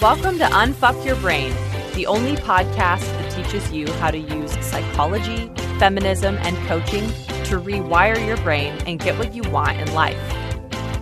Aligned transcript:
Welcome 0.00 0.38
to 0.38 0.46
Unfuck 0.46 1.04
Your 1.04 1.16
Brain, 1.16 1.52
the 1.94 2.06
only 2.06 2.34
podcast 2.34 3.00
that 3.02 3.30
teaches 3.32 3.70
you 3.70 3.86
how 3.92 4.10
to 4.10 4.16
use 4.16 4.50
psychology, 4.64 5.52
feminism, 5.78 6.38
and 6.40 6.56
coaching 6.66 7.06
to 7.44 7.60
rewire 7.60 8.26
your 8.26 8.38
brain 8.38 8.72
and 8.86 8.98
get 8.98 9.18
what 9.18 9.34
you 9.34 9.42
want 9.50 9.78
in 9.78 9.92
life. 9.92 10.16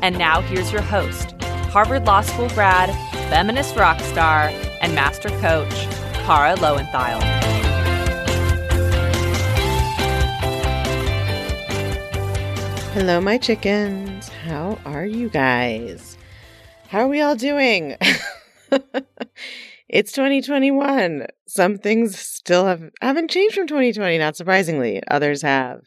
And 0.02 0.18
now 0.18 0.40
here's 0.40 0.72
your 0.72 0.82
host, 0.82 1.40
Harvard 1.70 2.06
Law 2.06 2.22
School 2.22 2.48
grad, 2.48 2.90
feminist 3.30 3.76
rock 3.76 4.00
star, 4.00 4.50
and 4.80 4.96
master 4.96 5.28
coach, 5.38 5.72
Kara 6.26 6.56
Loewentheil. 6.56 7.22
Hello, 12.94 13.20
my 13.20 13.38
chickens. 13.38 14.28
How 14.28 14.76
are 14.84 15.06
you 15.06 15.28
guys? 15.28 16.18
How 16.88 17.02
are 17.02 17.08
we 17.08 17.20
all 17.20 17.36
doing? 17.36 17.96
it's 19.88 20.12
2021. 20.12 21.26
Some 21.46 21.78
things 21.78 22.18
still 22.18 22.66
have 22.66 22.90
haven't 23.00 23.30
changed 23.30 23.54
from 23.54 23.66
2020, 23.66 24.18
not 24.18 24.36
surprisingly. 24.36 25.02
Others 25.10 25.42
have. 25.42 25.82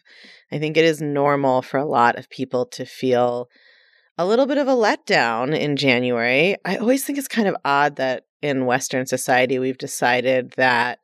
I 0.52 0.60
think 0.60 0.78
it 0.78 0.86
is 0.86 1.02
normal 1.02 1.62
for 1.62 1.78
a 1.78 1.86
lot 1.86 2.18
of 2.18 2.30
people 2.30 2.66
to 2.68 2.86
feel 2.86 3.50
a 4.18 4.26
little 4.26 4.46
bit 4.46 4.58
of 4.58 4.68
a 4.68 4.76
letdown 4.76 5.58
in 5.58 5.78
January. 5.78 6.58
I 6.66 6.78
always 6.78 7.04
think 7.04 7.18
it's 7.18 7.28
kind 7.28 7.48
of 7.48 7.56
odd 7.64 7.96
that 7.96 8.26
in 8.42 8.66
Western 8.66 9.06
society 9.06 9.60
we've 9.60 9.78
decided 9.78 10.52
that 10.58 11.00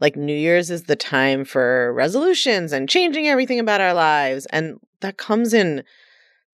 like 0.00 0.16
New 0.16 0.34
Year's 0.34 0.70
is 0.70 0.84
the 0.84 0.96
time 0.96 1.44
for 1.44 1.92
resolutions 1.92 2.72
and 2.72 2.88
changing 2.88 3.28
everything 3.28 3.60
about 3.60 3.82
our 3.82 3.92
lives. 3.92 4.46
And 4.46 4.78
that 5.00 5.18
comes 5.18 5.52
in 5.52 5.84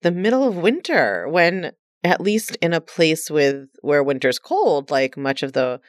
the 0.01 0.11
middle 0.11 0.43
of 0.43 0.57
winter 0.57 1.27
when 1.29 1.71
at 2.03 2.21
least 2.21 2.55
in 2.61 2.73
a 2.73 2.81
place 2.81 3.29
with 3.29 3.67
where 3.81 4.03
winter's 4.03 4.39
cold, 4.39 4.91
like 4.91 5.17
much 5.17 5.43
of 5.43 5.53
the 5.53 5.79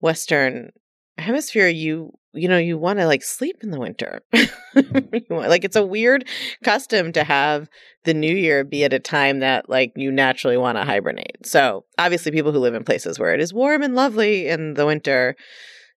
Western 0.00 0.70
hemisphere, 1.18 1.68
you 1.68 2.12
you 2.32 2.48
know 2.48 2.58
you 2.58 2.76
want 2.76 2.98
to 2.98 3.06
like 3.06 3.22
sleep 3.22 3.56
in 3.62 3.70
the 3.70 3.78
winter. 3.78 4.20
like 5.30 5.64
it's 5.64 5.76
a 5.76 5.86
weird 5.86 6.26
custom 6.64 7.12
to 7.12 7.24
have 7.24 7.68
the 8.04 8.14
new 8.14 8.34
year 8.34 8.64
be 8.64 8.84
at 8.84 8.92
a 8.92 8.98
time 8.98 9.38
that 9.38 9.68
like 9.68 9.92
you 9.96 10.10
naturally 10.10 10.56
want 10.56 10.76
to 10.76 10.84
hibernate. 10.84 11.46
So 11.46 11.84
obviously, 11.98 12.32
people 12.32 12.52
who 12.52 12.58
live 12.58 12.74
in 12.74 12.84
places 12.84 13.18
where 13.18 13.34
it 13.34 13.40
is 13.40 13.54
warm 13.54 13.82
and 13.82 13.94
lovely 13.94 14.48
in 14.48 14.74
the 14.74 14.86
winter 14.86 15.36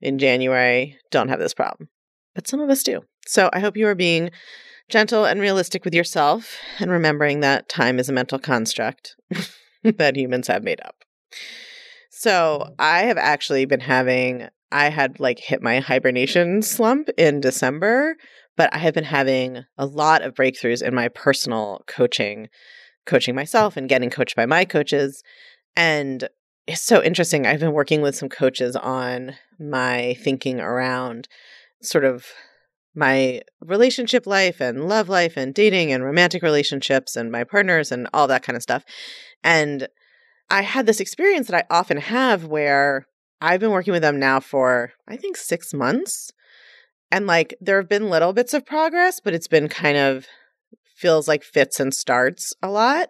in 0.01 0.19
January 0.19 0.97
don't 1.11 1.29
have 1.29 1.39
this 1.39 1.53
problem, 1.53 1.89
but 2.35 2.47
some 2.47 2.59
of 2.59 2.69
us 2.69 2.83
do. 2.83 3.01
So 3.25 3.49
I 3.53 3.59
hope 3.59 3.77
you 3.77 3.87
are 3.87 3.95
being 3.95 4.29
gentle 4.89 5.25
and 5.25 5.41
realistic 5.41 5.83
with 5.83 5.93
yourself 5.93 6.57
and 6.79 6.91
remembering 6.91 7.39
that 7.39 7.69
time 7.69 7.99
is 7.99 8.09
a 8.09 8.13
mental 8.13 8.39
construct 8.39 9.15
that 9.83 10.15
humans 10.15 10.47
have 10.47 10.63
made 10.63 10.81
up. 10.81 11.03
So 12.11 12.73
I 12.79 13.03
have 13.03 13.17
actually 13.17 13.65
been 13.65 13.81
having, 13.81 14.47
I 14.71 14.89
had 14.89 15.19
like 15.19 15.39
hit 15.39 15.61
my 15.61 15.79
hibernation 15.79 16.61
slump 16.61 17.09
in 17.17 17.41
December, 17.41 18.15
but 18.55 18.73
I 18.73 18.77
have 18.77 18.93
been 18.93 19.03
having 19.03 19.65
a 19.77 19.85
lot 19.85 20.21
of 20.21 20.33
breakthroughs 20.33 20.81
in 20.81 20.95
my 20.95 21.09
personal 21.09 21.81
coaching, 21.87 22.47
coaching 23.05 23.35
myself 23.35 23.75
and 23.75 23.89
getting 23.89 24.09
coached 24.09 24.35
by 24.35 24.45
my 24.45 24.65
coaches. 24.65 25.23
And 25.75 26.29
it's 26.67 26.81
so 26.81 27.03
interesting. 27.03 27.45
I've 27.45 27.59
been 27.59 27.73
working 27.73 28.01
with 28.01 28.15
some 28.15 28.29
coaches 28.29 28.75
on 28.75 29.35
my 29.59 30.15
thinking 30.23 30.59
around 30.59 31.27
sort 31.81 32.05
of 32.05 32.27
my 32.95 33.41
relationship 33.61 34.25
life 34.25 34.61
and 34.61 34.87
love 34.87 35.09
life 35.09 35.37
and 35.37 35.53
dating 35.53 35.91
and 35.91 36.03
romantic 36.03 36.41
relationships 36.41 37.15
and 37.15 37.31
my 37.31 37.43
partners 37.43 37.91
and 37.91 38.07
all 38.13 38.27
that 38.27 38.43
kind 38.43 38.55
of 38.55 38.63
stuff. 38.63 38.83
And 39.43 39.87
I 40.49 40.61
had 40.61 40.85
this 40.85 40.99
experience 40.99 41.47
that 41.47 41.65
I 41.69 41.75
often 41.75 41.97
have 41.97 42.45
where 42.45 43.07
I've 43.41 43.59
been 43.59 43.71
working 43.71 43.93
with 43.93 44.01
them 44.01 44.19
now 44.19 44.39
for, 44.39 44.93
I 45.07 45.17
think, 45.17 45.37
six 45.37 45.73
months. 45.73 46.31
And 47.11 47.27
like 47.27 47.55
there 47.61 47.77
have 47.77 47.89
been 47.89 48.09
little 48.09 48.33
bits 48.33 48.53
of 48.53 48.65
progress, 48.65 49.19
but 49.19 49.33
it's 49.33 49.47
been 49.47 49.67
kind 49.67 49.97
of 49.97 50.27
feels 50.95 51.27
like 51.27 51.43
fits 51.43 51.79
and 51.79 51.93
starts 51.93 52.53
a 52.61 52.69
lot. 52.69 53.09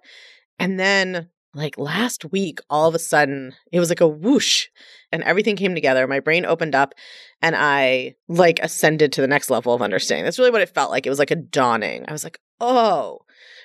And 0.60 0.80
then 0.80 1.30
like 1.56 1.78
last 1.78 2.26
week, 2.32 2.60
all 2.70 2.88
of 2.88 2.96
a 2.96 3.00
sudden, 3.00 3.56
it 3.72 3.80
was 3.80 3.90
like 3.90 4.02
a 4.02 4.08
whoosh 4.08 4.68
and 5.12 5.24
everything 5.24 5.56
came 5.56 5.74
together. 5.74 6.06
My 6.06 6.20
brain 6.20 6.46
opened 6.46 6.76
up 6.76 6.94
and 7.42 7.56
I 7.56 8.16
like 8.28 8.60
ascended 8.60 9.14
to 9.14 9.22
the 9.22 9.28
next 9.28 9.50
level 9.50 9.74
of 9.74 9.82
understanding. 9.82 10.26
That's 10.26 10.38
really 10.38 10.52
what 10.52 10.62
it 10.62 10.70
felt 10.70 10.92
like. 10.92 11.06
It 11.08 11.10
was 11.10 11.20
like 11.20 11.32
a 11.32 11.36
dawning. 11.36 12.04
I 12.08 12.12
was 12.12 12.26
like, 12.26 12.42
oh, 12.60 13.20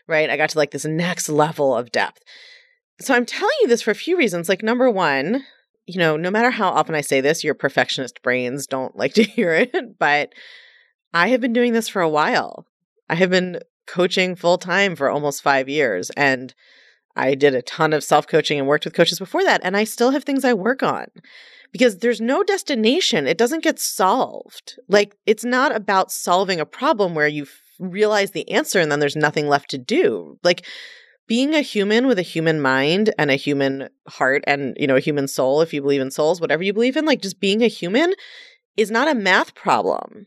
right. 0.06 0.30
I 0.30 0.36
got 0.36 0.50
to 0.50 0.58
like 0.58 0.70
this 0.70 0.84
next 0.84 1.28
level 1.28 1.76
of 1.76 1.90
depth. 1.90 2.22
So 3.00 3.12
I'm 3.12 3.26
telling 3.26 3.56
you 3.62 3.68
this 3.68 3.82
for 3.82 3.90
a 3.90 3.96
few 3.96 4.16
reasons. 4.16 4.48
Like, 4.48 4.62
number 4.62 4.88
one, 4.88 5.44
you 5.86 5.98
know, 5.98 6.16
no 6.16 6.30
matter 6.30 6.50
how 6.50 6.68
often 6.68 6.94
I 6.94 7.00
say 7.00 7.20
this, 7.20 7.42
your 7.42 7.54
perfectionist 7.54 8.22
brains 8.22 8.68
don't 8.68 8.96
like 8.96 9.14
to 9.14 9.24
hear 9.24 9.52
it, 9.52 9.98
but 9.98 10.32
I 11.12 11.28
have 11.28 11.40
been 11.40 11.52
doing 11.52 11.72
this 11.72 11.88
for 11.88 12.02
a 12.02 12.08
while. 12.08 12.66
I 13.08 13.16
have 13.16 13.30
been 13.30 13.60
coaching 13.88 14.36
full 14.36 14.58
time 14.58 14.94
for 14.94 15.10
almost 15.10 15.42
five 15.42 15.68
years. 15.68 16.10
And 16.10 16.54
I 17.16 17.34
did 17.34 17.54
a 17.54 17.62
ton 17.62 17.92
of 17.92 18.04
self 18.04 18.26
coaching 18.26 18.58
and 18.58 18.68
worked 18.68 18.84
with 18.84 18.94
coaches 18.94 19.18
before 19.18 19.44
that, 19.44 19.60
and 19.64 19.76
I 19.76 19.84
still 19.84 20.10
have 20.10 20.24
things 20.24 20.44
I 20.44 20.54
work 20.54 20.82
on 20.82 21.06
because 21.72 21.98
there's 21.98 22.20
no 22.20 22.42
destination. 22.42 23.26
It 23.26 23.38
doesn't 23.38 23.64
get 23.64 23.78
solved. 23.78 24.78
Like, 24.88 25.16
it's 25.26 25.44
not 25.44 25.74
about 25.74 26.10
solving 26.10 26.60
a 26.60 26.66
problem 26.66 27.14
where 27.14 27.28
you 27.28 27.46
realize 27.78 28.32
the 28.32 28.50
answer 28.50 28.80
and 28.80 28.90
then 28.90 29.00
there's 29.00 29.16
nothing 29.16 29.48
left 29.48 29.70
to 29.70 29.78
do. 29.78 30.38
Like, 30.42 30.66
being 31.30 31.54
a 31.54 31.60
human 31.60 32.08
with 32.08 32.18
a 32.18 32.22
human 32.22 32.60
mind 32.60 33.14
and 33.16 33.30
a 33.30 33.36
human 33.36 33.88
heart 34.08 34.42
and, 34.48 34.76
you 34.80 34.88
know, 34.88 34.96
a 34.96 35.00
human 35.00 35.28
soul, 35.28 35.60
if 35.60 35.72
you 35.72 35.80
believe 35.80 36.00
in 36.00 36.10
souls, 36.10 36.40
whatever 36.40 36.64
you 36.64 36.72
believe 36.72 36.96
in, 36.96 37.04
like 37.04 37.22
just 37.22 37.38
being 37.38 37.62
a 37.62 37.68
human 37.68 38.14
is 38.76 38.90
not 38.90 39.06
a 39.06 39.14
math 39.14 39.54
problem. 39.54 40.26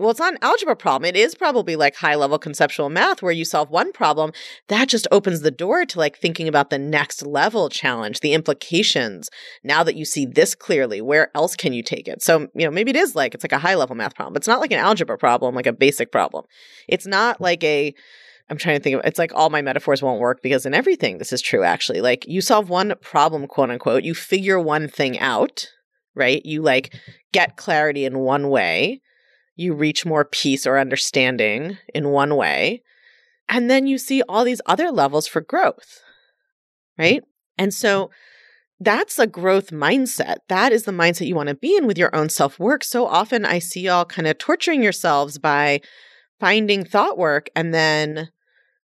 Well, 0.00 0.08
it's 0.08 0.18
not 0.18 0.32
an 0.32 0.38
algebra 0.40 0.76
problem. 0.76 1.06
It 1.06 1.14
is 1.14 1.34
probably 1.34 1.76
like 1.76 1.94
high 1.94 2.14
level 2.14 2.38
conceptual 2.38 2.88
math 2.88 3.20
where 3.20 3.32
you 3.32 3.44
solve 3.44 3.68
one 3.68 3.92
problem. 3.92 4.32
That 4.68 4.88
just 4.88 5.06
opens 5.12 5.42
the 5.42 5.50
door 5.50 5.84
to 5.84 5.98
like 5.98 6.16
thinking 6.16 6.48
about 6.48 6.70
the 6.70 6.78
next 6.78 7.26
level 7.26 7.68
challenge, 7.68 8.20
the 8.20 8.32
implications. 8.32 9.28
Now 9.62 9.82
that 9.82 9.96
you 9.96 10.06
see 10.06 10.24
this 10.24 10.54
clearly, 10.54 11.02
where 11.02 11.30
else 11.34 11.54
can 11.54 11.74
you 11.74 11.82
take 11.82 12.08
it? 12.08 12.22
So, 12.22 12.48
you 12.54 12.64
know, 12.64 12.70
maybe 12.70 12.92
it 12.92 12.96
is 12.96 13.14
like 13.14 13.34
it's 13.34 13.44
like 13.44 13.52
a 13.52 13.58
high 13.58 13.74
level 13.74 13.94
math 13.94 14.14
problem. 14.14 14.36
It's 14.36 14.48
not 14.48 14.60
like 14.60 14.72
an 14.72 14.78
algebra 14.78 15.18
problem, 15.18 15.54
like 15.54 15.66
a 15.66 15.72
basic 15.72 16.10
problem. 16.10 16.46
It's 16.88 17.06
not 17.06 17.38
like 17.38 17.62
a 17.62 17.94
I'm 18.48 18.56
trying 18.56 18.78
to 18.78 18.82
think 18.82 18.96
of 18.96 19.02
it's 19.04 19.18
like 19.18 19.34
all 19.34 19.50
my 19.50 19.60
metaphors 19.60 20.00
won't 20.00 20.18
work 20.18 20.40
because 20.42 20.64
in 20.64 20.72
everything 20.72 21.18
this 21.18 21.30
is 21.30 21.42
true 21.42 21.62
actually. 21.62 22.00
Like 22.00 22.24
you 22.26 22.40
solve 22.40 22.70
one 22.70 22.94
problem, 23.02 23.46
quote 23.46 23.68
unquote, 23.68 24.04
you 24.04 24.14
figure 24.14 24.58
one 24.58 24.88
thing 24.88 25.18
out, 25.18 25.68
right? 26.14 26.40
You 26.46 26.62
like 26.62 26.94
get 27.34 27.58
clarity 27.58 28.06
in 28.06 28.20
one 28.20 28.48
way 28.48 29.02
you 29.60 29.74
reach 29.74 30.06
more 30.06 30.24
peace 30.24 30.66
or 30.66 30.78
understanding 30.78 31.76
in 31.94 32.08
one 32.08 32.34
way. 32.34 32.82
And 33.48 33.70
then 33.70 33.86
you 33.86 33.98
see 33.98 34.22
all 34.22 34.44
these 34.44 34.62
other 34.66 34.90
levels 34.90 35.26
for 35.26 35.40
growth, 35.40 36.00
right? 36.98 37.22
And 37.58 37.74
so 37.74 38.10
that's 38.78 39.18
a 39.18 39.26
growth 39.26 39.70
mindset. 39.70 40.36
That 40.48 40.72
is 40.72 40.84
the 40.84 40.92
mindset 40.92 41.26
you 41.26 41.34
want 41.34 41.50
to 41.50 41.54
be 41.54 41.76
in 41.76 41.86
with 41.86 41.98
your 41.98 42.14
own 42.16 42.30
self 42.30 42.58
work. 42.58 42.82
So 42.82 43.06
often 43.06 43.44
I 43.44 43.58
see 43.58 43.82
y'all 43.82 44.06
kind 44.06 44.26
of 44.26 44.38
torturing 44.38 44.82
yourselves 44.82 45.36
by 45.36 45.80
finding 46.38 46.84
thought 46.84 47.18
work 47.18 47.50
and 47.54 47.74
then 47.74 48.30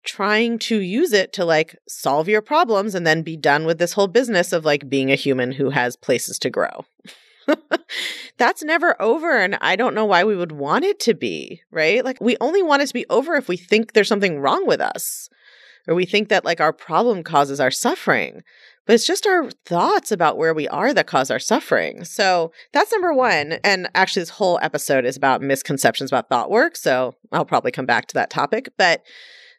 trying 0.05 0.59
to 0.59 0.81
use 0.81 1.13
it 1.13 1.33
to 1.35 1.45
like 1.45 1.77
solve 1.87 2.29
your 2.29 2.43
problems 2.43 2.95
and 2.95 3.07
then 3.07 3.23
be 3.23 3.37
done 3.37 3.67
with 3.67 3.79
this 3.79 3.93
whole 3.93 4.09
business 4.09 4.53
of 4.53 4.65
like 4.65 4.89
being 4.89 5.13
a 5.13 5.17
human 5.17 5.53
who 5.53 5.71
has 5.71 5.97
places 5.97 6.39
to 6.39 6.51
grow. 6.51 6.85
that's 8.39 8.63
never 8.63 9.01
over. 9.01 9.39
And 9.39 9.57
I 9.61 9.77
don't 9.77 9.95
know 9.95 10.05
why 10.05 10.25
we 10.25 10.37
would 10.37 10.53
want 10.53 10.85
it 10.85 11.01
to 11.01 11.15
be, 11.15 11.63
right? 11.71 12.05
Like, 12.05 12.21
we 12.21 12.37
only 12.41 12.63
want 12.63 12.83
it 12.83 12.87
to 12.87 12.95
be 12.95 13.07
over 13.11 13.35
if 13.35 13.49
we 13.49 13.57
think 13.57 13.93
there's 13.93 14.09
something 14.09 14.41
wrong 14.41 14.67
with 14.67 14.81
us 14.81 15.29
or 15.87 15.95
we 15.95 16.07
think 16.07 16.29
that 16.29 16.45
like 16.45 16.61
our 16.61 16.73
problem 16.73 17.23
causes 17.23 17.61
our 17.61 17.71
suffering. 17.71 18.43
But 18.87 18.95
it's 18.95 19.07
just 19.07 19.27
our 19.27 19.49
thoughts 19.65 20.11
about 20.11 20.39
where 20.39 20.55
we 20.55 20.67
are 20.69 20.93
that 20.93 21.07
cause 21.07 21.31
our 21.31 21.39
suffering. 21.39 22.05
So 22.05 22.53
that's 22.73 22.91
number 22.91 23.15
one. 23.15 23.55
And 23.65 23.89
actually, 23.95 24.23
this 24.23 24.31
whole 24.31 24.59
episode 24.61 25.05
is 25.05 25.17
about 25.17 25.41
misconceptions 25.41 26.11
about 26.11 26.29
thought 26.29 26.51
work. 26.51 26.77
So 26.77 27.15
I'll 27.31 27.45
probably 27.45 27.71
come 27.71 27.87
back 27.87 28.07
to 28.09 28.15
that 28.15 28.31
topic. 28.31 28.71
But 28.77 29.05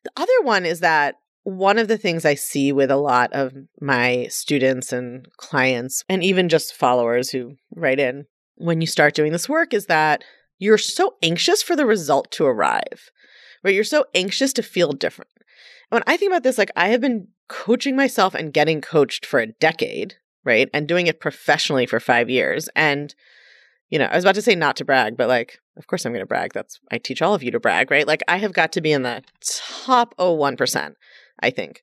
the 0.03 0.11
other 0.17 0.41
one 0.41 0.65
is 0.65 0.81
that 0.81 1.15
one 1.43 1.77
of 1.77 1.87
the 1.87 1.97
things 1.97 2.25
I 2.25 2.35
see 2.35 2.71
with 2.71 2.89
a 2.89 2.97
lot 2.97 3.31
of 3.33 3.53
my 3.81 4.27
students 4.29 4.93
and 4.93 5.27
clients, 5.37 6.03
and 6.07 6.23
even 6.23 6.49
just 6.49 6.73
followers 6.73 7.29
who 7.29 7.55
write 7.75 7.99
in 7.99 8.25
when 8.55 8.81
you 8.81 8.87
start 8.87 9.13
doing 9.13 9.31
this 9.31 9.49
work, 9.49 9.73
is 9.73 9.87
that 9.87 10.23
you're 10.57 10.77
so 10.77 11.15
anxious 11.21 11.61
for 11.61 11.75
the 11.75 11.85
result 11.85 12.31
to 12.31 12.45
arrive, 12.45 13.09
right? 13.63 13.75
You're 13.75 13.83
so 13.83 14.05
anxious 14.15 14.53
to 14.53 14.63
feel 14.63 14.93
different. 14.93 15.31
When 15.89 16.03
I 16.07 16.17
think 16.17 16.31
about 16.31 16.43
this, 16.43 16.57
like 16.57 16.71
I 16.75 16.89
have 16.89 17.01
been 17.01 17.27
coaching 17.49 17.95
myself 17.95 18.33
and 18.33 18.53
getting 18.53 18.79
coached 18.79 19.25
for 19.25 19.39
a 19.39 19.47
decade, 19.47 20.15
right? 20.45 20.69
And 20.73 20.87
doing 20.87 21.07
it 21.07 21.19
professionally 21.19 21.85
for 21.85 21.99
five 21.99 22.29
years. 22.29 22.69
And, 22.75 23.13
you 23.89 23.99
know, 23.99 24.05
I 24.05 24.15
was 24.15 24.23
about 24.23 24.35
to 24.35 24.41
say 24.41 24.55
not 24.55 24.77
to 24.77 24.85
brag, 24.85 25.17
but 25.17 25.27
like, 25.27 25.59
of 25.77 25.87
course 25.87 26.05
I'm 26.05 26.13
going 26.13 26.23
to 26.23 26.27
brag. 26.27 26.53
That's, 26.53 26.79
I 26.91 26.97
teach 26.97 27.21
all 27.21 27.33
of 27.33 27.43
you 27.43 27.51
to 27.51 27.59
brag, 27.59 27.91
right? 27.91 28.07
Like 28.07 28.23
I 28.27 28.37
have 28.37 28.53
got 28.53 28.71
to 28.73 28.81
be 28.81 28.93
in 28.93 29.03
the 29.03 29.23
top 29.41 30.15
01% 30.17 30.95
I 31.41 31.49
think, 31.49 31.81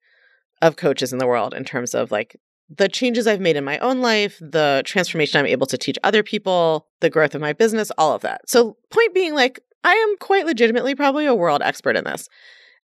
of 0.63 0.77
coaches 0.77 1.13
in 1.13 1.19
the 1.19 1.27
world 1.27 1.55
in 1.55 1.65
terms 1.65 1.95
of 1.95 2.11
like 2.11 2.37
the 2.69 2.89
changes 2.89 3.27
I've 3.27 3.41
made 3.41 3.57
in 3.57 3.65
my 3.65 3.79
own 3.79 4.01
life, 4.01 4.39
the 4.41 4.83
transformation 4.85 5.41
I'm 5.41 5.47
able 5.47 5.67
to 5.67 5.79
teach 5.79 5.99
other 6.05 6.23
people, 6.23 6.87
the 7.01 7.11
growth 7.11 7.35
of 7.35 7.41
my 7.41 7.53
business, 7.53 7.91
all 7.99 8.15
of 8.15 8.23
that. 8.23 8.49
So, 8.49 8.77
point 8.91 9.13
being, 9.13 9.35
like, 9.35 9.61
I 9.83 9.95
am 9.95 10.17
quite 10.19 10.47
legitimately 10.47 10.95
probably 10.95 11.27
a 11.27 11.35
world 11.35 11.63
expert 11.65 11.97
in 11.97 12.05
this. 12.05 12.29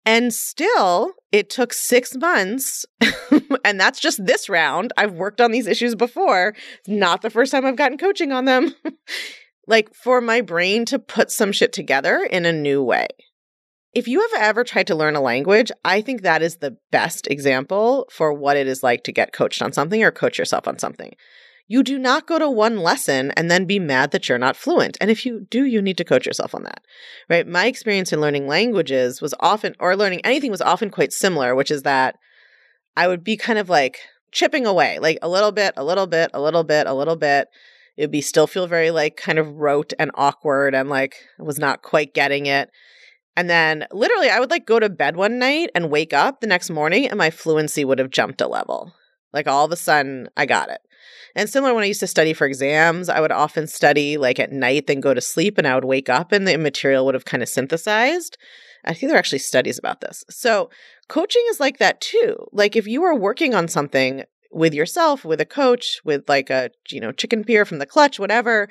And 0.06 0.34
still, 0.34 1.14
it 1.32 1.50
took 1.50 1.74
six 1.74 2.16
months. 2.16 2.86
and 3.66 3.80
that's 3.80 4.00
just 4.00 4.26
this 4.26 4.50
round. 4.50 4.94
I've 4.98 5.14
worked 5.14 5.42
on 5.42 5.52
these 5.52 5.68
issues 5.68 5.96
before. 5.96 6.56
Not 6.88 7.22
the 7.22 7.30
first 7.30 7.52
time 7.52 7.66
I've 7.66 7.78
gotten 7.78 7.98
coaching 7.98 8.32
on 8.32 8.46
them. 8.46 8.74
like 9.68 9.94
for 9.94 10.20
my 10.20 10.42
brain 10.42 10.86
to 10.86 11.00
put 11.00 11.32
some 11.32 11.52
shit 11.52 11.72
together 11.74 12.28
in 12.30 12.46
a 12.46 12.52
new 12.52 12.84
way. 12.84 13.08
If 13.94 14.08
you 14.08 14.22
have 14.22 14.42
ever 14.42 14.64
tried 14.64 14.88
to 14.88 14.96
learn 14.96 15.16
a 15.16 15.22
language, 15.22 15.72
I 15.86 16.02
think 16.02 16.22
that 16.22 16.42
is 16.42 16.58
the 16.58 16.78
best 16.92 17.28
example 17.28 18.08
for 18.10 18.34
what 18.34 18.58
it 18.58 18.66
is 18.66 18.82
like 18.82 19.04
to 19.04 19.12
get 19.12 19.34
coached 19.34 19.62
on 19.62 19.72
something 19.72 20.04
or 20.04 20.10
coach 20.10 20.40
yourself 20.40 20.68
on 20.68 20.80
something. 20.80 21.14
You 21.68 21.84
do 21.84 22.00
not 22.00 22.28
go 22.28 22.40
to 22.40 22.50
one 22.50 22.78
lesson 22.78 23.32
and 23.38 23.50
then 23.52 23.66
be 23.66 23.80
mad 23.80 24.12
that 24.12 24.28
you're 24.28 24.40
not 24.40 24.58
fluent. 24.58 24.98
And 25.00 25.12
if 25.12 25.26
you 25.26 25.46
do, 25.50 25.64
you 25.64 25.82
need 25.82 25.98
to 25.98 26.04
coach 26.04 26.26
yourself 26.26 26.56
on 26.56 26.64
that, 26.64 26.82
right? 27.30 27.48
My 27.48 27.68
experience 27.68 28.12
in 28.12 28.20
learning 28.20 28.48
languages 28.48 29.22
was 29.22 29.36
often, 29.40 29.76
or 29.80 29.96
learning 29.96 30.22
anything 30.26 30.52
was 30.52 30.62
often 30.62 30.90
quite 30.90 31.14
similar, 31.14 31.54
which 31.54 31.72
is 31.72 31.84
that 31.84 32.16
I 32.98 33.08
would 33.08 33.24
be 33.24 33.38
kind 33.38 33.60
of 33.60 33.70
like 33.70 34.00
chipping 34.32 34.66
away, 34.66 34.98
like 35.00 35.20
a 35.22 35.30
little 35.30 35.52
bit, 35.52 35.74
a 35.78 35.84
little 35.84 36.08
bit, 36.08 36.32
a 36.34 36.42
little 36.42 36.64
bit, 36.64 36.88
a 36.88 36.94
little 36.94 37.16
bit. 37.16 37.48
It'd 37.96 38.12
be 38.12 38.22
still 38.22 38.48
feel 38.48 38.66
very 38.66 38.90
like 38.90 39.18
kind 39.18 39.38
of 39.38 39.48
rote 39.56 39.94
and 40.00 40.10
awkward 40.16 40.74
and 40.74 40.90
like 40.90 41.16
I 41.40 41.44
was 41.44 41.60
not 41.60 41.84
quite 41.84 42.16
getting 42.16 42.48
it. 42.48 42.72
And 43.36 43.50
then 43.50 43.88
literally, 43.92 44.30
I 44.30 44.40
would 44.40 44.52
like 44.52 44.66
go 44.66 44.80
to 44.80 44.90
bed 44.90 45.16
one 45.16 45.40
night 45.40 45.70
and 45.74 45.90
wake 45.90 46.14
up 46.14 46.40
the 46.40 46.48
next 46.48 46.70
morning, 46.70 47.08
and 47.08 47.18
my 47.18 47.30
fluency 47.30 47.84
would 47.84 48.00
have 48.00 48.12
jumped 48.12 48.42
a 48.42 48.48
level. 48.48 48.94
Like 49.32 49.48
all 49.48 49.66
of 49.66 49.72
a 49.72 49.76
sudden, 49.76 50.30
I 50.38 50.46
got 50.46 50.70
it. 50.70 50.82
And 51.36 51.50
similar 51.50 51.74
when 51.74 51.84
I 51.84 51.88
used 51.88 52.00
to 52.02 52.08
study 52.08 52.34
for 52.34 52.46
exams, 52.46 53.10
I 53.10 53.20
would 53.20 53.32
often 53.32 53.66
study 53.66 54.18
like 54.18 54.40
at 54.40 54.52
night, 54.52 54.86
then 54.88 55.00
go 55.00 55.14
to 55.14 55.22
sleep, 55.22 55.58
and 55.58 55.68
I 55.68 55.76
would 55.76 55.86
wake 55.86 56.10
up 56.10 56.32
and 56.32 56.48
the 56.48 56.58
material 56.58 57.06
would 57.06 57.16
have 57.16 57.26
kind 57.26 57.42
of 57.42 57.50
synthesized. 57.50 58.38
I 58.86 58.94
think 58.94 59.10
there 59.10 59.16
are 59.16 59.20
actually 59.20 59.40
studies 59.40 59.80
about 59.80 60.02
this. 60.02 60.24
So 60.30 60.70
coaching 61.08 61.44
is 61.50 61.60
like 61.60 61.80
that 61.80 62.02
too. 62.02 62.36
Like 62.52 62.76
if 62.76 62.86
you 62.86 63.04
are 63.04 63.16
working 63.16 63.56
on 63.56 63.68
something 63.68 64.24
with 64.52 64.74
yourself, 64.74 65.26
with 65.26 65.42
a 65.42 65.46
coach, 65.46 66.02
with 66.04 66.28
like 66.30 66.50
a, 66.50 66.70
you 66.90 67.00
know, 67.00 67.12
chicken 67.12 67.44
peer 67.44 67.66
from 67.66 67.80
the 67.80 67.86
clutch, 67.86 68.20
whatever, 68.20 68.70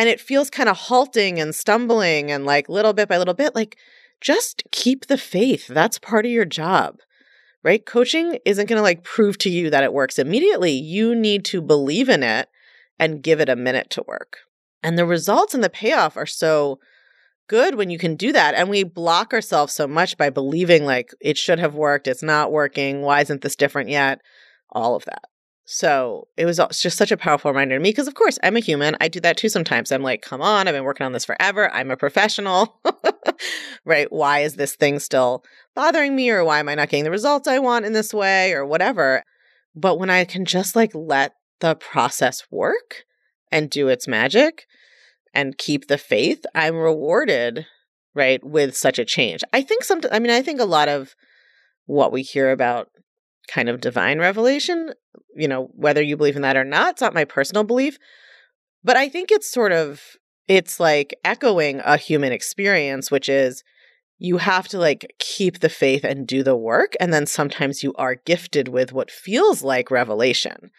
and 0.00 0.08
it 0.08 0.18
feels 0.18 0.48
kind 0.48 0.70
of 0.70 0.78
halting 0.78 1.38
and 1.38 1.54
stumbling 1.54 2.30
and 2.30 2.46
like 2.46 2.70
little 2.70 2.94
bit 2.94 3.06
by 3.06 3.18
little 3.18 3.34
bit, 3.34 3.54
like 3.54 3.76
just 4.22 4.62
keep 4.72 5.06
the 5.06 5.18
faith. 5.18 5.66
That's 5.66 5.98
part 5.98 6.24
of 6.24 6.32
your 6.32 6.46
job, 6.46 7.00
right? 7.62 7.84
Coaching 7.84 8.38
isn't 8.46 8.66
going 8.66 8.78
to 8.78 8.82
like 8.82 9.04
prove 9.04 9.36
to 9.40 9.50
you 9.50 9.68
that 9.68 9.84
it 9.84 9.92
works 9.92 10.18
immediately. 10.18 10.72
You 10.72 11.14
need 11.14 11.44
to 11.46 11.60
believe 11.60 12.08
in 12.08 12.22
it 12.22 12.48
and 12.98 13.22
give 13.22 13.42
it 13.42 13.50
a 13.50 13.56
minute 13.56 13.90
to 13.90 14.04
work. 14.08 14.38
And 14.82 14.96
the 14.96 15.04
results 15.04 15.52
and 15.52 15.62
the 15.62 15.68
payoff 15.68 16.16
are 16.16 16.24
so 16.24 16.78
good 17.46 17.74
when 17.74 17.90
you 17.90 17.98
can 17.98 18.16
do 18.16 18.32
that. 18.32 18.54
And 18.54 18.70
we 18.70 18.84
block 18.84 19.34
ourselves 19.34 19.74
so 19.74 19.86
much 19.86 20.16
by 20.16 20.30
believing 20.30 20.86
like 20.86 21.12
it 21.20 21.36
should 21.36 21.58
have 21.58 21.74
worked, 21.74 22.08
it's 22.08 22.22
not 22.22 22.50
working, 22.50 23.02
why 23.02 23.20
isn't 23.20 23.42
this 23.42 23.54
different 23.54 23.90
yet? 23.90 24.22
All 24.70 24.96
of 24.96 25.04
that. 25.04 25.24
So 25.72 26.26
it 26.36 26.46
was 26.46 26.56
just 26.56 26.98
such 26.98 27.12
a 27.12 27.16
powerful 27.16 27.48
reminder 27.52 27.76
to 27.76 27.80
me 27.80 27.90
because, 27.90 28.08
of 28.08 28.14
course, 28.14 28.40
I'm 28.42 28.56
a 28.56 28.60
human. 28.60 28.96
I 29.00 29.06
do 29.06 29.20
that 29.20 29.36
too 29.36 29.48
sometimes. 29.48 29.92
I'm 29.92 30.02
like, 30.02 30.20
come 30.20 30.42
on, 30.42 30.66
I've 30.66 30.74
been 30.74 30.82
working 30.82 31.06
on 31.06 31.12
this 31.12 31.24
forever. 31.24 31.72
I'm 31.72 31.92
a 31.92 31.96
professional, 31.96 32.80
right? 33.84 34.10
Why 34.10 34.40
is 34.40 34.56
this 34.56 34.74
thing 34.74 34.98
still 34.98 35.44
bothering 35.76 36.16
me? 36.16 36.28
Or 36.28 36.42
why 36.42 36.58
am 36.58 36.68
I 36.68 36.74
not 36.74 36.88
getting 36.88 37.04
the 37.04 37.10
results 37.12 37.46
I 37.46 37.60
want 37.60 37.84
in 37.84 37.92
this 37.92 38.12
way 38.12 38.52
or 38.52 38.66
whatever? 38.66 39.22
But 39.76 40.00
when 40.00 40.10
I 40.10 40.24
can 40.24 40.44
just 40.44 40.74
like 40.74 40.90
let 40.92 41.34
the 41.60 41.76
process 41.76 42.42
work 42.50 43.04
and 43.52 43.70
do 43.70 43.86
its 43.86 44.08
magic 44.08 44.66
and 45.32 45.56
keep 45.56 45.86
the 45.86 45.98
faith, 45.98 46.44
I'm 46.52 46.74
rewarded, 46.74 47.64
right, 48.12 48.42
with 48.42 48.76
such 48.76 48.98
a 48.98 49.04
change. 49.04 49.44
I 49.52 49.62
think 49.62 49.84
some, 49.84 50.00
I 50.10 50.18
mean, 50.18 50.32
I 50.32 50.42
think 50.42 50.60
a 50.60 50.64
lot 50.64 50.88
of 50.88 51.14
what 51.86 52.10
we 52.10 52.22
hear 52.22 52.50
about 52.50 52.88
kind 53.50 53.68
of 53.68 53.80
divine 53.80 54.18
revelation. 54.18 54.92
You 55.34 55.48
know, 55.48 55.70
whether 55.74 56.02
you 56.02 56.16
believe 56.16 56.36
in 56.36 56.42
that 56.42 56.56
or 56.56 56.64
not, 56.64 56.92
it's 56.92 57.00
not 57.00 57.14
my 57.14 57.24
personal 57.24 57.64
belief. 57.64 57.98
But 58.82 58.96
I 58.96 59.08
think 59.08 59.30
it's 59.30 59.50
sort 59.50 59.72
of, 59.72 60.02
it's 60.48 60.80
like 60.80 61.18
echoing 61.24 61.80
a 61.84 61.96
human 61.96 62.32
experience, 62.32 63.10
which 63.10 63.28
is 63.28 63.62
you 64.18 64.38
have 64.38 64.68
to 64.68 64.78
like 64.78 65.14
keep 65.18 65.60
the 65.60 65.68
faith 65.68 66.04
and 66.04 66.26
do 66.26 66.42
the 66.42 66.56
work. 66.56 66.94
And 67.00 67.12
then 67.12 67.26
sometimes 67.26 67.82
you 67.82 67.92
are 67.96 68.14
gifted 68.14 68.68
with 68.68 68.92
what 68.92 69.10
feels 69.10 69.62
like 69.62 69.90
revelation. 69.90 70.70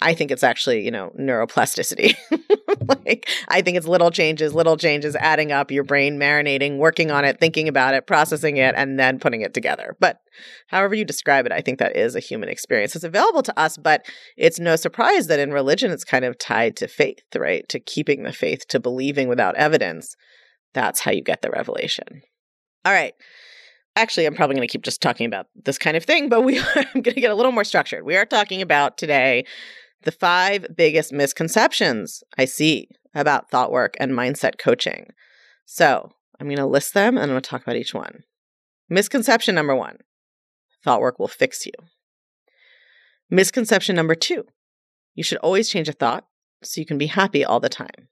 I 0.00 0.14
think 0.14 0.30
it's 0.30 0.44
actually, 0.44 0.84
you 0.84 0.90
know, 0.90 1.12
neuroplasticity. 1.18 2.14
like, 3.04 3.28
I 3.48 3.62
think 3.62 3.76
it's 3.76 3.86
little 3.86 4.10
changes, 4.10 4.54
little 4.54 4.76
changes 4.76 5.16
adding 5.16 5.50
up, 5.50 5.70
your 5.70 5.82
brain 5.82 6.18
marinating, 6.18 6.76
working 6.76 7.10
on 7.10 7.24
it, 7.24 7.40
thinking 7.40 7.66
about 7.66 7.94
it, 7.94 8.06
processing 8.06 8.58
it, 8.58 8.74
and 8.76 8.98
then 8.98 9.18
putting 9.18 9.40
it 9.40 9.54
together. 9.54 9.96
But 9.98 10.20
however 10.68 10.94
you 10.94 11.04
describe 11.04 11.46
it, 11.46 11.52
I 11.52 11.60
think 11.60 11.78
that 11.78 11.96
is 11.96 12.14
a 12.14 12.20
human 12.20 12.48
experience. 12.48 12.94
It's 12.94 13.04
available 13.04 13.42
to 13.42 13.58
us, 13.58 13.76
but 13.76 14.06
it's 14.36 14.60
no 14.60 14.76
surprise 14.76 15.26
that 15.26 15.40
in 15.40 15.52
religion, 15.52 15.90
it's 15.90 16.04
kind 16.04 16.24
of 16.24 16.38
tied 16.38 16.76
to 16.76 16.88
faith, 16.88 17.22
right? 17.34 17.68
To 17.68 17.80
keeping 17.80 18.22
the 18.22 18.32
faith, 18.32 18.68
to 18.68 18.78
believing 18.78 19.28
without 19.28 19.56
evidence. 19.56 20.14
That's 20.74 21.00
how 21.00 21.10
you 21.10 21.22
get 21.22 21.42
the 21.42 21.50
revelation. 21.50 22.22
All 22.84 22.92
right 22.92 23.14
actually 23.96 24.26
i'm 24.26 24.34
probably 24.34 24.54
going 24.54 24.66
to 24.66 24.70
keep 24.70 24.82
just 24.82 25.02
talking 25.02 25.26
about 25.26 25.46
this 25.64 25.76
kind 25.76 25.96
of 25.96 26.04
thing 26.04 26.28
but 26.28 26.42
we 26.42 26.58
are 26.58 26.66
i'm 26.76 27.02
going 27.02 27.14
to 27.14 27.20
get 27.20 27.30
a 27.30 27.34
little 27.34 27.52
more 27.52 27.64
structured 27.64 28.04
we 28.04 28.16
are 28.16 28.24
talking 28.24 28.62
about 28.62 28.96
today 28.96 29.44
the 30.02 30.12
five 30.12 30.66
biggest 30.76 31.12
misconceptions 31.12 32.22
I 32.36 32.44
see 32.44 32.88
about 33.14 33.50
thought 33.50 33.72
work 33.72 33.94
and 33.98 34.12
mindset 34.12 34.58
coaching. 34.58 35.08
So 35.64 36.10
I'm 36.40 36.46
going 36.46 36.58
to 36.58 36.66
list 36.66 36.94
them 36.94 37.16
and 37.16 37.24
I'm 37.24 37.30
going 37.30 37.42
to 37.42 37.48
talk 37.48 37.62
about 37.62 37.76
each 37.76 37.94
one. 37.94 38.22
Misconception 38.88 39.54
number 39.54 39.74
one 39.74 39.98
thought 40.84 41.00
work 41.00 41.18
will 41.18 41.28
fix 41.28 41.66
you. 41.66 41.72
Misconception 43.30 43.96
number 43.96 44.14
two 44.14 44.44
you 45.18 45.24
should 45.24 45.38
always 45.38 45.68
change 45.68 45.88
a 45.88 45.92
thought 45.92 46.26
so 46.62 46.80
you 46.80 46.86
can 46.86 46.96
be 46.96 47.06
happy 47.06 47.44
all 47.44 47.58
the 47.58 47.68
time. 47.68 48.08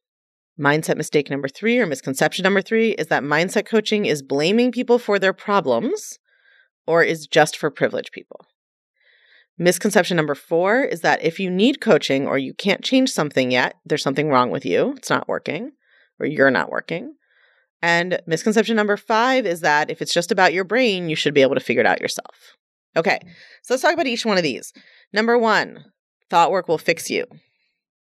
Mindset 0.58 0.96
mistake 0.96 1.30
number 1.30 1.46
three, 1.46 1.78
or 1.78 1.86
misconception 1.86 2.42
number 2.42 2.60
three, 2.60 2.90
is 2.92 3.06
that 3.06 3.22
mindset 3.22 3.64
coaching 3.64 4.06
is 4.06 4.22
blaming 4.22 4.72
people 4.72 4.98
for 4.98 5.20
their 5.20 5.32
problems 5.32 6.18
or 6.84 7.04
is 7.04 7.28
just 7.28 7.56
for 7.56 7.70
privileged 7.70 8.10
people. 8.10 8.44
Misconception 9.58 10.16
number 10.16 10.34
four 10.34 10.82
is 10.82 11.00
that 11.00 11.22
if 11.22 11.40
you 11.40 11.50
need 11.50 11.80
coaching 11.80 12.26
or 12.26 12.36
you 12.36 12.52
can't 12.52 12.84
change 12.84 13.10
something 13.10 13.50
yet, 13.50 13.76
there's 13.86 14.02
something 14.02 14.28
wrong 14.28 14.50
with 14.50 14.66
you. 14.66 14.94
It's 14.96 15.08
not 15.08 15.28
working, 15.28 15.72
or 16.20 16.26
you're 16.26 16.50
not 16.50 16.70
working. 16.70 17.14
And 17.80 18.20
misconception 18.26 18.76
number 18.76 18.96
five 18.96 19.46
is 19.46 19.60
that 19.60 19.90
if 19.90 20.02
it's 20.02 20.12
just 20.12 20.30
about 20.30 20.52
your 20.52 20.64
brain, 20.64 21.08
you 21.08 21.16
should 21.16 21.34
be 21.34 21.42
able 21.42 21.54
to 21.54 21.60
figure 21.60 21.80
it 21.80 21.86
out 21.86 22.00
yourself. 22.00 22.56
Okay, 22.96 23.18
so 23.62 23.74
let's 23.74 23.82
talk 23.82 23.94
about 23.94 24.06
each 24.06 24.26
one 24.26 24.36
of 24.36 24.42
these. 24.42 24.72
Number 25.12 25.38
one, 25.38 25.84
thought 26.30 26.50
work 26.50 26.68
will 26.68 26.78
fix 26.78 27.10
you. 27.10 27.26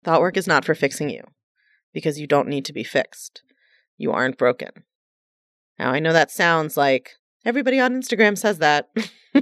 Thought 0.04 0.20
work 0.20 0.36
is 0.36 0.46
not 0.46 0.64
for 0.64 0.74
fixing 0.74 1.10
you 1.10 1.22
because 1.92 2.20
you 2.20 2.26
don't 2.26 2.48
need 2.48 2.64
to 2.66 2.72
be 2.72 2.84
fixed. 2.84 3.42
You 3.96 4.12
aren't 4.12 4.38
broken. 4.38 4.70
Now, 5.78 5.90
I 5.90 6.00
know 6.00 6.12
that 6.12 6.30
sounds 6.30 6.76
like 6.76 7.12
everybody 7.44 7.80
on 7.80 7.94
Instagram 7.94 8.36
says 8.36 8.58
that, 8.58 8.90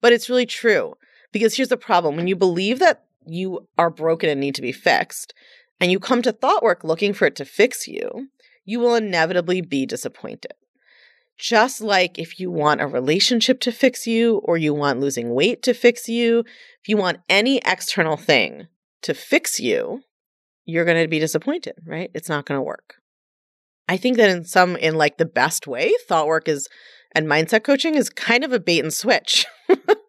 but 0.00 0.12
it's 0.12 0.28
really 0.28 0.46
true. 0.46 0.94
Because 1.32 1.56
here's 1.56 1.68
the 1.68 1.76
problem 1.76 2.16
when 2.16 2.28
you 2.28 2.36
believe 2.36 2.78
that 2.78 3.04
you 3.26 3.66
are 3.78 3.90
broken 3.90 4.28
and 4.28 4.40
need 4.40 4.54
to 4.56 4.62
be 4.62 4.72
fixed, 4.72 5.34
and 5.80 5.90
you 5.90 5.98
come 5.98 6.22
to 6.22 6.32
thought 6.32 6.62
work 6.62 6.84
looking 6.84 7.12
for 7.12 7.26
it 7.26 7.36
to 7.36 7.44
fix 7.44 7.88
you, 7.88 8.28
you 8.64 8.78
will 8.78 8.94
inevitably 8.94 9.60
be 9.60 9.86
disappointed. 9.86 10.52
Just 11.38 11.80
like 11.80 12.18
if 12.18 12.38
you 12.38 12.50
want 12.50 12.80
a 12.80 12.86
relationship 12.86 13.58
to 13.60 13.72
fix 13.72 14.06
you, 14.06 14.36
or 14.44 14.56
you 14.56 14.74
want 14.74 15.00
losing 15.00 15.34
weight 15.34 15.62
to 15.62 15.74
fix 15.74 16.08
you, 16.08 16.40
if 16.40 16.88
you 16.88 16.96
want 16.96 17.20
any 17.28 17.60
external 17.64 18.16
thing 18.16 18.68
to 19.02 19.14
fix 19.14 19.58
you, 19.58 20.02
you're 20.64 20.84
going 20.84 21.02
to 21.02 21.08
be 21.08 21.18
disappointed, 21.18 21.74
right? 21.84 22.10
It's 22.14 22.28
not 22.28 22.46
going 22.46 22.58
to 22.58 22.62
work. 22.62 22.94
I 23.88 23.96
think 23.96 24.16
that 24.18 24.30
in 24.30 24.44
some, 24.44 24.76
in 24.76 24.94
like 24.94 25.18
the 25.18 25.24
best 25.24 25.66
way, 25.66 25.92
thought 26.06 26.26
work 26.26 26.48
is 26.48 26.68
and 27.14 27.26
mindset 27.26 27.64
coaching 27.64 27.94
is 27.94 28.08
kind 28.08 28.44
of 28.44 28.52
a 28.52 28.60
bait 28.60 28.80
and 28.80 28.92
switch. 28.92 29.44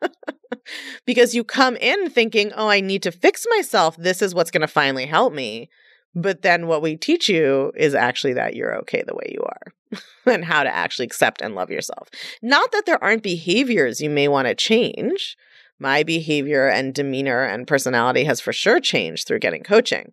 because 1.06 1.36
you 1.36 1.44
come 1.44 1.76
in 1.78 2.10
thinking, 2.10 2.52
oh, 2.56 2.68
I 2.68 2.80
need 2.80 3.04
to 3.04 3.12
fix 3.12 3.46
myself. 3.50 3.96
This 3.98 4.22
is 4.22 4.34
what's 4.34 4.52
going 4.52 4.62
to 4.62 4.68
finally 4.68 5.06
help 5.06 5.34
me. 5.34 5.70
But 6.16 6.44
then 6.44 6.68
what 6.68 6.82
we 6.82 6.96
teach 6.96 7.28
you 7.28 7.72
is 7.76 7.96
actually 7.96 8.34
that 8.34 8.56
you're 8.56 8.76
okay 8.80 9.04
the 9.06 9.16
way 9.16 9.32
you 9.34 9.44
are 9.44 10.02
and 10.32 10.46
how 10.46 10.64
to 10.64 10.74
actually 10.74 11.06
accept 11.06 11.42
and 11.42 11.56
love 11.56 11.72
yourself. 11.72 12.10
Not 12.42 12.72
that 12.72 12.86
there 12.86 13.04
aren't 13.04 13.24
behaviors 13.24 14.00
you 14.00 14.10
may 14.10 14.28
want 14.28 14.48
to 14.48 14.56
change. 14.56 15.36
My 15.80 16.04
behavior 16.04 16.68
and 16.68 16.94
demeanor 16.94 17.44
and 17.44 17.68
personality 17.68 18.26
has 18.26 18.40
for 18.40 18.54
sure 18.54 18.80
changed 18.80 19.28
through 19.28 19.40
getting 19.40 19.64
coaching. 19.64 20.12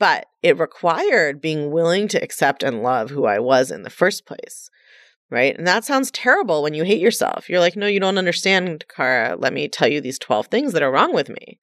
But 0.00 0.26
it 0.42 0.58
required 0.58 1.40
being 1.40 1.70
willing 1.70 2.08
to 2.08 2.22
accept 2.22 2.62
and 2.62 2.82
love 2.82 3.10
who 3.10 3.26
I 3.26 3.38
was 3.38 3.70
in 3.70 3.82
the 3.82 3.90
first 3.90 4.26
place 4.26 4.70
right? 5.30 5.56
And 5.56 5.66
that 5.66 5.84
sounds 5.84 6.10
terrible 6.10 6.62
when 6.62 6.74
you 6.74 6.84
hate 6.84 7.00
yourself. 7.00 7.48
You're 7.48 7.60
like, 7.60 7.76
no, 7.76 7.86
you 7.86 8.00
don't 8.00 8.18
understand, 8.18 8.84
Kara. 8.94 9.36
Let 9.36 9.52
me 9.52 9.68
tell 9.68 9.88
you 9.88 10.00
these 10.00 10.18
12 10.18 10.48
things 10.48 10.72
that 10.72 10.82
are 10.82 10.90
wrong 10.90 11.14
with 11.14 11.28
me. 11.28 11.60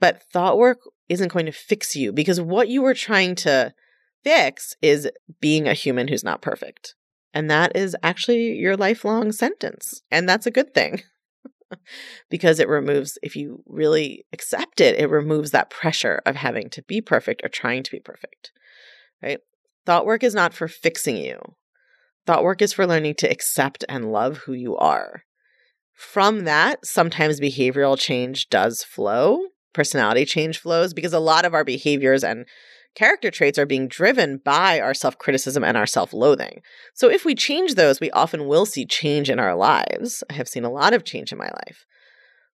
But 0.00 0.22
thought 0.32 0.58
work 0.58 0.80
isn't 1.08 1.32
going 1.32 1.46
to 1.46 1.52
fix 1.52 1.94
you 1.94 2.12
because 2.12 2.40
what 2.40 2.68
you 2.68 2.82
were 2.82 2.94
trying 2.94 3.36
to 3.36 3.72
fix 4.24 4.74
is 4.82 5.08
being 5.40 5.68
a 5.68 5.74
human 5.74 6.08
who's 6.08 6.24
not 6.24 6.42
perfect. 6.42 6.94
And 7.32 7.50
that 7.50 7.76
is 7.76 7.96
actually 8.02 8.54
your 8.54 8.76
lifelong 8.76 9.32
sentence. 9.32 10.02
And 10.10 10.28
that's 10.28 10.46
a 10.46 10.52
good 10.52 10.72
thing 10.72 11.02
because 12.30 12.58
it 12.58 12.68
removes, 12.68 13.18
if 13.22 13.36
you 13.36 13.62
really 13.66 14.24
accept 14.32 14.80
it, 14.80 14.98
it 14.98 15.10
removes 15.10 15.50
that 15.50 15.70
pressure 15.70 16.22
of 16.26 16.36
having 16.36 16.70
to 16.70 16.82
be 16.82 17.00
perfect 17.00 17.42
or 17.44 17.48
trying 17.48 17.82
to 17.82 17.90
be 17.90 18.00
perfect, 18.00 18.52
right? 19.22 19.40
Thought 19.84 20.06
work 20.06 20.22
is 20.22 20.34
not 20.34 20.54
for 20.54 20.68
fixing 20.68 21.16
you. 21.16 21.38
Thought 22.26 22.44
work 22.44 22.62
is 22.62 22.72
for 22.72 22.86
learning 22.86 23.16
to 23.18 23.30
accept 23.30 23.84
and 23.88 24.10
love 24.10 24.38
who 24.38 24.52
you 24.52 24.76
are. 24.76 25.24
From 25.92 26.44
that, 26.44 26.84
sometimes 26.84 27.40
behavioral 27.40 27.98
change 27.98 28.48
does 28.48 28.82
flow, 28.82 29.40
personality 29.72 30.24
change 30.24 30.58
flows, 30.58 30.94
because 30.94 31.12
a 31.12 31.20
lot 31.20 31.44
of 31.44 31.54
our 31.54 31.64
behaviors 31.64 32.24
and 32.24 32.46
character 32.94 33.30
traits 33.30 33.58
are 33.58 33.66
being 33.66 33.88
driven 33.88 34.40
by 34.44 34.80
our 34.80 34.94
self 34.94 35.18
criticism 35.18 35.62
and 35.62 35.76
our 35.76 35.86
self 35.86 36.12
loathing. 36.12 36.62
So 36.94 37.10
if 37.10 37.24
we 37.24 37.34
change 37.34 37.74
those, 37.74 38.00
we 38.00 38.10
often 38.10 38.46
will 38.46 38.66
see 38.66 38.86
change 38.86 39.28
in 39.28 39.38
our 39.38 39.54
lives. 39.54 40.24
I 40.30 40.34
have 40.34 40.48
seen 40.48 40.64
a 40.64 40.70
lot 40.70 40.94
of 40.94 41.04
change 41.04 41.30
in 41.30 41.38
my 41.38 41.50
life. 41.66 41.84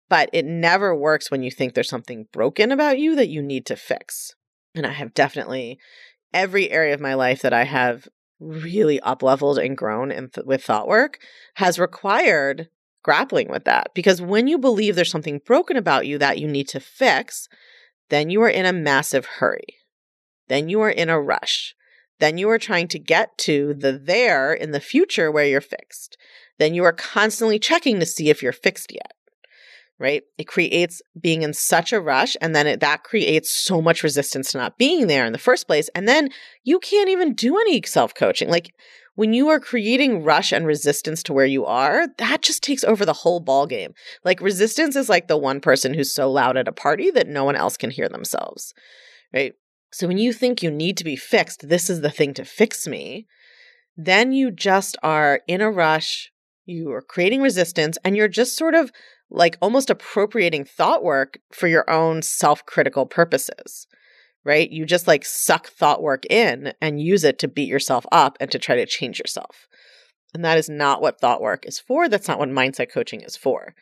But 0.08 0.30
it 0.32 0.46
never 0.46 0.96
works 0.96 1.32
when 1.32 1.42
you 1.42 1.50
think 1.50 1.74
there's 1.74 1.90
something 1.90 2.28
broken 2.32 2.72
about 2.72 3.00
you 3.00 3.16
that 3.16 3.30
you 3.30 3.42
need 3.42 3.66
to 3.66 3.76
fix. 3.76 4.34
And 4.76 4.86
I 4.86 4.92
have 4.92 5.16
definitely 5.16 5.80
every 6.34 6.70
area 6.70 6.94
of 6.94 7.00
my 7.00 7.16
life 7.16 7.42
that 7.42 7.54
I 7.54 7.64
have 7.64 8.08
really 8.46 9.00
up 9.02 9.24
leveled 9.24 9.58
and 9.58 9.78
grown 9.78 10.12
in 10.12 10.30
th- 10.30 10.46
with 10.46 10.64
thought 10.64 10.88
work 10.88 11.20
has 11.56 11.80
required 11.80 12.70
grappling 13.04 13.50
with 13.50 13.66
that 13.66 13.92
because 13.94 14.22
when 14.22 14.48
you 14.48 14.58
believe 14.58 14.96
there's 14.96 15.12
something 15.12 15.40
broken 15.46 15.78
about 15.78 16.08
you 16.08 16.18
that 16.18 16.40
you 16.40 16.48
need 16.48 16.68
to 16.68 16.80
fix, 16.80 17.48
then 18.10 18.30
you 18.30 18.42
are 18.42 18.50
in 18.50 18.66
a 18.66 18.74
massive 18.74 19.26
hurry. 19.26 19.76
Then 20.48 20.70
you 20.70 20.82
are 20.82 20.90
in 20.90 21.10
a 21.10 21.20
rush. 21.20 21.76
Then 22.20 22.38
you 22.38 22.50
are 22.50 22.60
trying 22.60 22.88
to 22.90 23.00
get 23.00 23.38
to 23.40 23.74
the 23.74 23.92
there 23.92 24.54
in 24.54 24.72
the 24.72 24.80
future 24.80 25.32
where 25.32 25.46
you're 25.46 25.62
fixed. 25.62 26.18
Then 26.58 26.74
you 26.74 26.84
are 26.84 26.94
constantly 26.94 27.60
checking 27.60 28.00
to 28.00 28.06
see 28.06 28.30
if 28.30 28.42
you're 28.42 28.54
fixed 28.54 28.92
yet. 28.92 29.14
Right? 29.98 30.24
It 30.38 30.48
creates 30.48 31.02
being 31.20 31.44
in 31.44 31.54
such 31.54 31.94
a 31.94 32.02
rush, 32.02 32.36
and 32.42 32.54
then 32.54 32.68
it, 32.68 32.82
that 32.82 33.04
creates 33.04 33.56
so 33.56 33.82
much 33.82 34.04
resistance 34.04 34.52
to 34.52 34.58
not 34.58 34.78
being 34.78 35.08
there 35.08 35.26
in 35.26 35.32
the 35.32 35.40
first 35.40 35.68
place. 35.68 35.90
And 35.96 36.06
then 36.06 36.30
you 36.64 36.80
can't 36.80 37.10
even 37.10 37.34
do 37.34 37.58
any 37.58 37.82
self 37.84 38.14
coaching. 38.14 38.50
Like 38.50 38.74
when 39.16 39.34
you 39.34 39.48
are 39.48 39.60
creating 39.60 40.24
rush 40.24 40.52
and 40.52 40.68
resistance 40.68 41.24
to 41.24 41.34
where 41.34 41.46
you 41.46 41.66
are, 41.66 42.08
that 42.18 42.42
just 42.42 42.62
takes 42.62 42.84
over 42.84 43.06
the 43.06 43.14
whole 43.14 43.40
ball 43.40 43.66
game. 43.66 43.94
Like 44.26 44.42
resistance 44.42 44.98
is 44.98 45.08
like 45.08 45.28
the 45.28 45.38
one 45.38 45.62
person 45.62 45.94
who's 45.94 46.14
so 46.14 46.30
loud 46.30 46.58
at 46.58 46.68
a 46.68 46.74
party 46.74 47.10
that 47.12 47.28
no 47.28 47.46
one 47.46 47.56
else 47.56 47.78
can 47.78 47.90
hear 47.90 48.10
themselves. 48.10 48.74
Right? 49.34 49.54
So 49.92 50.08
when 50.08 50.18
you 50.18 50.34
think 50.34 50.62
you 50.62 50.70
need 50.70 50.98
to 50.98 51.06
be 51.06 51.16
fixed, 51.16 51.70
this 51.70 51.90
is 51.90 52.02
the 52.02 52.12
thing 52.12 52.34
to 52.34 52.44
fix 52.44 52.86
me, 52.86 53.28
then 53.96 54.34
you 54.34 54.52
just 54.52 54.98
are 55.02 55.40
in 55.48 55.62
a 55.62 55.72
rush, 55.72 56.32
you 56.66 56.92
are 56.92 57.02
creating 57.02 57.42
resistance, 57.42 57.98
and 58.04 58.18
you're 58.18 58.28
just 58.28 58.58
sort 58.58 58.76
of 58.76 58.92
like 59.30 59.58
almost 59.62 59.90
appropriating 59.90 60.66
thought 60.66 61.04
work 61.04 61.40
for 61.52 61.68
your 61.68 61.90
own 61.90 62.22
self 62.22 62.66
critical 62.66 63.06
purposes, 63.06 63.88
right? 64.44 64.70
You 64.70 64.86
just 64.86 65.08
like 65.08 65.26
suck 65.26 65.68
thought 65.68 66.02
work 66.02 66.26
in 66.30 66.74
and 66.82 67.02
use 67.02 67.24
it 67.24 67.40
to 67.40 67.48
beat 67.48 67.68
yourself 67.68 68.06
up 68.12 68.38
and 68.40 68.52
to 68.52 68.60
try 68.60 68.76
to 68.76 68.86
change 68.86 69.20
yourself. 69.20 69.68
And 70.34 70.44
that 70.44 70.58
is 70.58 70.70
not 70.70 71.02
what 71.02 71.20
thought 71.20 71.42
work 71.42 71.66
is 71.66 71.80
for. 71.80 72.10
That's 72.10 72.28
not 72.28 72.40
what 72.40 72.50
mindset 72.50 72.92
coaching 72.92 73.22
is 73.22 73.38
for. 73.38 73.74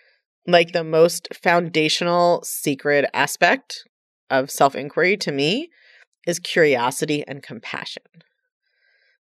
Like 0.46 0.72
the 0.72 0.84
most 0.84 1.28
foundational 1.34 2.44
secret 2.44 3.10
aspect 3.14 3.84
of 4.30 4.52
self 4.52 4.76
inquiry 4.76 5.18
to 5.18 5.32
me 5.32 5.70
is 6.26 6.40
curiosity 6.40 7.24
and 7.28 7.44
compassion. 7.44 8.04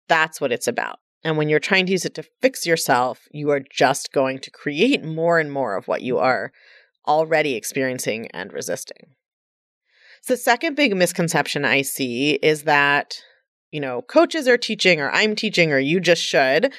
That's 0.08 0.40
what 0.40 0.52
it's 0.52 0.68
about. 0.68 0.98
And 1.24 1.36
when 1.36 1.48
you're 1.48 1.60
trying 1.60 1.86
to 1.86 1.92
use 1.92 2.04
it 2.04 2.14
to 2.14 2.24
fix 2.40 2.66
yourself, 2.66 3.28
you 3.30 3.50
are 3.50 3.60
just 3.60 4.12
going 4.12 4.40
to 4.40 4.50
create 4.50 5.04
more 5.04 5.38
and 5.38 5.52
more 5.52 5.76
of 5.76 5.86
what 5.86 6.02
you 6.02 6.18
are 6.18 6.52
already 7.06 7.54
experiencing 7.54 8.28
and 8.32 8.52
resisting. 8.52 9.14
So, 10.22 10.34
the 10.34 10.38
second 10.38 10.76
big 10.76 10.96
misconception 10.96 11.64
I 11.64 11.82
see 11.82 12.34
is 12.42 12.62
that, 12.62 13.20
you 13.70 13.80
know, 13.80 14.02
coaches 14.02 14.46
are 14.46 14.58
teaching, 14.58 15.00
or 15.00 15.10
I'm 15.10 15.34
teaching, 15.34 15.72
or 15.72 15.78
you 15.78 16.00
just 16.00 16.22
should 16.22 16.72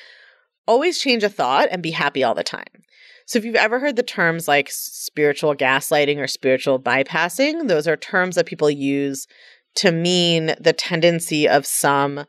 always 0.65 0.99
change 0.99 1.23
a 1.23 1.29
thought 1.29 1.67
and 1.71 1.83
be 1.83 1.91
happy 1.91 2.23
all 2.23 2.35
the 2.35 2.43
time. 2.43 2.83
So, 3.25 3.37
if 3.37 3.45
you've 3.45 3.55
ever 3.55 3.79
heard 3.79 3.95
the 3.97 4.03
terms 4.03 4.47
like 4.47 4.69
spiritual 4.71 5.55
gaslighting 5.55 6.19
or 6.19 6.27
spiritual 6.27 6.79
bypassing, 6.79 7.67
those 7.67 7.87
are 7.87 7.97
terms 7.97 8.35
that 8.35 8.45
people 8.45 8.69
use 8.69 9.27
to 9.75 9.91
mean 9.91 10.55
the 10.59 10.73
tendency 10.73 11.47
of 11.47 11.65
some 11.65 12.25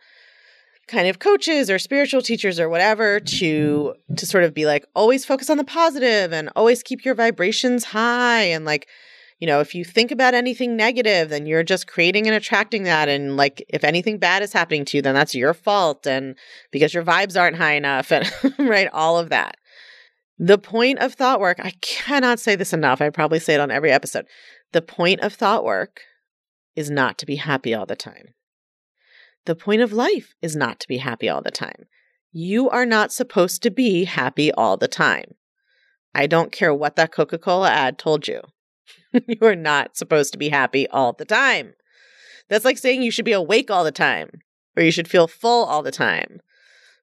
kind 0.87 1.09
of 1.09 1.19
coaches 1.19 1.71
or 1.71 1.79
spiritual 1.79 2.21
teachers 2.21 2.61
or 2.61 2.69
whatever 2.69 3.21
to 3.21 3.95
to 4.17 4.27
sort 4.27 4.45
of 4.45 4.53
be 4.53 4.67
like 4.67 4.85
always 4.95 5.25
focus 5.25 5.49
on 5.49 5.57
the 5.57 5.65
positive 5.65 6.33
and 6.33 6.51
always 6.57 6.83
keep 6.83 7.05
your 7.05 7.15
vibrations 7.15 7.85
high. 7.85 8.43
And 8.43 8.65
like 8.65 8.89
you 9.39 9.47
know 9.47 9.61
if 9.61 9.75
you 9.75 9.85
think 9.85 10.11
about 10.11 10.35
anything 10.35 10.77
negative 10.77 11.31
then 11.31 11.47
you're 11.47 11.63
just 11.63 11.87
creating 11.87 12.27
and 12.27 12.37
attracting 12.37 12.85
that. 12.85 13.09
And 13.09 13.37
like 13.37 13.65
if 13.69 13.85
anything 13.85 14.19
bad 14.19 14.43
is 14.43 14.53
happening 14.53 14.85
to 14.87 14.99
you 14.99 15.03
then 15.03 15.15
that's 15.15 15.35
your 15.35 15.55
fault. 15.55 16.07
And 16.07 16.37
because 16.71 16.93
your 16.93 17.05
vibes 17.05 17.41
aren't 17.41 17.57
high 17.57 17.75
enough 17.75 18.13
and 18.13 18.31
right 18.59 18.89
all 18.93 19.19
of 19.19 19.31
that. 19.31 19.57
The 20.39 20.59
point 20.59 20.99
of 20.99 21.15
thought 21.15 21.41
work 21.41 21.61
i 21.61 21.73
cannot 21.81 22.41
say 22.41 22.57
this 22.57 22.73
enough. 22.73 23.01
I 23.01 23.11
probably 23.11 23.41
say 23.41 23.55
it 23.55 23.61
on 23.61 23.71
every 23.71 23.91
episode. 23.91 24.27
The 24.73 24.83
point 24.83 25.21
of 25.21 25.33
thought 25.33 25.65
work 25.65 26.01
is 26.77 26.91
not 26.91 27.19
to 27.19 27.27
be 27.27 27.37
happy 27.37 27.73
all 27.75 27.87
the 27.87 27.97
time. 27.97 28.35
The 29.47 29.55
point 29.55 29.83
of 29.83 29.93
life 29.93 30.35
is 30.41 30.57
not 30.57 30.81
to 30.81 30.89
be 30.89 30.99
happy 30.99 31.29
all 31.29 31.43
the 31.43 31.51
time. 31.51 31.85
You 32.33 32.71
are 32.71 32.87
not 32.87 33.13
supposed 33.13 33.63
to 33.63 33.71
be 33.71 34.05
happy 34.05 34.51
all 34.53 34.77
the 34.77 34.89
time. 34.89 35.35
I 36.15 36.27
don't 36.27 36.53
care 36.53 36.73
what 36.73 36.97
that 36.97 37.13
Coca 37.13 37.39
Cola 37.39 37.71
ad 37.71 37.99
told 37.99 38.27
you. 38.27 38.41
you 39.13 39.39
are 39.43 39.57
not 39.57 39.97
supposed 39.97 40.33
to 40.33 40.39
be 40.39 40.49
happy 40.49 40.89
all 40.89 41.13
the 41.13 41.25
time. 41.25 41.75
That's 42.49 42.65
like 42.65 42.79
saying 42.79 43.03
you 43.03 43.11
should 43.11 43.25
be 43.25 43.33
awake 43.33 43.71
all 43.71 43.85
the 43.85 43.93
time 43.93 44.31
or 44.77 44.83
you 44.83 44.91
should 44.91 45.09
feel 45.09 45.29
full 45.29 45.65
all 45.65 45.83
the 45.83 45.93
time. 45.93 46.41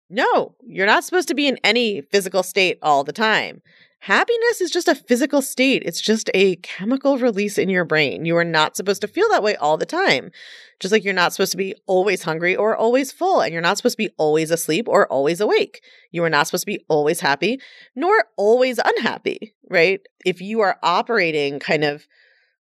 No, 0.10 0.55
you're 0.65 0.86
not 0.86 1.03
supposed 1.03 1.27
to 1.29 1.36
be 1.36 1.48
in 1.48 1.57
any 1.63 2.01
physical 2.01 2.43
state 2.43 2.77
all 2.81 3.03
the 3.03 3.13
time. 3.13 3.62
Happiness 4.05 4.62
is 4.62 4.72
just 4.72 4.88
a 4.88 4.96
physical 4.96 5.43
state. 5.43 5.84
It's 5.86 6.01
just 6.01 6.31
a 6.34 6.55
chemical 6.58 7.20
release 7.20 7.60
in 7.60 7.70
your 7.70 7.86
brain. 7.86 8.25
You 8.25 8.36
are 8.38 8.43
not 8.43 8.75
supposed 8.75 9.01
to 9.01 9.08
feel 9.08 9.29
that 9.29 9.43
way 9.43 9.55
all 9.58 9.77
the 9.77 9.86
time. 9.86 10.31
Just 10.79 10.91
like 10.91 11.03
you're 11.03 11.13
not 11.13 11.34
supposed 11.34 11.51
to 11.51 11.58
be 11.58 11.75
always 11.86 12.24
hungry 12.24 12.55
or 12.55 12.75
always 12.75 13.12
full, 13.12 13.41
and 13.41 13.53
you're 13.53 13.62
not 13.62 13.77
supposed 13.77 13.93
to 13.93 14.03
be 14.03 14.10
always 14.17 14.50
asleep 14.50 14.88
or 14.89 15.05
always 15.05 15.39
awake. 15.39 15.84
You 16.10 16.24
are 16.24 16.31
not 16.31 16.48
supposed 16.48 16.63
to 16.63 16.72
be 16.72 16.84
always 16.88 17.20
happy 17.20 17.62
nor 17.96 18.25
always 18.38 18.79
unhappy, 18.84 19.53
right? 19.70 20.01
If 20.25 20.41
you 20.41 20.62
are 20.62 20.79
operating 20.81 21.60
kind 21.60 21.84
of 21.84 22.08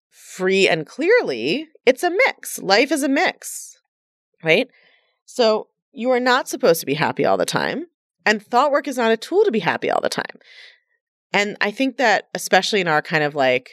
free 0.09 0.67
and 0.67 0.85
clearly, 0.85 1.69
it's 1.85 2.03
a 2.03 2.09
mix. 2.09 2.59
Life 2.59 2.91
is 2.91 3.01
a 3.01 3.07
mix, 3.07 3.79
right? 4.43 4.67
So 5.23 5.69
you 5.93 6.09
are 6.09 6.19
not 6.19 6.49
supposed 6.49 6.81
to 6.81 6.85
be 6.85 6.95
happy 6.95 7.23
all 7.23 7.37
the 7.37 7.45
time. 7.45 7.85
And 8.25 8.45
thought 8.45 8.71
work 8.71 8.89
is 8.89 8.97
not 8.97 9.13
a 9.13 9.17
tool 9.17 9.45
to 9.45 9.51
be 9.51 9.59
happy 9.59 9.89
all 9.89 10.01
the 10.01 10.09
time. 10.09 10.25
And 11.31 11.57
I 11.61 11.71
think 11.71 11.97
that, 11.97 12.27
especially 12.33 12.81
in 12.81 12.87
our 12.87 13.01
kind 13.01 13.23
of 13.23 13.35
like 13.35 13.71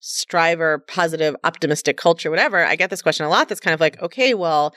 striver, 0.00 0.78
positive, 0.78 1.36
optimistic 1.44 1.96
culture, 1.96 2.30
whatever, 2.30 2.64
I 2.64 2.76
get 2.76 2.90
this 2.90 3.02
question 3.02 3.26
a 3.26 3.28
lot 3.28 3.48
that's 3.48 3.60
kind 3.60 3.74
of 3.74 3.80
like, 3.80 4.00
okay, 4.02 4.34
well, 4.34 4.74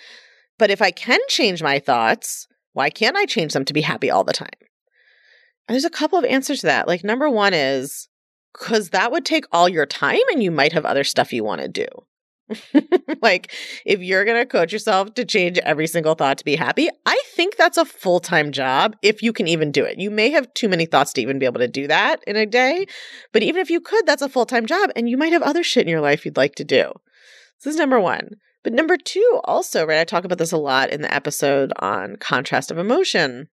but 0.57 0.69
if 0.69 0.81
I 0.81 0.91
can 0.91 1.19
change 1.29 1.63
my 1.63 1.79
thoughts, 1.79 2.47
why 2.73 2.89
can't 2.89 3.17
I 3.17 3.25
change 3.25 3.53
them 3.53 3.65
to 3.65 3.73
be 3.73 3.81
happy 3.81 4.09
all 4.09 4.23
the 4.23 4.33
time? 4.33 4.49
And 5.67 5.75
there's 5.75 5.85
a 5.85 5.89
couple 5.89 6.17
of 6.17 6.25
answers 6.25 6.61
to 6.61 6.67
that. 6.67 6.87
Like, 6.87 7.03
number 7.03 7.29
one 7.29 7.53
is 7.53 8.09
because 8.53 8.89
that 8.89 9.11
would 9.11 9.25
take 9.25 9.45
all 9.51 9.69
your 9.69 9.85
time 9.85 10.19
and 10.31 10.43
you 10.43 10.51
might 10.51 10.73
have 10.73 10.85
other 10.85 11.03
stuff 11.03 11.31
you 11.31 11.43
want 11.43 11.61
to 11.61 11.67
do. 11.67 11.85
like, 13.21 13.53
if 13.85 14.01
you're 14.01 14.25
going 14.25 14.41
to 14.41 14.45
coach 14.45 14.73
yourself 14.73 15.13
to 15.15 15.25
change 15.25 15.57
every 15.59 15.87
single 15.87 16.15
thought 16.15 16.37
to 16.39 16.45
be 16.45 16.55
happy, 16.55 16.89
I 17.05 17.21
think 17.35 17.55
that's 17.55 17.77
a 17.77 17.85
full 17.85 18.19
time 18.19 18.51
job 18.51 18.95
if 19.01 19.21
you 19.21 19.33
can 19.33 19.47
even 19.47 19.71
do 19.71 19.83
it. 19.83 19.99
You 19.99 20.11
may 20.11 20.29
have 20.31 20.53
too 20.53 20.69
many 20.69 20.85
thoughts 20.85 21.13
to 21.13 21.21
even 21.21 21.39
be 21.39 21.45
able 21.45 21.59
to 21.59 21.67
do 21.67 21.87
that 21.87 22.23
in 22.25 22.35
a 22.35 22.45
day, 22.45 22.85
but 23.31 23.43
even 23.43 23.61
if 23.61 23.69
you 23.69 23.81
could, 23.81 24.05
that's 24.05 24.21
a 24.21 24.29
full 24.29 24.45
time 24.45 24.65
job 24.65 24.91
and 24.95 25.09
you 25.09 25.17
might 25.17 25.33
have 25.33 25.43
other 25.43 25.63
shit 25.63 25.83
in 25.83 25.89
your 25.89 26.01
life 26.01 26.25
you'd 26.25 26.37
like 26.37 26.55
to 26.55 26.63
do. 26.63 26.91
So 27.57 27.69
this 27.69 27.75
is 27.75 27.79
number 27.79 27.99
one. 27.99 28.31
But 28.63 28.73
number 28.73 28.97
two, 28.97 29.39
also, 29.45 29.85
right? 29.85 29.99
I 29.99 30.03
talk 30.03 30.25
about 30.25 30.37
this 30.37 30.51
a 30.51 30.57
lot 30.57 30.89
in 30.89 31.01
the 31.01 31.13
episode 31.13 31.71
on 31.79 32.17
contrast 32.17 32.71
of 32.71 32.77
emotion. 32.77 33.47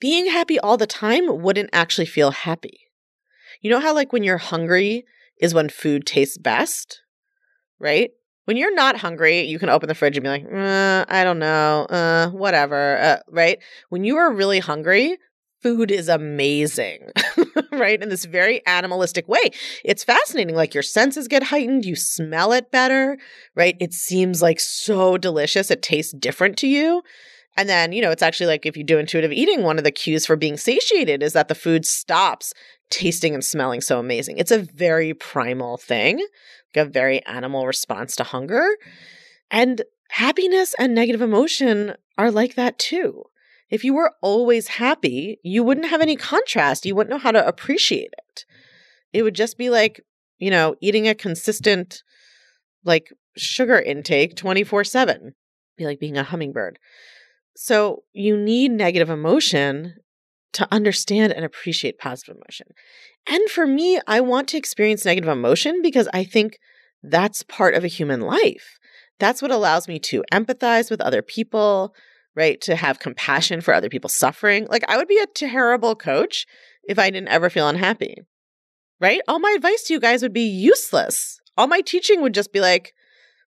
Being 0.00 0.30
happy 0.30 0.58
all 0.58 0.76
the 0.76 0.86
time 0.86 1.42
wouldn't 1.42 1.70
actually 1.72 2.06
feel 2.06 2.30
happy. 2.30 2.80
You 3.60 3.70
know 3.70 3.80
how, 3.80 3.94
like, 3.94 4.12
when 4.12 4.22
you're 4.22 4.38
hungry 4.38 5.04
is 5.40 5.54
when 5.54 5.68
food 5.68 6.06
tastes 6.06 6.38
best, 6.38 7.02
right? 7.78 8.10
When 8.46 8.56
you're 8.56 8.74
not 8.74 8.96
hungry, 8.96 9.42
you 9.42 9.58
can 9.58 9.68
open 9.68 9.88
the 9.88 9.94
fridge 9.94 10.16
and 10.16 10.24
be 10.24 10.30
like, 10.30 10.44
uh, 10.44 11.04
I 11.08 11.24
don't 11.24 11.38
know, 11.38 11.86
uh, 11.90 12.30
whatever, 12.30 12.96
uh, 12.98 13.16
right? 13.28 13.58
When 13.90 14.04
you 14.04 14.16
are 14.16 14.32
really 14.32 14.60
hungry, 14.60 15.18
food 15.62 15.90
is 15.90 16.08
amazing, 16.08 17.10
right? 17.72 18.00
In 18.00 18.08
this 18.08 18.24
very 18.24 18.64
animalistic 18.66 19.26
way. 19.26 19.50
It's 19.84 20.04
fascinating. 20.04 20.54
Like 20.54 20.74
your 20.74 20.84
senses 20.84 21.26
get 21.26 21.42
heightened, 21.42 21.84
you 21.84 21.96
smell 21.96 22.52
it 22.52 22.70
better, 22.70 23.18
right? 23.56 23.76
It 23.80 23.92
seems 23.92 24.42
like 24.42 24.60
so 24.60 25.18
delicious. 25.18 25.70
It 25.70 25.82
tastes 25.82 26.12
different 26.12 26.56
to 26.58 26.68
you. 26.68 27.02
And 27.56 27.68
then, 27.68 27.92
you 27.92 28.02
know, 28.02 28.10
it's 28.10 28.22
actually 28.22 28.48
like 28.48 28.66
if 28.66 28.76
you 28.76 28.84
do 28.84 28.98
intuitive 28.98 29.32
eating, 29.32 29.62
one 29.62 29.78
of 29.78 29.84
the 29.84 29.90
cues 29.90 30.26
for 30.26 30.36
being 30.36 30.56
satiated 30.56 31.22
is 31.22 31.32
that 31.32 31.48
the 31.48 31.54
food 31.54 31.86
stops 31.86 32.52
tasting 32.90 33.34
and 33.34 33.44
smelling 33.44 33.80
so 33.80 33.98
amazing. 33.98 34.38
It's 34.38 34.50
a 34.50 34.58
very 34.58 35.14
primal 35.14 35.76
thing, 35.76 36.18
like 36.74 36.86
a 36.86 36.90
very 36.90 37.24
animal 37.26 37.66
response 37.66 38.16
to 38.16 38.24
hunger. 38.24 38.66
And 39.50 39.82
happiness 40.10 40.74
and 40.78 40.94
negative 40.94 41.22
emotion 41.22 41.94
are 42.18 42.30
like 42.30 42.54
that 42.54 42.78
too. 42.78 43.24
If 43.70 43.82
you 43.82 43.94
were 43.94 44.12
always 44.22 44.68
happy, 44.68 45.40
you 45.42 45.64
wouldn't 45.64 45.88
have 45.88 46.00
any 46.00 46.16
contrast. 46.16 46.86
You 46.86 46.94
wouldn't 46.94 47.10
know 47.10 47.18
how 47.18 47.32
to 47.32 47.46
appreciate 47.46 48.14
it. 48.16 48.44
It 49.12 49.22
would 49.22 49.34
just 49.34 49.58
be 49.58 49.70
like, 49.70 50.04
you 50.38 50.50
know, 50.50 50.76
eating 50.80 51.08
a 51.08 51.14
consistent, 51.14 52.02
like, 52.84 53.12
sugar 53.36 53.80
intake 53.80 54.36
24 54.36 54.84
7. 54.84 55.34
Be 55.76 55.84
like 55.84 56.00
being 56.00 56.16
a 56.16 56.22
hummingbird. 56.22 56.78
So 57.56 58.04
you 58.12 58.36
need 58.36 58.70
negative 58.70 59.10
emotion 59.10 59.96
to 60.56 60.66
understand 60.72 61.32
and 61.32 61.44
appreciate 61.44 61.98
positive 61.98 62.36
emotion. 62.36 62.68
And 63.26 63.48
for 63.50 63.66
me, 63.66 64.00
I 64.06 64.20
want 64.20 64.48
to 64.48 64.56
experience 64.56 65.04
negative 65.04 65.28
emotion 65.28 65.82
because 65.82 66.08
I 66.14 66.24
think 66.24 66.58
that's 67.02 67.42
part 67.42 67.74
of 67.74 67.84
a 67.84 67.88
human 67.88 68.22
life. 68.22 68.78
That's 69.18 69.42
what 69.42 69.50
allows 69.50 69.86
me 69.86 69.98
to 70.00 70.24
empathize 70.32 70.90
with 70.90 71.02
other 71.02 71.20
people, 71.20 71.94
right? 72.34 72.58
To 72.62 72.74
have 72.74 73.00
compassion 73.00 73.60
for 73.60 73.74
other 73.74 73.90
people's 73.90 74.14
suffering. 74.14 74.66
Like, 74.70 74.84
I 74.88 74.96
would 74.96 75.08
be 75.08 75.18
a 75.18 75.26
terrible 75.26 75.94
coach 75.94 76.46
if 76.88 76.98
I 76.98 77.10
didn't 77.10 77.28
ever 77.28 77.50
feel 77.50 77.68
unhappy, 77.68 78.16
right? 78.98 79.20
All 79.28 79.38
my 79.38 79.52
advice 79.54 79.84
to 79.84 79.92
you 79.92 80.00
guys 80.00 80.22
would 80.22 80.32
be 80.32 80.48
useless. 80.48 81.38
All 81.58 81.66
my 81.66 81.82
teaching 81.82 82.22
would 82.22 82.34
just 82.34 82.52
be 82.52 82.60
like, 82.60 82.94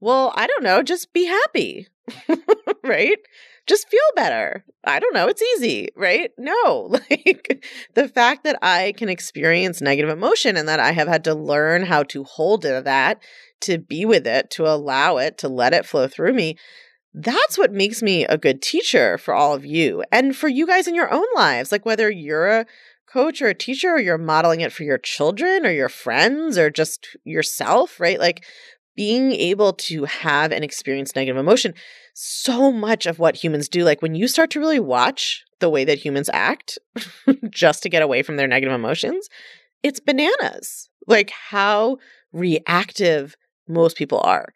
well, 0.00 0.32
I 0.36 0.46
don't 0.46 0.64
know, 0.64 0.82
just 0.82 1.12
be 1.12 1.26
happy, 1.26 1.88
right? 2.82 3.18
Just 3.66 3.88
feel 3.88 4.00
better. 4.14 4.64
I 4.84 4.98
don't 4.98 5.14
know. 5.14 5.28
It's 5.28 5.42
easy, 5.42 5.88
right? 5.96 6.30
No, 6.38 6.88
like 7.10 7.64
the 7.94 8.08
fact 8.08 8.44
that 8.44 8.58
I 8.62 8.92
can 8.96 9.08
experience 9.08 9.80
negative 9.80 10.10
emotion 10.10 10.56
and 10.56 10.68
that 10.68 10.80
I 10.80 10.92
have 10.92 11.08
had 11.08 11.24
to 11.24 11.34
learn 11.34 11.86
how 11.86 12.02
to 12.04 12.24
hold 12.24 12.62
that, 12.62 13.22
to 13.62 13.78
be 13.78 14.04
with 14.04 14.26
it, 14.26 14.50
to 14.50 14.66
allow 14.66 15.16
it, 15.16 15.38
to 15.38 15.48
let 15.48 15.72
it 15.72 15.86
flow 15.86 16.06
through 16.06 16.34
me. 16.34 16.56
That's 17.14 17.56
what 17.56 17.72
makes 17.72 18.02
me 18.02 18.24
a 18.24 18.36
good 18.36 18.60
teacher 18.60 19.16
for 19.18 19.34
all 19.34 19.54
of 19.54 19.64
you 19.64 20.02
and 20.10 20.36
for 20.36 20.48
you 20.48 20.66
guys 20.66 20.88
in 20.88 20.94
your 20.94 21.12
own 21.12 21.26
lives. 21.34 21.70
Like 21.70 21.86
whether 21.86 22.10
you're 22.10 22.48
a 22.48 22.66
coach 23.06 23.40
or 23.40 23.46
a 23.46 23.54
teacher 23.54 23.90
or 23.90 24.00
you're 24.00 24.18
modeling 24.18 24.60
it 24.60 24.72
for 24.72 24.82
your 24.82 24.98
children 24.98 25.64
or 25.64 25.70
your 25.70 25.88
friends 25.88 26.58
or 26.58 26.70
just 26.70 27.16
yourself, 27.22 28.00
right? 28.00 28.18
Like 28.18 28.44
being 28.96 29.32
able 29.32 29.72
to 29.72 30.04
have 30.04 30.52
and 30.52 30.64
experience 30.64 31.16
negative 31.16 31.36
emotion 31.36 31.74
so 32.14 32.70
much 32.70 33.06
of 33.06 33.18
what 33.18 33.36
humans 33.36 33.68
do 33.68 33.84
like 33.84 34.02
when 34.02 34.14
you 34.14 34.28
start 34.28 34.50
to 34.50 34.60
really 34.60 34.80
watch 34.80 35.44
the 35.60 35.70
way 35.70 35.84
that 35.84 35.98
humans 35.98 36.30
act 36.32 36.78
just 37.50 37.82
to 37.82 37.88
get 37.88 38.02
away 38.02 38.22
from 38.22 38.36
their 38.36 38.48
negative 38.48 38.74
emotions 38.74 39.28
it's 39.84 40.00
bananas. 40.00 40.88
Like 41.06 41.30
how 41.30 41.98
reactive 42.32 43.36
most 43.68 43.96
people 43.96 44.20
are. 44.24 44.52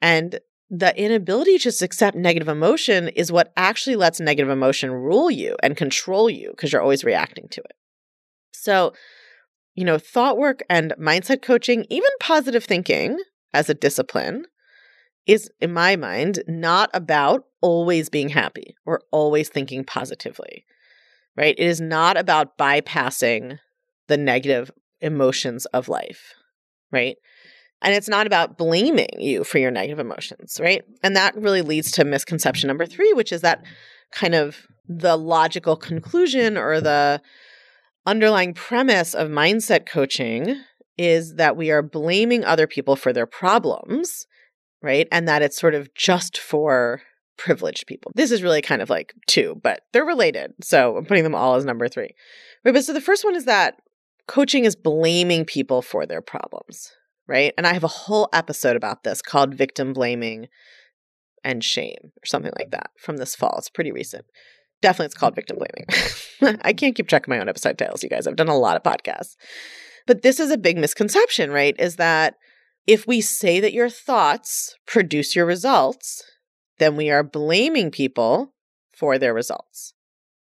And 0.00 0.38
the 0.70 0.96
inability 0.98 1.58
to 1.58 1.64
just 1.64 1.82
accept 1.82 2.16
negative 2.16 2.48
emotion 2.48 3.08
is 3.08 3.30
what 3.30 3.52
actually 3.56 3.96
lets 3.96 4.20
negative 4.20 4.48
emotion 4.48 4.90
rule 4.90 5.30
you 5.30 5.56
and 5.62 5.76
control 5.76 6.30
you 6.30 6.50
because 6.50 6.72
you're 6.72 6.80
always 6.80 7.04
reacting 7.04 7.48
to 7.48 7.60
it. 7.60 7.76
So 8.52 8.94
you 9.74 9.84
know 9.84 9.98
thought 9.98 10.38
work 10.38 10.62
and 10.70 10.94
mindset 11.00 11.42
coaching 11.42 11.84
even 11.90 12.10
positive 12.20 12.64
thinking 12.64 13.18
as 13.54 13.70
a 13.70 13.74
discipline 13.74 14.44
is, 15.26 15.50
in 15.60 15.72
my 15.72 15.96
mind, 15.96 16.42
not 16.46 16.90
about 16.92 17.44
always 17.62 18.10
being 18.10 18.28
happy 18.28 18.76
or 18.84 19.00
always 19.10 19.48
thinking 19.48 19.84
positively, 19.84 20.66
right? 21.36 21.54
It 21.56 21.66
is 21.66 21.80
not 21.80 22.18
about 22.18 22.58
bypassing 22.58 23.58
the 24.08 24.18
negative 24.18 24.70
emotions 25.00 25.64
of 25.66 25.88
life, 25.88 26.34
right? 26.92 27.16
And 27.80 27.94
it's 27.94 28.08
not 28.08 28.26
about 28.26 28.58
blaming 28.58 29.08
you 29.18 29.44
for 29.44 29.58
your 29.58 29.70
negative 29.70 29.98
emotions, 29.98 30.58
right? 30.60 30.82
And 31.02 31.16
that 31.16 31.36
really 31.36 31.62
leads 31.62 31.90
to 31.92 32.04
misconception 32.04 32.68
number 32.68 32.86
three, 32.86 33.12
which 33.14 33.32
is 33.32 33.40
that 33.42 33.64
kind 34.12 34.34
of 34.34 34.66
the 34.86 35.16
logical 35.16 35.76
conclusion 35.76 36.58
or 36.58 36.80
the 36.80 37.20
underlying 38.06 38.52
premise 38.52 39.14
of 39.14 39.28
mindset 39.28 39.86
coaching 39.86 40.56
is 40.96 41.34
that 41.36 41.56
we 41.56 41.70
are 41.70 41.82
blaming 41.82 42.44
other 42.44 42.66
people 42.66 42.96
for 42.96 43.12
their 43.12 43.26
problems, 43.26 44.26
right? 44.82 45.08
And 45.10 45.26
that 45.28 45.42
it's 45.42 45.58
sort 45.58 45.74
of 45.74 45.94
just 45.94 46.38
for 46.38 47.02
privileged 47.36 47.86
people. 47.86 48.12
This 48.14 48.30
is 48.30 48.42
really 48.42 48.62
kind 48.62 48.82
of 48.82 48.90
like 48.90 49.14
two, 49.26 49.60
but 49.62 49.82
they're 49.92 50.04
related. 50.04 50.54
So 50.62 50.96
I'm 50.96 51.04
putting 51.04 51.24
them 51.24 51.34
all 51.34 51.56
as 51.56 51.64
number 51.64 51.88
three. 51.88 52.14
Right. 52.64 52.72
But 52.72 52.84
so 52.84 52.92
the 52.92 53.00
first 53.00 53.24
one 53.24 53.34
is 53.34 53.44
that 53.44 53.76
coaching 54.26 54.64
is 54.64 54.76
blaming 54.76 55.44
people 55.44 55.82
for 55.82 56.06
their 56.06 56.22
problems, 56.22 56.92
right? 57.26 57.52
And 57.58 57.66
I 57.66 57.72
have 57.72 57.84
a 57.84 57.88
whole 57.88 58.28
episode 58.32 58.76
about 58.76 59.04
this 59.04 59.20
called 59.20 59.54
Victim 59.54 59.92
Blaming 59.92 60.48
and 61.42 61.62
Shame 61.62 61.98
or 62.04 62.26
something 62.26 62.52
like 62.58 62.70
that 62.70 62.90
from 62.98 63.18
this 63.18 63.34
fall. 63.34 63.56
It's 63.58 63.68
pretty 63.68 63.92
recent. 63.92 64.24
Definitely 64.80 65.06
it's 65.06 65.14
called 65.14 65.34
Victim 65.34 65.58
Blaming. 65.58 66.58
I 66.64 66.72
can't 66.72 66.94
keep 66.94 67.08
track 67.08 67.24
of 67.24 67.28
my 67.28 67.38
own 67.38 67.48
episode 67.48 67.78
titles, 67.78 68.02
you 68.02 68.08
guys. 68.08 68.26
I've 68.26 68.36
done 68.36 68.48
a 68.48 68.58
lot 68.58 68.76
of 68.76 68.82
podcasts. 68.82 69.36
But 70.06 70.22
this 70.22 70.38
is 70.38 70.50
a 70.50 70.58
big 70.58 70.76
misconception, 70.76 71.50
right? 71.50 71.74
Is 71.78 71.96
that 71.96 72.36
if 72.86 73.06
we 73.06 73.20
say 73.20 73.60
that 73.60 73.72
your 73.72 73.88
thoughts 73.88 74.76
produce 74.86 75.34
your 75.34 75.46
results, 75.46 76.22
then 76.78 76.96
we 76.96 77.10
are 77.10 77.22
blaming 77.22 77.90
people 77.90 78.52
for 78.96 79.18
their 79.18 79.34
results. 79.34 79.94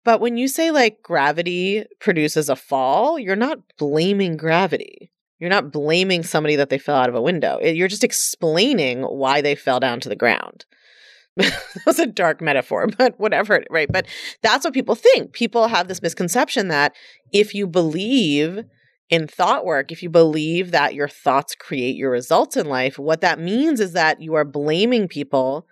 But 0.04 0.20
when 0.20 0.36
you 0.36 0.48
say 0.48 0.70
like 0.70 1.02
gravity 1.02 1.84
produces 2.00 2.48
a 2.48 2.56
fall, 2.56 3.18
you're 3.18 3.36
not 3.36 3.60
blaming 3.78 4.36
gravity. 4.36 5.10
You're 5.38 5.50
not 5.50 5.72
blaming 5.72 6.22
somebody 6.22 6.56
that 6.56 6.70
they 6.70 6.78
fell 6.78 6.96
out 6.96 7.08
of 7.08 7.14
a 7.14 7.22
window. 7.22 7.58
You're 7.60 7.88
just 7.88 8.04
explaining 8.04 9.02
why 9.02 9.40
they 9.40 9.54
fell 9.54 9.80
down 9.80 10.00
to 10.00 10.08
the 10.08 10.16
ground. 10.16 10.64
that 11.36 11.60
was 11.84 11.98
a 11.98 12.06
dark 12.06 12.40
metaphor, 12.40 12.86
but 12.98 13.18
whatever, 13.18 13.64
right? 13.70 13.90
But 13.90 14.06
that's 14.42 14.64
what 14.64 14.74
people 14.74 14.94
think. 14.94 15.32
People 15.32 15.66
have 15.66 15.88
this 15.88 16.02
misconception 16.02 16.68
that 16.68 16.94
if 17.32 17.54
you 17.54 17.66
believe 17.66 18.64
in 19.10 19.26
thought 19.26 19.64
work, 19.64 19.92
if 19.92 20.02
you 20.02 20.08
believe 20.08 20.70
that 20.70 20.94
your 20.94 21.08
thoughts 21.08 21.54
create 21.54 21.96
your 21.96 22.10
results 22.10 22.56
in 22.56 22.66
life, 22.66 22.98
what 22.98 23.20
that 23.20 23.38
means 23.38 23.80
is 23.80 23.92
that 23.92 24.20
you 24.20 24.34
are 24.34 24.44
blaming 24.44 25.08
people 25.08 25.66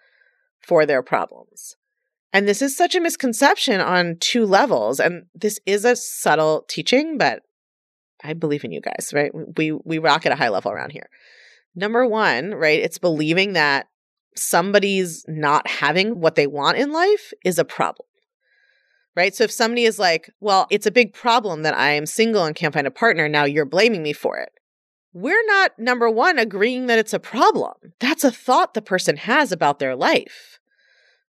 for 0.61 0.85
their 0.87 1.03
problems. 1.03 1.77
And 2.33 2.49
this 2.49 2.62
is 2.62 2.77
such 2.77 2.95
a 2.95 3.01
misconception 3.01 3.81
on 3.81 4.16
two 4.21 4.47
levels. 4.47 5.01
And 5.01 5.25
this 5.35 5.61
is 5.66 5.85
a 5.85 5.97
subtle 5.97 6.64
teaching, 6.68 7.18
but 7.18 7.42
I 8.23 8.33
believe 8.35 8.64
in 8.64 8.73
you 8.73 8.81
guys, 8.81 9.12
right? 9.12 9.33
We 9.57 9.73
we 9.73 9.99
rock 9.99 10.25
at 10.25 10.33
a 10.33 10.37
high 10.37 10.49
level 10.49 10.71
around 10.71 10.92
here. 10.92 11.09
Number 11.75 12.07
1, 12.07 12.55
right? 12.55 12.81
It's 12.81 12.99
believing 12.99 13.55
that 13.55 13.88
somebody's 14.37 15.25
not 15.27 15.66
having 15.66 16.21
what 16.21 16.37
they 16.37 16.47
want 16.47 16.79
in 16.79 16.92
life 16.92 17.33
is 17.45 17.59
a 17.59 17.64
problem 17.64 18.07
right? 19.16 19.35
So 19.35 19.44
if 19.44 19.53
somebody 19.53 19.85
is 19.85 19.98
like, 19.98 20.31
well, 20.40 20.66
it's 20.70 20.87
a 20.87 20.90
big 20.90 21.12
problem 21.12 21.62
that 21.62 21.77
I 21.77 21.90
am 21.90 22.07
single 22.07 22.44
and 22.44 22.57
can't 22.57 22.75
find 22.75 22.87
a 22.87 22.90
partner, 22.90 23.29
now 23.29 23.44
you're 23.44 23.64
blaming 23.64 24.03
me 24.03 24.12
for 24.12 24.38
it. 24.38 24.51
We're 25.14 25.44
not, 25.46 25.72
number 25.79 26.09
one, 26.09 26.38
agreeing 26.38 26.87
that 26.87 26.98
it's 26.98 27.12
a 27.12 27.18
problem. 27.18 27.75
That's 28.01 28.25
a 28.25 28.31
thought 28.31 28.72
the 28.72 28.81
person 28.81 29.18
has 29.18 29.53
about 29.53 29.79
their 29.79 29.94
life, 29.94 30.59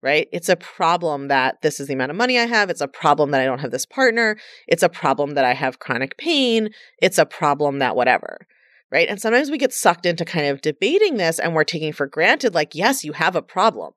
right? 0.01 0.27
It's 0.31 0.49
a 0.49 0.55
problem 0.55 1.27
that 1.27 1.61
this 1.61 1.79
is 1.79 1.87
the 1.87 1.93
amount 1.93 2.09
of 2.09 2.17
money 2.17 2.39
I 2.39 2.47
have. 2.47 2.71
It's 2.71 2.81
a 2.81 2.87
problem 2.87 3.29
that 3.31 3.41
I 3.41 3.45
don't 3.45 3.59
have 3.59 3.69
this 3.69 3.85
partner. 3.85 4.37
It's 4.67 4.81
a 4.81 4.89
problem 4.89 5.35
that 5.35 5.45
I 5.45 5.53
have 5.53 5.77
chronic 5.77 6.17
pain. 6.17 6.69
It's 6.99 7.19
a 7.19 7.25
problem 7.25 7.77
that 7.77 7.95
whatever, 7.95 8.47
right? 8.91 9.07
And 9.07 9.21
sometimes 9.21 9.51
we 9.51 9.59
get 9.59 9.73
sucked 9.73 10.07
into 10.07 10.25
kind 10.25 10.47
of 10.47 10.61
debating 10.61 11.17
this 11.17 11.37
and 11.37 11.53
we're 11.53 11.63
taking 11.63 11.93
for 11.93 12.07
granted, 12.07 12.55
like, 12.55 12.73
yes, 12.73 13.03
you 13.03 13.13
have 13.13 13.35
a 13.35 13.43
problem. 13.43 13.93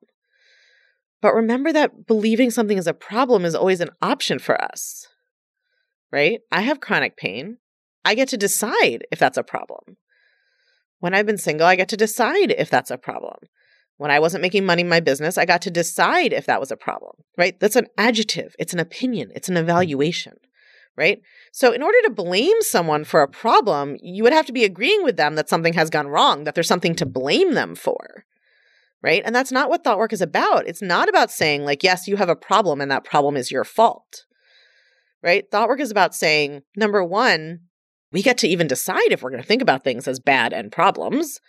But 1.21 1.35
remember 1.35 1.71
that 1.71 2.07
believing 2.07 2.49
something 2.49 2.77
is 2.77 2.87
a 2.87 2.93
problem 2.93 3.45
is 3.45 3.55
always 3.55 3.79
an 3.79 3.91
option 4.01 4.39
for 4.39 4.61
us, 4.61 5.07
right? 6.11 6.39
I 6.51 6.61
have 6.61 6.81
chronic 6.81 7.15
pain. 7.15 7.57
I 8.03 8.15
get 8.15 8.27
to 8.29 8.37
decide 8.37 9.05
if 9.11 9.19
that's 9.19 9.37
a 9.37 9.43
problem. 9.43 9.97
When 10.99 11.13
I've 11.13 11.27
been 11.27 11.37
single, 11.37 11.67
I 11.67 11.75
get 11.75 11.89
to 11.89 11.97
decide 11.97 12.51
if 12.51 12.69
that's 12.69 12.91
a 12.91 12.97
problem. 12.97 13.37
When 13.97 14.09
I 14.09 14.19
wasn't 14.19 14.41
making 14.41 14.65
money 14.65 14.81
in 14.81 14.89
my 14.89 14.99
business, 14.99 15.37
I 15.37 15.45
got 15.45 15.61
to 15.63 15.71
decide 15.71 16.33
if 16.33 16.47
that 16.47 16.59
was 16.59 16.71
a 16.71 16.77
problem, 16.77 17.13
right? 17.37 17.59
That's 17.59 17.75
an 17.75 17.87
adjective, 17.99 18.55
it's 18.57 18.73
an 18.73 18.79
opinion, 18.79 19.31
it's 19.35 19.47
an 19.47 19.55
hmm. 19.55 19.61
evaluation, 19.61 20.33
right? 20.97 21.21
So, 21.51 21.71
in 21.71 21.83
order 21.83 21.97
to 22.05 22.09
blame 22.09 22.61
someone 22.61 23.03
for 23.03 23.21
a 23.21 23.27
problem, 23.27 23.97
you 24.01 24.23
would 24.23 24.33
have 24.33 24.47
to 24.47 24.53
be 24.53 24.63
agreeing 24.63 25.03
with 25.03 25.17
them 25.17 25.35
that 25.35 25.49
something 25.49 25.73
has 25.73 25.91
gone 25.91 26.07
wrong, 26.07 26.45
that 26.45 26.55
there's 26.55 26.67
something 26.67 26.95
to 26.95 27.05
blame 27.05 27.53
them 27.53 27.75
for 27.75 28.25
right? 29.03 29.21
And 29.25 29.35
that's 29.35 29.51
not 29.51 29.69
what 29.69 29.83
thought 29.83 29.97
work 29.97 30.13
is 30.13 30.21
about. 30.21 30.67
It's 30.67 30.81
not 30.81 31.09
about 31.09 31.31
saying, 31.31 31.63
like, 31.63 31.83
yes, 31.83 32.07
you 32.07 32.17
have 32.17 32.29
a 32.29 32.35
problem 32.35 32.81
and 32.81 32.91
that 32.91 33.03
problem 33.03 33.35
is 33.35 33.51
your 33.51 33.63
fault, 33.63 34.25
right? 35.23 35.45
Thought 35.51 35.67
work 35.67 35.79
is 35.79 35.91
about 35.91 36.15
saying, 36.15 36.61
number 36.75 37.03
one, 37.03 37.61
we 38.11 38.21
get 38.21 38.37
to 38.39 38.47
even 38.47 38.67
decide 38.67 39.11
if 39.11 39.23
we're 39.23 39.29
going 39.29 39.41
to 39.41 39.47
think 39.47 39.61
about 39.61 39.83
things 39.83 40.07
as 40.07 40.19
bad 40.19 40.53
and 40.53 40.71
problems. 40.71 41.39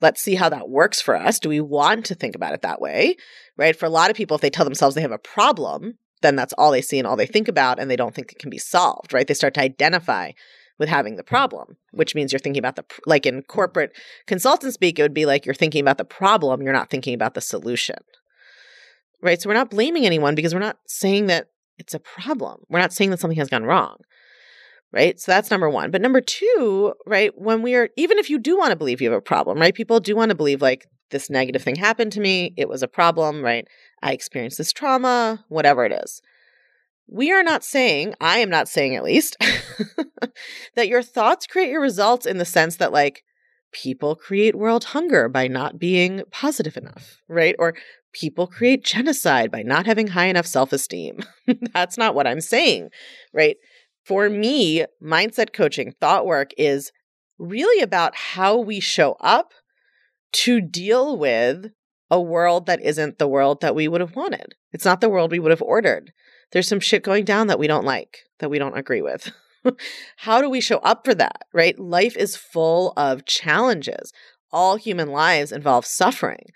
Let's 0.00 0.20
see 0.20 0.34
how 0.34 0.48
that 0.48 0.68
works 0.68 1.00
for 1.00 1.16
us. 1.16 1.38
Do 1.38 1.48
we 1.48 1.60
want 1.60 2.06
to 2.06 2.14
think 2.14 2.34
about 2.34 2.54
it 2.54 2.62
that 2.62 2.80
way? 2.80 3.16
Right? 3.56 3.74
For 3.76 3.86
a 3.86 3.90
lot 3.90 4.10
of 4.10 4.16
people, 4.16 4.34
if 4.34 4.40
they 4.40 4.50
tell 4.50 4.64
themselves 4.64 4.94
they 4.94 5.00
have 5.00 5.10
a 5.12 5.18
problem, 5.18 5.94
then 6.22 6.36
that's 6.36 6.52
all 6.54 6.72
they 6.72 6.82
see 6.82 6.98
and 6.98 7.06
all 7.06 7.16
they 7.16 7.26
think 7.26 7.48
about, 7.48 7.78
and 7.78 7.90
they 7.90 7.96
don't 7.96 8.14
think 8.14 8.32
it 8.32 8.38
can 8.38 8.50
be 8.50 8.58
solved, 8.58 9.12
right? 9.12 9.26
They 9.26 9.34
start 9.34 9.54
to 9.54 9.60
identify 9.60 10.32
with 10.78 10.88
having 10.88 11.16
the 11.16 11.22
hmm. 11.22 11.28
problem, 11.28 11.76
hmm. 11.90 11.98
which 11.98 12.14
means 12.14 12.32
you're 12.32 12.40
thinking 12.40 12.60
about 12.60 12.76
the, 12.76 12.84
like 13.06 13.26
in 13.26 13.42
corporate 13.42 13.92
consultant 14.26 14.74
speak, 14.74 14.98
it 14.98 15.02
would 15.02 15.14
be 15.14 15.26
like 15.26 15.46
you're 15.46 15.54
thinking 15.54 15.80
about 15.80 15.98
the 15.98 16.04
problem, 16.04 16.62
you're 16.62 16.72
not 16.72 16.90
thinking 16.90 17.14
about 17.14 17.34
the 17.34 17.40
solution, 17.40 17.98
right? 19.22 19.40
So 19.40 19.48
we're 19.48 19.54
not 19.54 19.70
blaming 19.70 20.06
anyone 20.06 20.34
because 20.34 20.54
we're 20.54 20.60
not 20.60 20.78
saying 20.86 21.26
that 21.26 21.48
it's 21.78 21.94
a 21.94 22.00
problem. 22.00 22.62
We're 22.68 22.80
not 22.80 22.92
saying 22.92 23.10
that 23.10 23.20
something 23.20 23.38
has 23.38 23.48
gone 23.48 23.64
wrong 23.64 23.98
right? 24.92 25.20
So 25.20 25.32
that's 25.32 25.50
number 25.50 25.68
one. 25.68 25.90
But 25.90 26.00
number 26.00 26.20
two, 26.20 26.94
right, 27.06 27.30
when 27.36 27.62
we 27.62 27.74
are, 27.74 27.88
even 27.96 28.18
if 28.18 28.30
you 28.30 28.38
do 28.38 28.56
want 28.56 28.70
to 28.70 28.76
believe 28.76 29.00
you 29.00 29.10
have 29.10 29.18
a 29.18 29.22
problem, 29.22 29.58
right? 29.58 29.74
People 29.74 30.00
do 30.00 30.16
want 30.16 30.30
to 30.30 30.34
believe 30.34 30.62
like 30.62 30.86
this 31.10 31.30
negative 31.30 31.62
thing 31.62 31.76
happened 31.76 32.12
to 32.12 32.20
me, 32.20 32.52
it 32.56 32.68
was 32.68 32.82
a 32.82 32.88
problem, 32.88 33.42
right? 33.42 33.66
I 34.02 34.12
experienced 34.12 34.58
this 34.58 34.72
trauma, 34.72 35.44
whatever 35.48 35.84
it 35.84 35.92
is. 35.92 36.20
We 37.08 37.32
are 37.32 37.42
not 37.42 37.64
saying, 37.64 38.14
I 38.20 38.38
am 38.38 38.50
not 38.50 38.68
saying 38.68 38.94
at 38.94 39.04
least, 39.04 39.36
that 40.74 40.88
your 40.88 41.02
thoughts 41.02 41.46
create 41.46 41.70
your 41.70 41.80
results 41.80 42.26
in 42.26 42.38
the 42.38 42.44
sense 42.44 42.76
that 42.76 42.92
like 42.92 43.22
people 43.72 44.14
create 44.14 44.54
world 44.54 44.84
hunger 44.84 45.28
by 45.28 45.48
not 45.48 45.78
being 45.78 46.22
positive 46.30 46.76
enough, 46.76 47.22
right? 47.28 47.56
Or 47.58 47.74
people 48.12 48.46
create 48.46 48.84
genocide 48.84 49.50
by 49.50 49.62
not 49.62 49.86
having 49.86 50.08
high 50.08 50.26
enough 50.26 50.46
self 50.46 50.72
esteem. 50.72 51.20
That's 51.74 51.96
not 51.96 52.14
what 52.14 52.26
I'm 52.26 52.40
saying, 52.40 52.90
right? 53.32 53.56
for 54.08 54.30
me, 54.30 54.86
mindset 55.02 55.52
coaching, 55.52 55.92
thought 56.00 56.24
work 56.24 56.52
is 56.56 56.90
really 57.38 57.82
about 57.82 58.16
how 58.16 58.56
we 58.56 58.80
show 58.80 59.18
up 59.20 59.52
to 60.32 60.62
deal 60.62 61.18
with 61.18 61.66
a 62.10 62.18
world 62.18 62.64
that 62.64 62.80
isn't 62.80 63.18
the 63.18 63.28
world 63.28 63.60
that 63.60 63.74
we 63.74 63.86
would 63.86 64.00
have 64.00 64.16
wanted. 64.16 64.54
It's 64.72 64.86
not 64.86 65.02
the 65.02 65.10
world 65.10 65.30
we 65.30 65.38
would 65.38 65.50
have 65.50 65.60
ordered. 65.60 66.12
There's 66.52 66.68
some 66.68 66.80
shit 66.80 67.02
going 67.02 67.24
down 67.24 67.46
that 67.48 67.58
we 67.58 67.66
don't 67.66 67.84
like, 67.84 68.24
that 68.38 68.50
we 68.50 68.58
don't 68.58 68.76
agree 68.76 69.02
with. 69.02 69.30
how 70.16 70.40
do 70.40 70.48
we 70.48 70.60
show 70.60 70.78
up 70.78 71.04
for 71.04 71.14
that, 71.14 71.42
right? 71.52 71.78
Life 71.78 72.16
is 72.16 72.36
full 72.36 72.92
of 72.96 73.26
challenges. 73.26 74.12
All 74.50 74.76
human 74.76 75.08
lives 75.08 75.52
involve 75.52 75.84
suffering. 75.84 76.46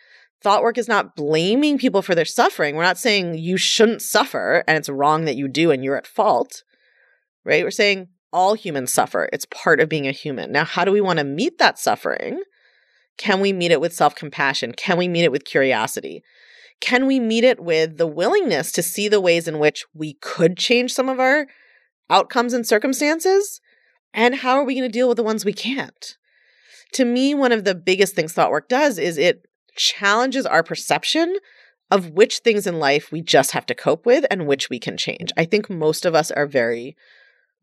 Thought 0.42 0.62
work 0.62 0.78
is 0.78 0.88
not 0.88 1.14
blaming 1.14 1.78
people 1.78 2.02
for 2.02 2.14
their 2.14 2.24
suffering. 2.24 2.74
We're 2.74 2.82
not 2.82 2.98
saying 2.98 3.38
you 3.38 3.56
shouldn't 3.56 4.02
suffer 4.02 4.64
and 4.66 4.76
it's 4.76 4.88
wrong 4.88 5.24
that 5.26 5.36
you 5.36 5.46
do 5.46 5.70
and 5.70 5.84
you're 5.84 5.96
at 5.96 6.06
fault 6.06 6.62
right? 7.44 7.64
We're 7.64 7.70
saying 7.70 8.08
all 8.32 8.54
humans 8.54 8.92
suffer. 8.92 9.28
It's 9.32 9.46
part 9.46 9.80
of 9.80 9.88
being 9.88 10.06
a 10.06 10.12
human. 10.12 10.52
Now, 10.52 10.64
how 10.64 10.84
do 10.84 10.92
we 10.92 11.00
want 11.00 11.18
to 11.18 11.24
meet 11.24 11.58
that 11.58 11.78
suffering? 11.78 12.42
Can 13.18 13.40
we 13.40 13.52
meet 13.52 13.72
it 13.72 13.80
with 13.80 13.92
self 13.92 14.14
compassion? 14.14 14.72
Can 14.72 14.96
we 14.96 15.08
meet 15.08 15.24
it 15.24 15.32
with 15.32 15.44
curiosity? 15.44 16.22
Can 16.82 17.06
we 17.06 17.20
meet 17.20 17.44
it 17.44 17.60
with 17.60 17.96
the 17.96 18.08
willingness 18.08 18.72
to 18.72 18.82
see 18.82 19.06
the 19.06 19.20
ways 19.20 19.46
in 19.46 19.60
which 19.60 19.86
we 19.94 20.14
could 20.14 20.58
change 20.58 20.92
some 20.92 21.08
of 21.08 21.20
our 21.20 21.46
outcomes 22.10 22.52
and 22.52 22.66
circumstances? 22.66 23.60
And 24.12 24.34
how 24.34 24.56
are 24.56 24.64
we 24.64 24.74
going 24.74 24.88
to 24.88 24.92
deal 24.92 25.06
with 25.06 25.16
the 25.16 25.22
ones 25.22 25.44
we 25.44 25.52
can't? 25.52 26.18
To 26.94 27.04
me, 27.04 27.34
one 27.34 27.52
of 27.52 27.62
the 27.62 27.76
biggest 27.76 28.16
things 28.16 28.32
thought 28.32 28.50
work 28.50 28.68
does 28.68 28.98
is 28.98 29.16
it 29.16 29.46
challenges 29.76 30.44
our 30.44 30.64
perception 30.64 31.36
of 31.92 32.10
which 32.10 32.38
things 32.38 32.66
in 32.66 32.80
life 32.80 33.12
we 33.12 33.22
just 33.22 33.52
have 33.52 33.66
to 33.66 33.76
cope 33.76 34.04
with 34.04 34.26
and 34.28 34.48
which 34.48 34.68
we 34.68 34.80
can 34.80 34.96
change. 34.96 35.30
I 35.36 35.44
think 35.44 35.70
most 35.70 36.04
of 36.04 36.16
us 36.16 36.32
are 36.32 36.48
very 36.48 36.96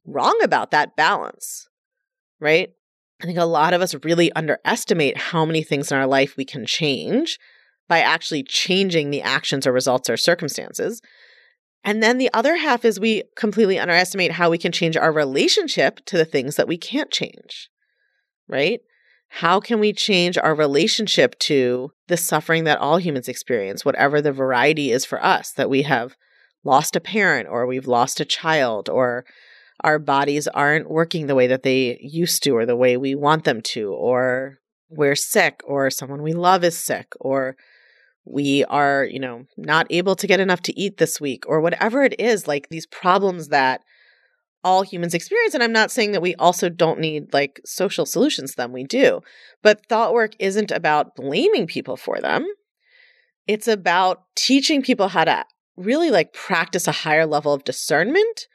wrong 0.06 0.40
about 0.42 0.72
that 0.72 0.96
balance, 0.96 1.68
right? 2.40 2.70
I 3.22 3.26
think 3.26 3.38
a 3.38 3.44
lot 3.44 3.74
of 3.74 3.82
us 3.82 3.94
really 4.06 4.32
underestimate 4.32 5.18
how 5.18 5.44
many 5.44 5.62
things 5.62 5.92
in 5.92 5.98
our 5.98 6.08
life 6.08 6.38
we 6.38 6.46
can 6.46 6.66
change 6.66 7.38
by 7.90 8.00
actually 8.00 8.44
changing 8.44 9.10
the 9.10 9.22
actions 9.22 9.68
or 9.68 9.74
results 9.74 10.10
or 10.10 10.16
circumstances. 10.16 11.02
And 11.84 12.02
then 12.02 12.18
the 12.18 12.30
other 12.34 12.56
half 12.56 12.86
is 12.86 13.00
we 13.00 13.24
completely 13.36 13.80
underestimate 13.80 14.34
how 14.34 14.50
we 14.50 14.58
can 14.58 14.72
change 14.72 14.96
our 14.96 15.12
relationship 15.12 16.06
to 16.06 16.18
the 16.18 16.26
things 16.26 16.56
that 16.56 16.68
we 16.68 16.78
can't 16.78 17.12
change, 17.12 17.70
right? 18.48 18.80
How 19.30 19.60
can 19.60 19.80
we 19.80 19.92
change 19.92 20.38
our 20.38 20.56
relationship 20.56 21.38
to 21.40 21.92
the 22.08 22.18
suffering 22.18 22.64
that 22.64 22.80
all 22.80 22.98
humans 22.98 23.28
experience, 23.28 23.84
whatever 23.84 24.22
the 24.22 24.32
variety 24.32 24.92
is 24.92 25.06
for 25.06 25.24
us, 25.24 25.52
that 25.52 25.70
we 25.70 25.84
have 25.84 26.16
lost 26.64 26.96
a 26.96 27.00
parent 27.00 27.48
or 27.50 27.66
we've 27.66 27.88
lost 27.88 28.20
a 28.20 28.26
child 28.26 28.90
or 28.90 29.26
our 29.84 29.98
bodies 30.00 30.48
aren't 30.48 30.90
working 30.90 31.28
the 31.28 31.36
way 31.36 31.48
that 31.48 31.64
they 31.64 31.98
used 32.02 32.44
to 32.44 32.52
or 32.52 32.66
the 32.66 32.76
way 32.76 32.98
we 32.98 33.16
want 33.16 33.46
them 33.46 33.62
to, 33.62 33.94
or 33.94 34.60
we're 34.90 35.16
sick, 35.16 35.62
or 35.64 35.90
someone 35.90 36.22
we 36.22 36.34
love 36.34 36.64
is 36.64 36.78
sick, 36.78 37.14
or 37.20 37.56
we 38.30 38.64
are, 38.66 39.06
you 39.06 39.20
know, 39.20 39.46
not 39.58 39.88
able 39.90 40.16
to 40.16 40.28
get 40.28 40.40
enough 40.40 40.62
to 40.64 40.80
eat 40.80 40.98
this 40.98 41.20
week, 41.20 41.44
or 41.48 41.62
whatever 41.62 42.04
it 42.04 42.20
is, 42.20 42.48
like 42.48 42.70
these 42.70 42.86
problems 42.86 43.50
that 43.50 43.82
all 44.64 44.84
humans 44.84 45.14
experience. 45.14 45.54
And 45.54 45.64
I'm 45.64 45.72
not 45.72 45.92
saying 45.92 46.12
that 46.12 46.22
we 46.22 46.36
also 46.36 46.70
don't 46.70 47.00
need 47.00 47.34
like 47.34 47.62
social 47.66 48.06
solutions 48.06 48.52
to 48.52 48.58
them, 48.58 48.72
we 48.72 48.84
do. 48.84 49.22
But 49.64 49.86
thought 49.88 50.14
work 50.14 50.34
isn't 50.40 50.72
about 50.72 51.16
blaming 51.16 51.66
people 51.66 51.98
for 51.98 52.20
them. 52.20 52.46
It's 53.48 53.68
about 53.68 54.24
teaching 54.36 54.82
people 54.82 55.08
how 55.08 55.24
to 55.24 55.46
really 55.78 56.12
like 56.12 56.34
practice 56.34 56.88
a 56.88 56.92
higher 56.92 57.26
level 57.26 57.54
of 57.54 57.64
discernment 57.64 58.48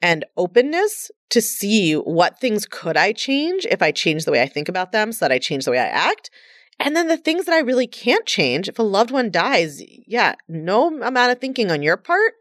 and 0.00 0.24
openness 0.36 1.10
to 1.30 1.40
see 1.40 1.94
what 1.94 2.40
things 2.40 2.66
could 2.66 2.96
I 2.96 3.12
change 3.12 3.66
if 3.66 3.82
I 3.82 3.92
change 3.92 4.24
the 4.24 4.32
way 4.32 4.42
I 4.42 4.48
think 4.48 4.68
about 4.68 4.90
them 4.90 5.12
so 5.12 5.24
that 5.24 5.32
I 5.32 5.38
change 5.38 5.64
the 5.64 5.70
way 5.70 5.78
I 5.78 5.86
act. 5.86 6.30
And 6.78 6.96
then 6.96 7.08
the 7.08 7.16
things 7.16 7.44
that 7.44 7.54
I 7.54 7.60
really 7.60 7.86
can't 7.86 8.26
change, 8.26 8.68
if 8.68 8.78
a 8.78 8.82
loved 8.82 9.10
one 9.10 9.30
dies, 9.30 9.80
yeah, 10.06 10.34
no 10.48 10.88
amount 10.88 11.32
of 11.32 11.40
thinking 11.40 11.70
on 11.70 11.82
your 11.82 11.96
part 11.96 12.34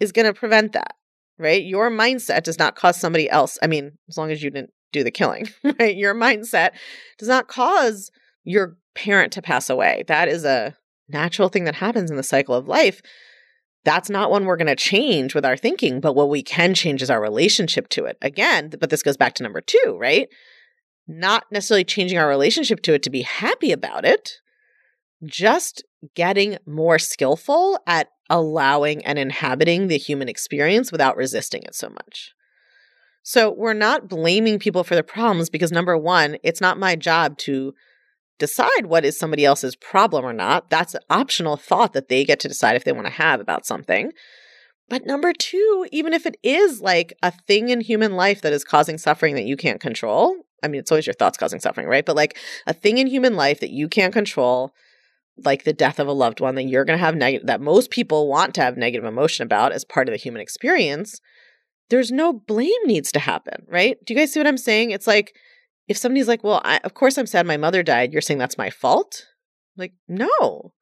is 0.00 0.12
going 0.12 0.26
to 0.26 0.34
prevent 0.34 0.72
that, 0.72 0.94
right? 1.38 1.62
Your 1.62 1.90
mindset 1.90 2.42
does 2.42 2.58
not 2.58 2.74
cause 2.74 2.98
somebody 2.98 3.30
else. 3.30 3.58
I 3.62 3.66
mean, 3.66 3.92
as 4.08 4.16
long 4.16 4.30
as 4.30 4.42
you 4.42 4.50
didn't 4.50 4.72
do 4.92 5.04
the 5.04 5.10
killing, 5.10 5.48
right? 5.78 5.96
Your 5.96 6.14
mindset 6.14 6.70
does 7.18 7.28
not 7.28 7.48
cause 7.48 8.10
your 8.44 8.76
parent 8.94 9.32
to 9.34 9.42
pass 9.42 9.70
away. 9.70 10.04
That 10.08 10.28
is 10.28 10.44
a 10.44 10.74
natural 11.08 11.48
thing 11.48 11.64
that 11.64 11.76
happens 11.76 12.10
in 12.10 12.16
the 12.16 12.22
cycle 12.22 12.54
of 12.54 12.66
life 12.66 13.02
that's 13.84 14.10
not 14.10 14.30
one 14.30 14.44
we're 14.44 14.56
going 14.56 14.66
to 14.66 14.76
change 14.76 15.34
with 15.34 15.44
our 15.44 15.56
thinking, 15.56 16.00
but 16.00 16.14
what 16.14 16.28
we 16.28 16.42
can 16.42 16.74
change 16.74 17.02
is 17.02 17.10
our 17.10 17.20
relationship 17.20 17.88
to 17.90 18.04
it. 18.04 18.18
Again, 18.20 18.70
but 18.78 18.90
this 18.90 19.02
goes 19.02 19.16
back 19.16 19.34
to 19.34 19.42
number 19.42 19.60
two, 19.60 19.96
right? 19.98 20.28
Not 21.12 21.44
necessarily 21.50 21.82
changing 21.82 22.18
our 22.18 22.28
relationship 22.28 22.82
to 22.82 22.94
it 22.94 23.02
to 23.02 23.10
be 23.10 23.22
happy 23.22 23.72
about 23.72 24.04
it, 24.04 24.34
just 25.24 25.82
getting 26.14 26.56
more 26.66 27.00
skillful 27.00 27.80
at 27.84 28.10
allowing 28.28 29.04
and 29.04 29.18
inhabiting 29.18 29.88
the 29.88 29.98
human 29.98 30.28
experience 30.28 30.92
without 30.92 31.16
resisting 31.16 31.64
it 31.64 31.74
so 31.74 31.88
much. 31.88 32.30
So 33.24 33.50
we're 33.50 33.74
not 33.74 34.08
blaming 34.08 34.60
people 34.60 34.84
for 34.84 34.94
their 34.94 35.02
problems 35.02 35.50
because 35.50 35.72
number 35.72 35.98
one, 35.98 36.36
it's 36.44 36.60
not 36.60 36.78
my 36.78 36.94
job 36.94 37.38
to 37.38 37.74
decide 38.38 38.86
what 38.86 39.04
is 39.04 39.18
somebody 39.18 39.44
else's 39.44 39.74
problem 39.74 40.24
or 40.24 40.32
not. 40.32 40.70
That's 40.70 40.94
an 40.94 41.02
optional 41.10 41.56
thought 41.56 41.92
that 41.92 42.08
they 42.08 42.24
get 42.24 42.38
to 42.40 42.48
decide 42.48 42.76
if 42.76 42.84
they 42.84 42.92
want 42.92 43.08
to 43.08 43.12
have 43.12 43.40
about 43.40 43.66
something. 43.66 44.12
But 44.88 45.06
number 45.06 45.32
two, 45.32 45.88
even 45.90 46.12
if 46.12 46.24
it 46.24 46.36
is 46.44 46.80
like 46.80 47.12
a 47.20 47.32
thing 47.32 47.68
in 47.68 47.80
human 47.80 48.12
life 48.12 48.42
that 48.42 48.52
is 48.52 48.62
causing 48.62 48.96
suffering 48.96 49.34
that 49.34 49.44
you 49.44 49.56
can't 49.56 49.80
control, 49.80 50.36
I 50.62 50.68
mean, 50.68 50.80
it's 50.80 50.90
always 50.90 51.06
your 51.06 51.14
thoughts 51.14 51.38
causing 51.38 51.60
suffering, 51.60 51.86
right? 51.86 52.04
But 52.04 52.16
like 52.16 52.38
a 52.66 52.72
thing 52.72 52.98
in 52.98 53.06
human 53.06 53.34
life 53.34 53.60
that 53.60 53.70
you 53.70 53.88
can't 53.88 54.12
control, 54.12 54.72
like 55.44 55.64
the 55.64 55.72
death 55.72 55.98
of 55.98 56.06
a 56.06 56.12
loved 56.12 56.40
one 56.40 56.54
that 56.56 56.64
you're 56.64 56.84
going 56.84 56.98
to 56.98 57.04
have 57.04 57.14
negative, 57.14 57.46
that 57.46 57.60
most 57.60 57.90
people 57.90 58.28
want 58.28 58.54
to 58.54 58.62
have 58.62 58.76
negative 58.76 59.04
emotion 59.04 59.44
about 59.44 59.72
as 59.72 59.84
part 59.84 60.08
of 60.08 60.12
the 60.12 60.18
human 60.18 60.42
experience, 60.42 61.20
there's 61.88 62.10
no 62.10 62.32
blame 62.32 62.70
needs 62.84 63.12
to 63.12 63.18
happen, 63.18 63.66
right? 63.68 63.96
Do 64.04 64.14
you 64.14 64.20
guys 64.20 64.32
see 64.32 64.40
what 64.40 64.46
I'm 64.46 64.58
saying? 64.58 64.90
It's 64.90 65.06
like, 65.06 65.34
if 65.88 65.96
somebody's 65.96 66.28
like, 66.28 66.44
well, 66.44 66.60
I, 66.64 66.78
of 66.84 66.94
course 66.94 67.18
I'm 67.18 67.26
sad 67.26 67.46
my 67.46 67.56
mother 67.56 67.82
died, 67.82 68.12
you're 68.12 68.22
saying 68.22 68.38
that's 68.38 68.58
my 68.58 68.70
fault? 68.70 69.26
Like, 69.76 69.92
no. 70.08 70.72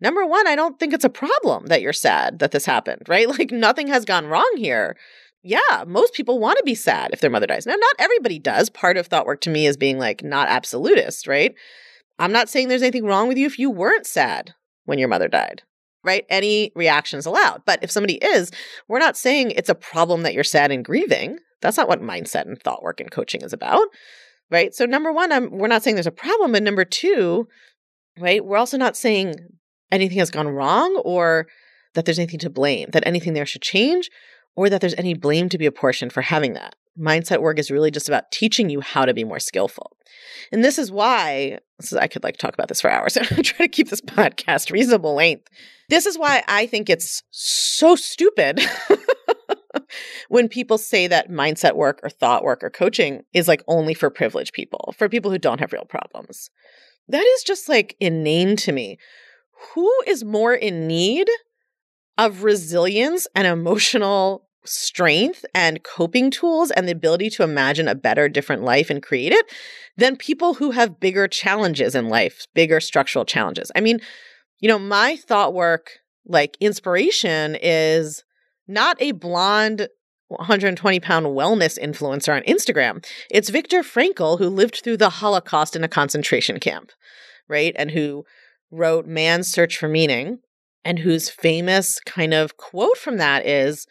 Number 0.00 0.24
one, 0.26 0.46
I 0.46 0.56
don't 0.56 0.78
think 0.78 0.92
it's 0.92 1.04
a 1.04 1.10
problem 1.10 1.66
that 1.66 1.82
you're 1.82 1.92
sad 1.92 2.38
that 2.38 2.52
this 2.52 2.66
happened, 2.66 3.02
right? 3.08 3.28
Like, 3.38 3.50
nothing 3.50 3.88
has 3.88 4.04
gone 4.04 4.26
wrong 4.26 4.50
here. 4.56 4.96
Yeah, 5.42 5.84
most 5.86 6.14
people 6.14 6.38
want 6.38 6.58
to 6.58 6.64
be 6.64 6.74
sad 6.74 7.10
if 7.12 7.20
their 7.20 7.30
mother 7.30 7.46
dies. 7.46 7.66
Now, 7.66 7.76
not 7.76 7.96
everybody 7.98 8.38
does. 8.38 8.68
Part 8.68 8.96
of 8.96 9.06
thought 9.06 9.26
work 9.26 9.40
to 9.42 9.50
me 9.50 9.66
is 9.66 9.76
being 9.76 9.98
like 9.98 10.24
not 10.24 10.48
absolutist, 10.48 11.26
right? 11.26 11.54
I'm 12.18 12.32
not 12.32 12.48
saying 12.48 12.68
there's 12.68 12.82
anything 12.82 13.04
wrong 13.04 13.28
with 13.28 13.38
you 13.38 13.46
if 13.46 13.58
you 13.58 13.70
weren't 13.70 14.06
sad 14.06 14.54
when 14.86 14.98
your 14.98 15.08
mother 15.08 15.28
died, 15.28 15.62
right? 16.02 16.24
Any 16.28 16.72
reaction 16.74 17.18
is 17.18 17.26
allowed. 17.26 17.62
But 17.64 17.80
if 17.82 17.90
somebody 17.90 18.14
is, 18.14 18.50
we're 18.88 18.98
not 18.98 19.16
saying 19.16 19.52
it's 19.52 19.68
a 19.68 19.74
problem 19.74 20.22
that 20.22 20.34
you're 20.34 20.44
sad 20.44 20.72
and 20.72 20.84
grieving. 20.84 21.38
That's 21.60 21.76
not 21.76 21.88
what 21.88 22.00
mindset 22.00 22.46
and 22.46 22.60
thought 22.60 22.82
work 22.82 23.00
and 23.00 23.10
coaching 23.10 23.42
is 23.42 23.52
about 23.52 23.86
right? 24.50 24.74
So 24.74 24.84
number 24.84 25.12
one, 25.12 25.32
I'm, 25.32 25.50
we're 25.50 25.68
not 25.68 25.82
saying 25.82 25.96
there's 25.96 26.06
a 26.06 26.12
problem, 26.12 26.52
but 26.52 26.62
number 26.62 26.84
two, 26.84 27.48
right, 28.18 28.44
we're 28.44 28.56
also 28.56 28.76
not 28.76 28.96
saying 28.96 29.34
anything 29.90 30.18
has 30.18 30.30
gone 30.30 30.48
wrong 30.48 31.00
or 31.04 31.46
that 31.94 32.04
there's 32.04 32.18
anything 32.18 32.40
to 32.40 32.50
blame, 32.50 32.90
that 32.92 33.06
anything 33.06 33.32
there 33.32 33.46
should 33.46 33.62
change. 33.62 34.10
Or 34.56 34.70
that 34.70 34.80
there's 34.80 34.94
any 34.94 35.14
blame 35.14 35.48
to 35.50 35.58
be 35.58 35.66
apportioned 35.66 36.12
for 36.12 36.22
having 36.22 36.54
that. 36.54 36.74
Mindset 36.98 37.42
work 37.42 37.58
is 37.58 37.70
really 37.70 37.90
just 37.90 38.08
about 38.08 38.32
teaching 38.32 38.70
you 38.70 38.80
how 38.80 39.04
to 39.04 39.12
be 39.12 39.22
more 39.22 39.38
skillful. 39.38 39.96
And 40.50 40.64
this 40.64 40.78
is 40.78 40.90
why 40.90 41.58
this 41.78 41.92
is, 41.92 41.98
I 41.98 42.06
could 42.06 42.24
like 42.24 42.38
talk 42.38 42.54
about 42.54 42.68
this 42.68 42.80
for 42.80 42.90
hours. 42.90 43.16
I'm 43.20 43.42
trying 43.42 43.68
to 43.68 43.68
keep 43.68 43.90
this 43.90 44.00
podcast 44.00 44.72
reasonable 44.72 45.14
length. 45.14 45.48
This 45.90 46.06
is 46.06 46.18
why 46.18 46.42
I 46.48 46.66
think 46.66 46.88
it's 46.88 47.22
so 47.30 47.96
stupid 47.96 48.60
when 50.28 50.48
people 50.48 50.78
say 50.78 51.06
that 51.06 51.30
mindset 51.30 51.76
work 51.76 52.00
or 52.02 52.08
thought 52.08 52.42
work 52.42 52.64
or 52.64 52.70
coaching 52.70 53.22
is 53.34 53.46
like 53.46 53.62
only 53.68 53.92
for 53.92 54.08
privileged 54.08 54.54
people, 54.54 54.94
for 54.96 55.08
people 55.08 55.30
who 55.30 55.38
don't 55.38 55.60
have 55.60 55.72
real 55.72 55.84
problems. 55.84 56.50
That 57.08 57.24
is 57.24 57.42
just 57.44 57.68
like 57.68 57.94
inane 58.00 58.56
to 58.56 58.72
me. 58.72 58.98
Who 59.74 59.90
is 60.06 60.24
more 60.24 60.54
in 60.54 60.86
need 60.86 61.28
of 62.18 62.42
resilience 62.42 63.26
and 63.34 63.46
emotional 63.46 64.45
strength 64.66 65.44
and 65.54 65.82
coping 65.82 66.30
tools 66.30 66.70
and 66.70 66.86
the 66.86 66.92
ability 66.92 67.30
to 67.30 67.42
imagine 67.42 67.88
a 67.88 67.94
better, 67.94 68.28
different 68.28 68.62
life 68.62 68.90
and 68.90 69.02
create 69.02 69.32
it 69.32 69.46
than 69.96 70.16
people 70.16 70.54
who 70.54 70.72
have 70.72 71.00
bigger 71.00 71.28
challenges 71.28 71.94
in 71.94 72.08
life, 72.08 72.46
bigger 72.54 72.80
structural 72.80 73.24
challenges. 73.24 73.70
I 73.74 73.80
mean, 73.80 74.00
you 74.60 74.68
know, 74.68 74.78
my 74.78 75.16
thought 75.16 75.54
work, 75.54 75.90
like 76.24 76.56
inspiration, 76.60 77.56
is 77.60 78.24
not 78.66 78.96
a 79.00 79.12
blonde 79.12 79.88
120 80.28 81.00
pound 81.00 81.26
wellness 81.26 81.78
influencer 81.78 82.34
on 82.34 82.42
Instagram. 82.42 83.04
It's 83.30 83.50
Viktor 83.50 83.82
Frankl, 83.82 84.38
who 84.38 84.48
lived 84.48 84.80
through 84.82 84.96
the 84.96 85.10
Holocaust 85.10 85.76
in 85.76 85.84
a 85.84 85.88
concentration 85.88 86.58
camp, 86.58 86.90
right? 87.48 87.74
And 87.76 87.92
who 87.92 88.24
wrote 88.70 89.06
Man's 89.06 89.48
Search 89.48 89.76
for 89.78 89.88
Meaning, 89.88 90.40
and 90.84 91.00
whose 91.00 91.28
famous 91.28 92.00
kind 92.00 92.32
of 92.32 92.56
quote 92.56 92.96
from 92.96 93.18
that 93.18 93.46
is 93.46 93.86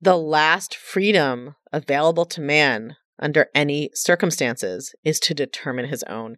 the 0.00 0.16
last 0.16 0.76
freedom 0.76 1.56
available 1.72 2.24
to 2.26 2.40
man 2.40 2.96
under 3.18 3.48
any 3.54 3.90
circumstances 3.94 4.94
is 5.04 5.18
to 5.20 5.34
determine 5.34 5.86
his 5.86 6.04
own 6.04 6.36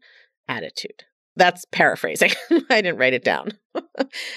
attitude. 0.49 1.05
That's 1.37 1.64
paraphrasing. 1.70 2.33
I 2.70 2.81
didn't 2.81 2.99
write 2.99 3.14
it 3.14 3.25
down. 3.25 3.53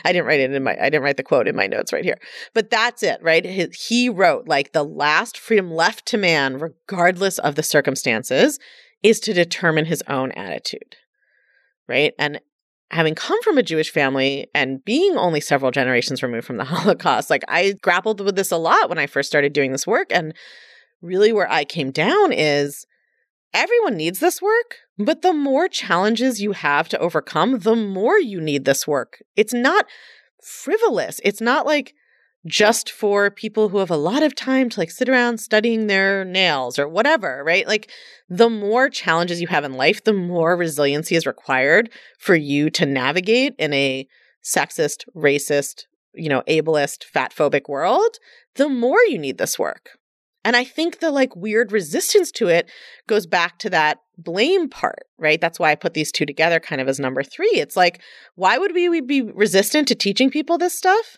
I 0.05 0.11
didn't 0.13 0.25
write 0.25 0.39
it 0.39 0.51
in 0.51 0.63
my 0.63 0.77
I 0.79 0.89
didn't 0.89 1.03
write 1.03 1.17
the 1.17 1.23
quote 1.23 1.47
in 1.47 1.55
my 1.55 1.67
notes 1.67 1.91
right 1.91 2.03
here. 2.03 2.17
But 2.53 2.69
that's 2.69 3.01
it, 3.01 3.21
right? 3.21 3.45
He 3.45 4.09
wrote 4.09 4.47
like 4.47 4.73
the 4.73 4.83
last 4.83 5.37
freedom 5.37 5.71
left 5.71 6.05
to 6.07 6.17
man 6.17 6.59
regardless 6.59 7.39
of 7.39 7.55
the 7.55 7.63
circumstances 7.63 8.59
is 9.01 9.19
to 9.21 9.33
determine 9.33 9.85
his 9.85 10.03
own 10.07 10.31
attitude. 10.33 10.95
Right? 11.87 12.13
And 12.19 12.39
having 12.93 13.15
come 13.15 13.41
from 13.41 13.57
a 13.57 13.63
Jewish 13.63 13.91
family 13.91 14.47
and 14.53 14.83
being 14.85 15.17
only 15.17 15.41
several 15.41 15.71
generations 15.71 16.21
removed 16.21 16.45
from 16.45 16.57
the 16.57 16.63
Holocaust, 16.73 17.29
like 17.29 17.43
I 17.47 17.73
grappled 17.81 18.21
with 18.21 18.35
this 18.35 18.51
a 18.51 18.57
lot 18.57 18.87
when 18.87 18.99
I 18.99 19.07
first 19.07 19.27
started 19.27 19.51
doing 19.51 19.71
this 19.71 19.87
work 19.87 20.07
and 20.11 20.33
really 21.01 21.33
where 21.33 21.51
I 21.51 21.65
came 21.65 21.91
down 21.91 22.31
is 22.31 22.85
everyone 23.53 23.97
needs 23.97 24.19
this 24.19 24.41
work, 24.41 24.77
but 24.97 25.21
the 25.21 25.33
more 25.33 25.67
challenges 25.67 26.41
you 26.41 26.51
have 26.51 26.87
to 26.89 26.99
overcome, 26.99 27.59
the 27.59 27.75
more 27.75 28.19
you 28.19 28.39
need 28.39 28.65
this 28.65 28.87
work. 28.87 29.21
It's 29.35 29.53
not 29.53 29.85
frivolous. 30.43 31.19
It's 31.23 31.41
not 31.41 31.65
like 31.65 31.93
just 32.45 32.91
for 32.91 33.31
people 33.31 33.69
who 33.69 33.77
have 33.77 33.91
a 33.91 33.97
lot 33.97 34.21
of 34.21 34.35
time 34.35 34.69
to 34.69 34.79
like 34.79 34.91
sit 34.91 35.07
around 35.07 35.37
studying 35.37 35.87
their 35.87 36.25
nails 36.25 36.77
or 36.77 36.87
whatever, 36.87 37.41
right? 37.45 37.65
Like 37.67 37.89
the 38.29 38.49
more 38.49 38.89
challenges 38.89 39.39
you 39.39 39.47
have 39.47 39.63
in 39.63 39.73
life, 39.73 40.03
the 40.03 40.13
more 40.13 40.57
resiliency 40.57 41.15
is 41.15 41.25
required 41.25 41.89
for 42.19 42.35
you 42.35 42.69
to 42.71 42.85
navigate 42.85 43.55
in 43.57 43.73
a 43.73 44.07
sexist, 44.43 45.05
racist, 45.15 45.85
you 46.13 46.27
know, 46.27 46.43
ableist, 46.47 47.05
fat 47.05 47.33
phobic 47.33 47.69
world, 47.69 48.17
the 48.55 48.67
more 48.67 48.99
you 49.07 49.17
need 49.17 49.37
this 49.37 49.57
work. 49.57 49.91
And 50.45 50.57
I 50.57 50.65
think 50.65 50.99
the 50.99 51.11
like 51.11 51.35
weird 51.37 51.71
resistance 51.71 52.29
to 52.33 52.49
it 52.49 52.69
goes 53.07 53.25
back 53.25 53.59
to 53.59 53.69
that 53.69 53.99
blame 54.17 54.69
part, 54.69 55.05
right? 55.17 55.39
That's 55.39 55.59
why 55.59 55.71
I 55.71 55.75
put 55.75 55.93
these 55.93 56.11
two 56.11 56.25
together 56.25 56.59
kind 56.59 56.81
of 56.81 56.89
as 56.89 56.99
number 56.99 57.23
three. 57.23 57.53
It's 57.53 57.77
like, 57.77 58.01
why 58.35 58.57
would 58.57 58.73
we 58.73 58.99
be 58.99 59.21
resistant 59.21 59.87
to 59.87 59.95
teaching 59.95 60.29
people 60.29 60.57
this 60.57 60.77
stuff? 60.77 61.17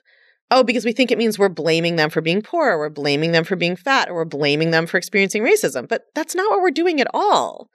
Oh, 0.52 0.64
because 0.64 0.86
we 0.86 0.92
think 0.92 1.12
it 1.12 1.18
means 1.18 1.40
we're 1.40 1.50
blaming 1.50 1.96
them 1.96 2.10
for 2.10 2.22
being 2.22 2.42
poor, 2.42 2.72
or 2.72 2.78
we're 2.78 2.90
blaming 2.90 3.32
them 3.32 3.44
for 3.44 3.56
being 3.56 3.76
fat, 3.76 4.10
or 4.10 4.16
we're 4.16 4.26
blaming 4.26 4.72
them 4.72 4.86
for 4.86 4.98
experiencing 4.98 5.44
racism. 5.44 5.88
But 5.88 6.04
that's 6.14 6.36
not 6.36 6.52
what 6.52 6.62
we're 6.62 6.72
doing 6.72 7.02
at 7.02 7.08
all, 7.14 7.70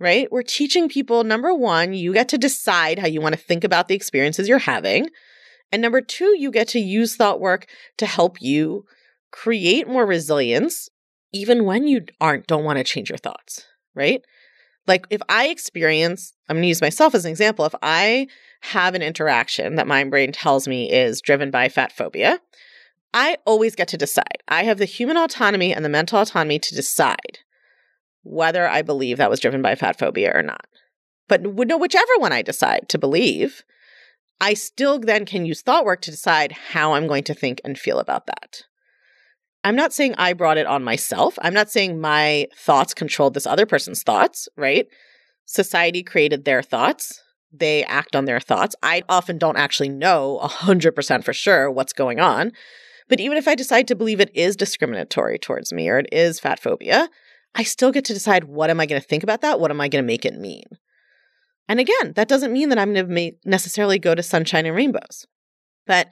right? 0.00 0.30
We're 0.30 0.42
teaching 0.42 0.88
people 0.88 1.22
number 1.22 1.54
one, 1.54 1.94
you 1.94 2.12
get 2.12 2.28
to 2.30 2.38
decide 2.38 2.98
how 2.98 3.06
you 3.06 3.20
want 3.20 3.34
to 3.34 3.40
think 3.40 3.62
about 3.62 3.88
the 3.88 3.94
experiences 3.94 4.48
you're 4.48 4.58
having. 4.58 5.08
And 5.70 5.80
number 5.82 6.00
two, 6.00 6.36
you 6.38 6.50
get 6.50 6.68
to 6.68 6.80
use 6.80 7.16
thought 7.16 7.40
work 7.40 7.66
to 7.98 8.06
help 8.06 8.40
you 8.40 8.84
create 9.30 9.88
more 9.88 10.06
resilience 10.06 10.88
even 11.32 11.64
when 11.64 11.88
you 11.88 12.02
aren't 12.20 12.46
don't 12.46 12.64
want 12.64 12.78
to 12.78 12.84
change 12.84 13.10
your 13.10 13.18
thoughts, 13.18 13.66
right? 13.94 14.20
Like 14.86 15.06
if 15.10 15.20
I 15.28 15.48
experience, 15.48 16.32
I'm 16.48 16.56
going 16.56 16.62
to 16.62 16.68
use 16.68 16.80
myself 16.80 17.14
as 17.14 17.24
an 17.24 17.30
example, 17.30 17.64
if 17.64 17.74
I 17.82 18.26
have 18.60 18.94
an 18.94 19.02
interaction 19.02 19.76
that 19.76 19.86
my 19.86 20.04
brain 20.04 20.32
tells 20.32 20.68
me 20.68 20.90
is 20.90 21.20
driven 21.20 21.50
by 21.50 21.68
fat 21.68 21.92
phobia, 21.92 22.40
I 23.12 23.38
always 23.46 23.76
get 23.76 23.88
to 23.88 23.96
decide. 23.96 24.42
I 24.48 24.64
have 24.64 24.78
the 24.78 24.84
human 24.84 25.16
autonomy 25.16 25.72
and 25.72 25.84
the 25.84 25.88
mental 25.88 26.18
autonomy 26.18 26.58
to 26.58 26.74
decide 26.74 27.38
whether 28.22 28.66
I 28.68 28.82
believe 28.82 29.18
that 29.18 29.30
was 29.30 29.40
driven 29.40 29.62
by 29.62 29.74
fat 29.74 29.98
phobia 29.98 30.32
or 30.34 30.42
not. 30.42 30.66
But 31.28 31.42
no, 31.42 31.78
whichever 31.78 32.12
one 32.18 32.32
I 32.32 32.42
decide 32.42 32.88
to 32.88 32.98
believe, 32.98 33.62
I 34.40 34.54
still 34.54 34.98
then 34.98 35.24
can 35.24 35.46
use 35.46 35.62
thought 35.62 35.84
work 35.84 36.00
to 36.02 36.10
decide 36.10 36.52
how 36.52 36.94
I'm 36.94 37.06
going 37.06 37.24
to 37.24 37.34
think 37.34 37.60
and 37.64 37.78
feel 37.78 37.98
about 37.98 38.26
that. 38.26 38.62
I'm 39.64 39.74
not 39.74 39.94
saying 39.94 40.14
I 40.18 40.34
brought 40.34 40.58
it 40.58 40.66
on 40.66 40.84
myself. 40.84 41.38
I'm 41.40 41.54
not 41.54 41.70
saying 41.70 42.00
my 42.00 42.46
thoughts 42.54 42.92
controlled 42.92 43.32
this 43.34 43.46
other 43.46 43.64
person's 43.64 44.02
thoughts, 44.02 44.46
right? 44.56 44.86
Society 45.46 46.02
created 46.02 46.44
their 46.44 46.62
thoughts. 46.62 47.22
They 47.50 47.82
act 47.84 48.14
on 48.14 48.26
their 48.26 48.40
thoughts. 48.40 48.76
I 48.82 49.02
often 49.08 49.38
don't 49.38 49.56
actually 49.56 49.88
know 49.88 50.38
100% 50.42 51.24
for 51.24 51.32
sure 51.32 51.70
what's 51.70 51.92
going 51.94 52.20
on. 52.20 52.52
But 53.08 53.20
even 53.20 53.38
if 53.38 53.48
I 53.48 53.54
decide 53.54 53.88
to 53.88 53.94
believe 53.94 54.20
it 54.20 54.34
is 54.34 54.56
discriminatory 54.56 55.38
towards 55.38 55.72
me 55.72 55.88
or 55.88 55.98
it 55.98 56.08
is 56.12 56.40
fat 56.40 56.60
phobia, 56.60 57.08
I 57.54 57.62
still 57.62 57.92
get 57.92 58.04
to 58.06 58.14
decide 58.14 58.44
what 58.44 58.70
am 58.70 58.80
I 58.80 58.86
going 58.86 59.00
to 59.00 59.06
think 59.06 59.22
about 59.22 59.40
that? 59.42 59.60
What 59.60 59.70
am 59.70 59.80
I 59.80 59.88
going 59.88 60.02
to 60.02 60.06
make 60.06 60.24
it 60.24 60.38
mean? 60.38 60.64
And 61.68 61.80
again, 61.80 62.12
that 62.16 62.28
doesn't 62.28 62.52
mean 62.52 62.68
that 62.68 62.78
I'm 62.78 62.92
going 62.92 63.06
to 63.06 63.32
necessarily 63.44 63.98
go 63.98 64.14
to 64.14 64.22
sunshine 64.22 64.66
and 64.66 64.76
rainbows. 64.76 65.26
But 65.86 66.08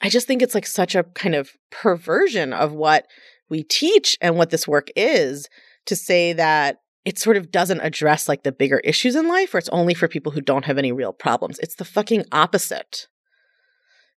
I 0.00 0.08
just 0.08 0.26
think 0.26 0.42
it's 0.42 0.54
like 0.54 0.66
such 0.66 0.94
a 0.94 1.04
kind 1.04 1.34
of 1.34 1.52
perversion 1.70 2.52
of 2.52 2.72
what 2.72 3.06
we 3.48 3.62
teach 3.62 4.16
and 4.20 4.36
what 4.36 4.50
this 4.50 4.68
work 4.68 4.88
is 4.96 5.48
to 5.86 5.96
say 5.96 6.32
that 6.32 6.78
it 7.04 7.18
sort 7.18 7.36
of 7.36 7.50
doesn't 7.50 7.80
address 7.80 8.28
like 8.28 8.42
the 8.42 8.52
bigger 8.52 8.78
issues 8.80 9.14
in 9.14 9.28
life 9.28 9.54
or 9.54 9.58
it's 9.58 9.68
only 9.68 9.94
for 9.94 10.08
people 10.08 10.32
who 10.32 10.40
don't 10.40 10.64
have 10.64 10.78
any 10.78 10.92
real 10.92 11.12
problems. 11.12 11.58
It's 11.58 11.74
the 11.74 11.84
fucking 11.84 12.24
opposite. 12.32 13.08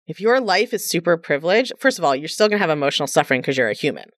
If 0.06 0.20
your 0.20 0.40
life 0.40 0.72
is 0.72 0.88
super 0.88 1.18
privileged, 1.18 1.72
first 1.78 1.98
of 1.98 2.04
all, 2.04 2.16
you're 2.16 2.28
still 2.28 2.48
going 2.48 2.58
to 2.58 2.62
have 2.62 2.70
emotional 2.70 3.06
suffering 3.06 3.42
because 3.42 3.58
you're 3.58 3.68
a 3.68 3.74
human, 3.74 4.08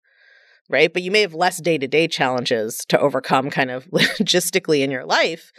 right? 0.69 0.93
But 0.93 1.03
you 1.03 1.11
may 1.11 1.23
have 1.23 1.35
less 1.35 1.61
day 1.61 1.79
to 1.79 1.89
day 1.89 2.07
challenges 2.07 2.85
to 2.89 3.01
overcome 3.01 3.51
kind 3.51 3.73
of 3.73 3.87
logistically 3.91 4.83
in 4.83 4.91
your 4.93 5.05
life 5.05 5.53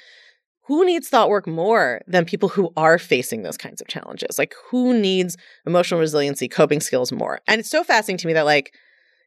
who 0.71 0.85
needs 0.85 1.09
thought 1.09 1.27
work 1.27 1.47
more 1.47 1.99
than 2.07 2.23
people 2.23 2.47
who 2.47 2.71
are 2.77 2.97
facing 2.97 3.43
those 3.43 3.57
kinds 3.57 3.81
of 3.81 3.89
challenges? 3.89 4.39
Like, 4.39 4.55
who 4.69 4.97
needs 4.97 5.35
emotional 5.65 5.99
resiliency, 5.99 6.47
coping 6.47 6.79
skills 6.79 7.11
more? 7.11 7.41
And 7.45 7.59
it's 7.59 7.69
so 7.69 7.83
fascinating 7.83 8.19
to 8.19 8.27
me 8.27 8.33
that, 8.35 8.45
like, 8.45 8.73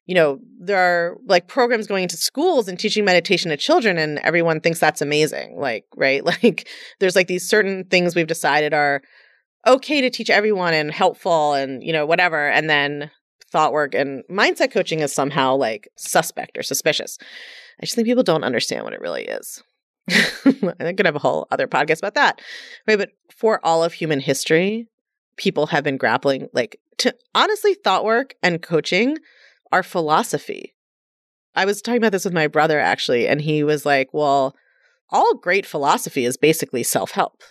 you 0.07 0.15
know, 0.15 0.39
there 0.59 0.79
are 0.79 1.19
like 1.27 1.47
programs 1.47 1.87
going 1.87 2.05
into 2.05 2.17
schools 2.17 2.67
and 2.67 2.79
teaching 2.79 3.05
meditation 3.05 3.51
to 3.51 3.59
children, 3.59 3.99
and 3.99 4.21
everyone 4.21 4.61
thinks 4.61 4.81
that's 4.81 5.03
amazing. 5.03 5.61
Like, 5.61 5.85
right? 5.95 6.25
Like, 6.43 6.67
there's 6.99 7.15
like 7.15 7.27
these 7.27 7.47
certain 7.47 7.85
things 7.85 8.15
we've 8.15 8.27
decided 8.27 8.73
are 8.73 9.03
okay 9.67 10.01
to 10.01 10.09
teach 10.09 10.31
everyone 10.31 10.73
and 10.73 10.91
helpful 10.91 11.53
and, 11.53 11.85
you 11.85 11.93
know, 11.93 12.07
whatever. 12.07 12.49
And 12.49 12.71
then 12.71 13.11
thought 13.53 13.75
work 13.75 13.95
and 13.95 14.25
mindset 14.31 14.73
coaching 14.73 15.01
is 15.01 15.13
somehow 15.13 15.57
like 15.57 15.91
suspect 15.99 16.57
or 16.57 16.63
suspicious. 16.63 17.19
I 17.83 17.85
just 17.85 17.97
think 17.97 18.07
people 18.07 18.23
don't 18.23 18.45
understand 18.45 18.85
what 18.85 18.95
it 18.95 19.03
really 19.03 19.25
is. 19.25 19.63
I 20.11 20.93
could 20.93 21.07
have 21.07 21.17
a 21.17 21.21
whole 21.21 21.47
other 21.51 21.67
podcast 21.67 21.99
about 21.99 22.14
that. 22.14 22.40
Right. 22.87 22.99
But 22.99 23.11
for 23.35 23.64
all 23.64 23.83
of 23.83 23.93
human 23.93 24.21
history, 24.21 24.88
people 25.37 25.67
have 25.67 25.85
been 25.85 25.97
grappling, 25.97 26.49
like, 26.53 26.79
to 26.99 27.14
honestly, 27.35 27.75
thought 27.75 28.05
work 28.05 28.35
and 28.43 28.62
coaching 28.62 29.19
are 29.73 29.83
philosophy. 29.83 30.75
I 31.55 31.64
was 31.64 31.81
talking 31.81 31.99
about 31.99 32.12
this 32.12 32.25
with 32.25 32.35
my 32.35 32.47
brother 32.47 32.79
actually, 32.79 33.27
and 33.27 33.40
he 33.40 33.62
was 33.64 33.87
like, 33.87 34.11
well, 34.12 34.55
all 35.11 35.35
great 35.35 35.67
philosophy 35.67 36.25
is 36.25 36.37
basically 36.37 36.83
self 36.83 37.12
help, 37.12 37.43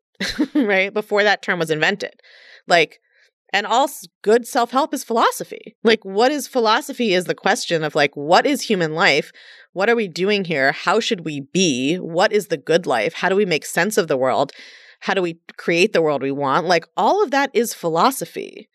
right? 0.54 0.92
Before 0.92 1.22
that 1.22 1.42
term 1.42 1.58
was 1.58 1.70
invented. 1.70 2.14
Like, 2.66 3.00
and 3.52 3.66
all 3.66 3.88
good 4.22 4.46
self 4.46 4.70
help 4.70 4.92
is 4.92 5.04
philosophy. 5.04 5.76
Like, 5.84 6.04
what 6.04 6.32
is 6.32 6.48
philosophy 6.48 7.14
is 7.14 7.24
the 7.24 7.34
question 7.34 7.84
of 7.84 7.94
like, 7.94 8.14
what 8.16 8.46
is 8.46 8.62
human 8.62 8.94
life? 8.94 9.32
What 9.76 9.90
are 9.90 9.94
we 9.94 10.08
doing 10.08 10.46
here? 10.46 10.72
How 10.72 11.00
should 11.00 11.26
we 11.26 11.40
be? 11.40 11.96
What 11.96 12.32
is 12.32 12.46
the 12.46 12.56
good 12.56 12.86
life? 12.86 13.12
How 13.12 13.28
do 13.28 13.36
we 13.36 13.44
make 13.44 13.66
sense 13.66 13.98
of 13.98 14.08
the 14.08 14.16
world? 14.16 14.52
How 15.00 15.12
do 15.12 15.20
we 15.20 15.38
create 15.58 15.92
the 15.92 16.00
world 16.00 16.22
we 16.22 16.30
want? 16.30 16.64
Like 16.64 16.86
all 16.96 17.22
of 17.22 17.30
that 17.32 17.50
is 17.52 17.74
philosophy. 17.74 18.70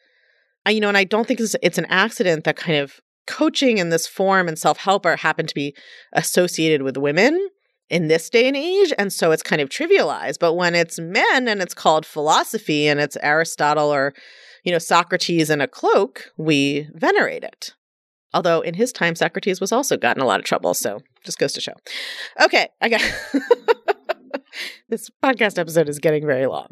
I, 0.63 0.69
you 0.69 0.79
know, 0.79 0.89
and 0.89 0.97
I 0.97 1.05
don't 1.05 1.27
think 1.27 1.39
it's, 1.39 1.55
it's 1.63 1.79
an 1.79 1.87
accident 1.89 2.43
that 2.43 2.55
kind 2.55 2.77
of 2.77 3.01
coaching 3.25 3.79
in 3.79 3.89
this 3.89 4.05
form 4.05 4.47
and 4.47 4.59
self 4.59 4.77
help 4.77 5.07
are 5.07 5.15
happen 5.15 5.47
to 5.47 5.55
be 5.55 5.75
associated 6.13 6.83
with 6.83 6.97
women 6.97 7.49
in 7.89 8.07
this 8.07 8.29
day 8.29 8.47
and 8.47 8.55
age. 8.55 8.93
And 8.99 9.11
so 9.11 9.31
it's 9.31 9.41
kind 9.41 9.59
of 9.59 9.69
trivialized. 9.69 10.37
But 10.39 10.53
when 10.53 10.75
it's 10.75 10.99
men 10.99 11.47
and 11.47 11.63
it's 11.63 11.73
called 11.73 12.05
philosophy 12.05 12.87
and 12.87 12.99
it's 12.99 13.17
Aristotle 13.23 13.91
or, 13.91 14.13
you 14.63 14.71
know, 14.71 14.77
Socrates 14.77 15.49
in 15.49 15.61
a 15.61 15.67
cloak, 15.67 16.31
we 16.37 16.87
venerate 16.93 17.43
it. 17.43 17.73
Although 18.33 18.61
in 18.61 18.73
his 18.73 18.93
time, 18.93 19.15
Socrates 19.15 19.59
was 19.59 19.71
also 19.71 19.97
got 19.97 20.15
in 20.15 20.23
a 20.23 20.25
lot 20.25 20.39
of 20.39 20.45
trouble. 20.45 20.73
So 20.73 21.01
just 21.23 21.37
goes 21.37 21.53
to 21.53 21.61
show. 21.61 21.73
Okay, 22.41 22.69
I 22.81 22.89
got 22.89 23.01
this 24.89 25.09
podcast 25.23 25.57
episode 25.57 25.89
is 25.89 25.99
getting 25.99 26.25
very 26.25 26.45
long. 26.45 26.67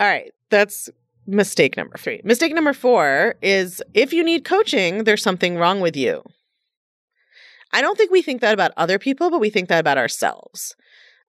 All 0.00 0.06
right, 0.06 0.32
that's 0.50 0.88
mistake 1.26 1.76
number 1.76 1.96
three. 1.96 2.20
Mistake 2.24 2.54
number 2.54 2.72
four 2.72 3.34
is 3.42 3.82
if 3.94 4.12
you 4.12 4.24
need 4.24 4.44
coaching, 4.44 5.04
there's 5.04 5.22
something 5.22 5.56
wrong 5.56 5.80
with 5.80 5.96
you. 5.96 6.22
I 7.72 7.80
don't 7.80 7.98
think 7.98 8.10
we 8.10 8.22
think 8.22 8.40
that 8.40 8.54
about 8.54 8.72
other 8.76 8.98
people, 8.98 9.30
but 9.30 9.40
we 9.40 9.50
think 9.50 9.68
that 9.68 9.80
about 9.80 9.98
ourselves. 9.98 10.76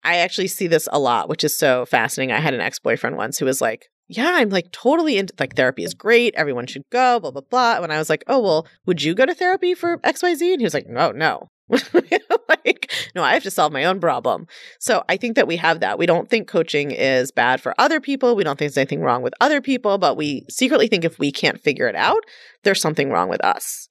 I 0.03 0.17
actually 0.17 0.47
see 0.47 0.67
this 0.67 0.87
a 0.91 0.99
lot, 0.99 1.27
which 1.27 1.43
is 1.43 1.57
so 1.57 1.85
fascinating. 1.85 2.33
I 2.33 2.39
had 2.39 2.53
an 2.53 2.61
ex 2.61 2.77
boyfriend 2.77 3.17
once 3.17 3.39
who 3.39 3.45
was 3.45 3.61
like, 3.61 3.89
yeah, 4.07 4.33
I'm 4.35 4.49
like 4.49 4.71
totally 4.71 5.17
into 5.17 5.33
like 5.39 5.55
therapy 5.55 5.83
is 5.83 5.93
great. 5.93 6.35
Everyone 6.35 6.67
should 6.67 6.83
go, 6.91 7.19
blah, 7.19 7.31
blah, 7.31 7.41
blah. 7.41 7.81
When 7.81 7.91
I 7.91 7.97
was 7.97 8.09
like, 8.09 8.23
oh, 8.27 8.39
well, 8.39 8.67
would 8.85 9.01
you 9.01 9.15
go 9.15 9.25
to 9.25 9.33
therapy 9.33 9.73
for 9.73 9.97
XYZ? 9.99 10.51
And 10.53 10.61
he 10.61 10.65
was 10.65 10.73
like, 10.73 10.87
no, 10.87 11.11
no. 11.11 11.49
like, 11.69 12.91
no, 13.15 13.23
I 13.23 13.33
have 13.33 13.41
to 13.43 13.49
solve 13.51 13.73
my 13.73 13.85
own 13.85 13.99
problem. 13.99 14.45
So 14.79 15.03
I 15.09 15.17
think 15.17 15.35
that 15.35 15.47
we 15.47 15.57
have 15.57 15.79
that. 15.79 15.97
We 15.97 16.05
don't 16.05 16.29
think 16.29 16.47
coaching 16.47 16.91
is 16.91 17.31
bad 17.31 17.59
for 17.59 17.73
other 17.79 17.99
people. 17.99 18.35
We 18.35 18.43
don't 18.43 18.59
think 18.59 18.71
there's 18.71 18.77
anything 18.77 19.01
wrong 19.01 19.23
with 19.23 19.33
other 19.41 19.61
people, 19.61 19.97
but 19.97 20.15
we 20.15 20.45
secretly 20.49 20.87
think 20.87 21.03
if 21.03 21.17
we 21.17 21.31
can't 21.31 21.59
figure 21.59 21.87
it 21.87 21.95
out, 21.95 22.23
there's 22.63 22.81
something 22.81 23.09
wrong 23.09 23.29
with 23.29 23.43
us, 23.43 23.87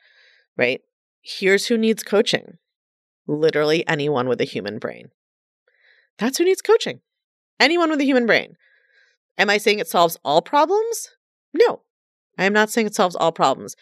right? 0.56 0.80
Here's 1.22 1.66
who 1.66 1.76
needs 1.76 2.04
coaching 2.04 2.58
literally 3.26 3.86
anyone 3.88 4.28
with 4.28 4.40
a 4.40 4.44
human 4.44 4.78
brain. 4.78 5.08
That's 6.18 6.38
who 6.38 6.44
needs 6.44 6.60
coaching. 6.62 7.00
Anyone 7.58 7.90
with 7.90 8.00
a 8.00 8.04
human 8.04 8.26
brain. 8.26 8.56
Am 9.38 9.50
I 9.50 9.58
saying 9.58 9.78
it 9.78 9.88
solves 9.88 10.18
all 10.24 10.42
problems? 10.42 11.10
No, 11.52 11.82
I 12.38 12.44
am 12.44 12.52
not 12.52 12.70
saying 12.70 12.86
it 12.86 12.94
solves 12.94 13.16
all 13.16 13.32
problems. 13.32 13.76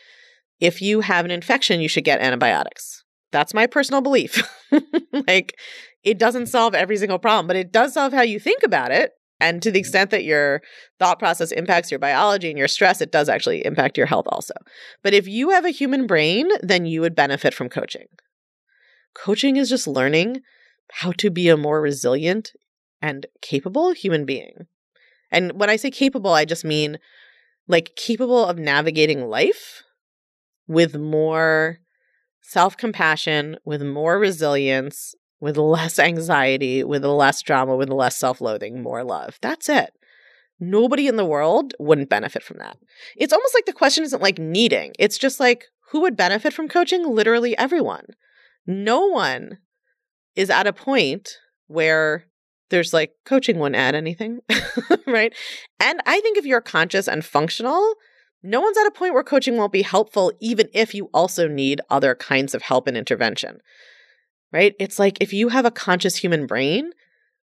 If 0.61 0.81
you 0.81 1.01
have 1.01 1.25
an 1.25 1.31
infection, 1.31 1.81
you 1.81 1.89
should 1.89 2.05
get 2.05 2.21
antibiotics. 2.21 3.05
That's 3.33 3.55
my 3.55 3.67
personal 3.67 4.01
belief. 4.01 4.43
like, 5.29 5.57
it 6.05 6.19
doesn't 6.19 6.47
solve 6.47 6.75
every 6.75 6.97
single 6.97 7.19
problem, 7.19 7.47
but 7.47 7.57
it 7.57 7.73
does 7.73 7.95
solve 7.95 8.13
how 8.13 8.23
you 8.23 8.39
think 8.39 8.63
about 8.63 8.91
it. 8.91 9.13
And 9.41 9.61
to 9.63 9.73
the 9.73 9.81
extent 9.81 10.11
that 10.11 10.23
your 10.23 10.63
thought 11.01 11.19
process 11.19 11.51
impacts 11.51 11.91
your 11.91 11.99
biology 11.99 12.49
and 12.49 12.59
your 12.59 12.69
stress, 12.69 13.01
it 13.01 13.11
does 13.11 13.29
actually 13.29 13.65
impact 13.67 13.99
your 13.99 14.07
health 14.07 14.27
also. 14.29 14.55
But 15.03 15.15
if 15.15 15.27
you 15.27 15.51
have 15.51 15.65
a 15.65 15.71
human 15.71 16.07
brain, 16.07 16.49
then 16.63 16.87
you 16.87 17.01
would 17.01 17.17
benefit 17.17 17.53
from 17.53 17.69
coaching. 17.69 18.07
Coaching 19.15 19.57
is 19.57 19.69
just 19.69 19.89
learning 19.89 20.43
how 20.93 21.11
to 21.13 21.29
be 21.29 21.49
a 21.49 21.57
more 21.57 21.81
resilient 21.81 22.53
and 23.01 23.27
capable 23.41 23.93
human 23.93 24.25
being. 24.25 24.69
And 25.33 25.59
when 25.59 25.71
I 25.71 25.77
say 25.77 25.91
capable, 25.91 26.33
I 26.33 26.45
just 26.45 26.65
mean 26.65 26.99
like 27.67 27.97
capable 27.97 28.45
of 28.45 28.59
navigating 28.59 29.27
life 29.29 29.83
with 30.69 30.97
more 30.97 31.79
self 32.43 32.77
compassion, 32.77 33.57
with 33.65 33.83
more 33.83 34.19
resilience, 34.19 35.15
with 35.41 35.57
less 35.57 35.99
anxiety, 35.99 36.85
with 36.85 37.05
less 37.05 37.43
drama, 37.43 37.75
with 37.75 37.89
less 37.89 38.17
self 38.17 38.41
loathing, 38.41 38.83
more 38.83 39.03
love. 39.03 39.39
That's 39.41 39.69
it. 39.69 39.93
Nobody 40.61 41.09
in 41.09 41.17
the 41.17 41.25
world 41.25 41.75
wouldn't 41.81 42.09
benefit 42.11 42.45
from 42.45 42.59
that. 42.59 42.77
It's 43.17 43.33
almost 43.33 43.55
like 43.55 43.65
the 43.65 43.73
question 43.73 44.05
isn't 44.05 44.23
like 44.23 44.39
needing, 44.39 44.93
it's 44.99 45.19
just 45.19 45.41
like 45.41 45.65
who 45.91 46.01
would 46.01 46.17
benefit 46.17 46.55
from 46.55 46.69
coaching? 46.69 47.07
Literally 47.07 47.57
everyone. 47.59 48.07
No 48.67 49.07
one 49.07 49.59
is 50.35 50.49
at 50.49 50.67
a 50.67 50.73
point 50.73 51.37
where 51.67 52.25
there's 52.73 52.93
like 52.93 53.13
coaching 53.25 53.61
wouldn't 53.61 53.77
add 53.77 53.95
anything, 53.95 54.41
right? 55.07 55.33
And 55.79 56.01
I 56.07 56.21
think 56.21 56.37
if 56.37 56.45
you're 56.45 56.61
conscious 56.61 57.07
and 57.07 57.25
functional, 57.25 57.95
no 58.43 58.61
one's 58.61 58.79
at 58.79 58.87
a 58.87 58.91
point 58.91 59.15
where 59.15 59.23
coaching 59.23 59.57
won't 59.57 59.73
be 59.73 59.83
helpful, 59.83 60.33
even 60.41 60.69
if 60.75 60.95
you 60.95 61.09
also 61.15 61.47
need 61.47 61.81
other 61.91 62.17
kinds 62.17 62.55
of 62.55 62.63
help 62.63 62.89
and 62.89 62.97
intervention, 62.97 63.59
right? 64.53 64.75
It's 64.81 64.99
like 64.99 65.19
if 65.21 65.33
you 65.33 65.51
have 65.51 65.65
a 65.65 65.71
conscious 65.71 66.17
human 66.17 66.47
brain, 66.47 66.91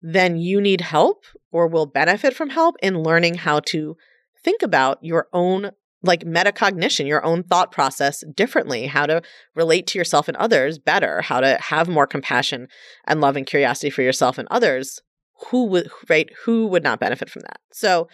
then 0.01 0.37
you 0.37 0.61
need 0.61 0.81
help 0.81 1.25
or 1.51 1.67
will 1.67 1.87
benefit 1.87 2.33
from 2.33 2.51
help 2.51 2.75
in 2.81 3.03
learning 3.03 3.35
how 3.35 3.59
to 3.59 3.97
think 4.43 4.61
about 4.61 4.99
your 5.01 5.27
own 5.33 5.71
like 6.03 6.23
metacognition, 6.23 7.07
your 7.07 7.25
own 7.25 7.43
thought 7.43 7.71
process 7.71 8.23
differently, 8.35 8.85
how 8.85 9.07
to 9.07 9.21
relate 9.55 9.87
to 9.87 9.97
yourself 9.97 10.27
and 10.27 10.37
others 10.37 10.77
better, 10.77 11.21
how 11.23 11.39
to 11.39 11.57
have 11.59 11.89
more 11.89 12.05
compassion 12.05 12.67
and 13.05 13.19
love 13.19 13.35
and 13.35 13.47
curiosity 13.47 13.89
for 13.89 14.03
yourself 14.03 14.37
and 14.37 14.47
others 14.51 15.01
who 15.49 15.65
would 15.65 15.89
right 16.09 16.29
who 16.45 16.67
would 16.67 16.83
not 16.83 16.99
benefit 16.99 17.29
from 17.29 17.41
that. 17.43 17.59
So 17.71 18.07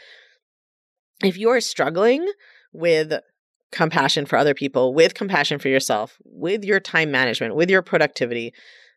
if 1.24 1.38
you're 1.38 1.62
struggling 1.62 2.30
with 2.74 3.14
compassion 3.72 4.26
for 4.26 4.38
other 4.38 4.54
people 4.54 4.94
with 4.94 5.14
compassion 5.16 5.58
for 5.58 5.68
yourself 5.68 6.18
with 6.26 6.64
your 6.64 6.80
time 6.80 7.10
management 7.10 7.56
with 7.56 7.72
your 7.72 7.82
productivity 7.82 8.54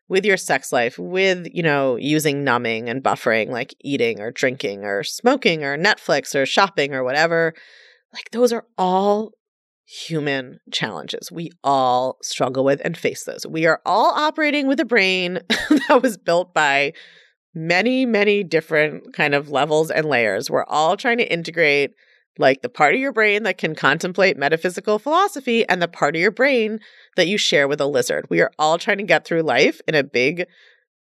with 0.07 0.23
your 0.23 0.37
sex 0.37 0.71
life 0.71 0.99
with 0.99 1.47
you 1.51 1.63
know 1.63 1.95
using 1.95 2.43
numbing 2.43 2.87
and 2.87 3.03
buffering 3.03 3.49
like 3.49 3.73
eating 3.81 4.19
or 4.19 4.29
drinking 4.29 4.83
or 4.83 5.03
smoking 5.03 5.63
or 5.63 5.77
netflix 5.77 6.35
or 6.35 6.45
shopping 6.45 6.93
or 6.93 7.03
whatever 7.03 7.55
like 8.13 8.29
those 8.31 8.53
are 8.53 8.65
all 8.77 9.31
human 9.87 10.59
challenges. 10.71 11.31
We 11.31 11.51
all 11.63 12.17
struggle 12.21 12.65
with 12.65 12.81
and 12.83 12.97
face 12.97 13.23
those. 13.23 13.47
We 13.47 13.65
are 13.65 13.81
all 13.85 14.13
operating 14.13 14.67
with 14.67 14.79
a 14.81 14.85
brain 14.85 15.39
that 15.87 16.01
was 16.01 16.17
built 16.17 16.53
by 16.53 16.93
many, 17.57 18.05
many 18.05 18.43
different 18.43 19.13
kind 19.13 19.33
of 19.33 19.49
levels 19.49 19.91
and 19.91 20.05
layers. 20.05 20.49
We're 20.49 20.65
all 20.65 20.95
trying 20.95 21.17
to 21.17 21.31
integrate 21.31 21.93
like 22.39 22.61
the 22.61 22.69
part 22.69 22.93
of 22.93 22.99
your 22.99 23.11
brain 23.11 23.43
that 23.43 23.57
can 23.57 23.73
contemplate 23.73 24.37
metaphysical 24.37 24.99
philosophy 24.99 25.67
and 25.67 25.81
the 25.81 25.87
part 25.87 26.15
of 26.15 26.21
your 26.21 26.31
brain 26.31 26.79
that 27.15 27.27
you 27.27 27.37
share 27.37 27.67
with 27.67 27.81
a 27.81 27.87
lizard. 27.87 28.27
We 28.29 28.41
are 28.41 28.51
all 28.59 28.77
trying 28.77 28.99
to 28.99 29.03
get 29.03 29.25
through 29.25 29.41
life 29.41 29.81
in 29.87 29.95
a 29.95 30.03
big, 30.03 30.45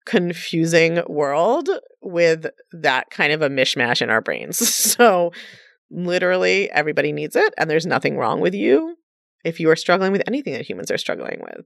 confusing 0.06 1.02
world 1.08 1.70
with 2.02 2.48
that 2.74 3.10
kind 3.12 3.32
of 3.32 3.42
a 3.42 3.50
mishmash 3.50 4.02
in 4.02 4.10
our 4.10 4.22
brains. 4.22 4.60
So, 4.92 5.32
literally, 5.90 6.70
everybody 6.72 7.12
needs 7.12 7.36
it, 7.36 7.54
and 7.58 7.70
there's 7.70 7.86
nothing 7.86 8.18
wrong 8.18 8.42
with 8.42 8.54
you 8.54 8.98
if 9.44 9.60
you 9.60 9.70
are 9.70 9.76
struggling 9.76 10.12
with 10.12 10.24
anything 10.28 10.54
that 10.54 10.68
humans 10.68 10.92
are 10.92 10.98
struggling 10.98 11.40
with. 11.42 11.66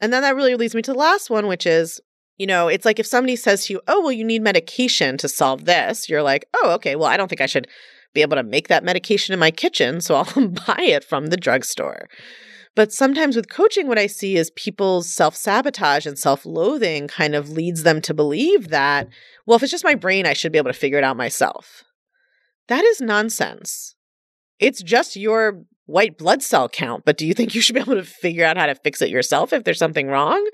And 0.00 0.12
then 0.12 0.22
that 0.22 0.36
really 0.36 0.54
leads 0.54 0.74
me 0.74 0.82
to 0.82 0.92
the 0.92 0.98
last 0.98 1.30
one, 1.30 1.46
which 1.46 1.66
is 1.66 2.00
you 2.38 2.46
know, 2.46 2.68
it's 2.68 2.84
like 2.84 2.98
if 2.98 3.06
somebody 3.06 3.36
says 3.36 3.66
to 3.66 3.74
you, 3.74 3.80
oh, 3.88 4.02
well, 4.02 4.12
you 4.12 4.24
need 4.24 4.42
medication 4.42 5.16
to 5.18 5.28
solve 5.28 5.64
this, 5.64 6.08
you're 6.08 6.22
like, 6.22 6.46
oh, 6.54 6.72
okay, 6.72 6.96
well, 6.96 7.08
I 7.08 7.16
don't 7.16 7.28
think 7.28 7.40
I 7.40 7.46
should 7.46 7.68
be 8.14 8.22
able 8.22 8.36
to 8.36 8.42
make 8.42 8.68
that 8.68 8.84
medication 8.84 9.32
in 9.32 9.38
my 9.38 9.50
kitchen, 9.50 10.00
so 10.00 10.16
I'll 10.16 10.48
buy 10.66 10.80
it 10.82 11.04
from 11.04 11.26
the 11.28 11.36
drugstore. 11.36 12.08
But 12.74 12.92
sometimes 12.92 13.36
with 13.36 13.48
coaching, 13.48 13.88
what 13.88 13.98
I 13.98 14.06
see 14.06 14.36
is 14.36 14.50
people's 14.50 15.10
self 15.10 15.34
sabotage 15.34 16.04
and 16.04 16.18
self 16.18 16.44
loathing 16.44 17.08
kind 17.08 17.34
of 17.34 17.50
leads 17.50 17.84
them 17.84 18.02
to 18.02 18.12
believe 18.12 18.68
that, 18.68 19.08
well, 19.46 19.56
if 19.56 19.62
it's 19.62 19.72
just 19.72 19.84
my 19.84 19.94
brain, 19.94 20.26
I 20.26 20.34
should 20.34 20.52
be 20.52 20.58
able 20.58 20.72
to 20.72 20.78
figure 20.78 20.98
it 20.98 21.04
out 21.04 21.16
myself. 21.16 21.84
That 22.68 22.84
is 22.84 23.00
nonsense. 23.00 23.94
It's 24.58 24.82
just 24.82 25.16
your 25.16 25.62
white 25.86 26.18
blood 26.18 26.42
cell 26.42 26.68
count, 26.68 27.04
but 27.06 27.16
do 27.16 27.26
you 27.26 27.32
think 27.32 27.54
you 27.54 27.62
should 27.62 27.74
be 27.74 27.80
able 27.80 27.94
to 27.94 28.04
figure 28.04 28.44
out 28.44 28.58
how 28.58 28.66
to 28.66 28.74
fix 28.74 29.00
it 29.00 29.08
yourself 29.08 29.54
if 29.54 29.64
there's 29.64 29.78
something 29.78 30.08
wrong? 30.08 30.44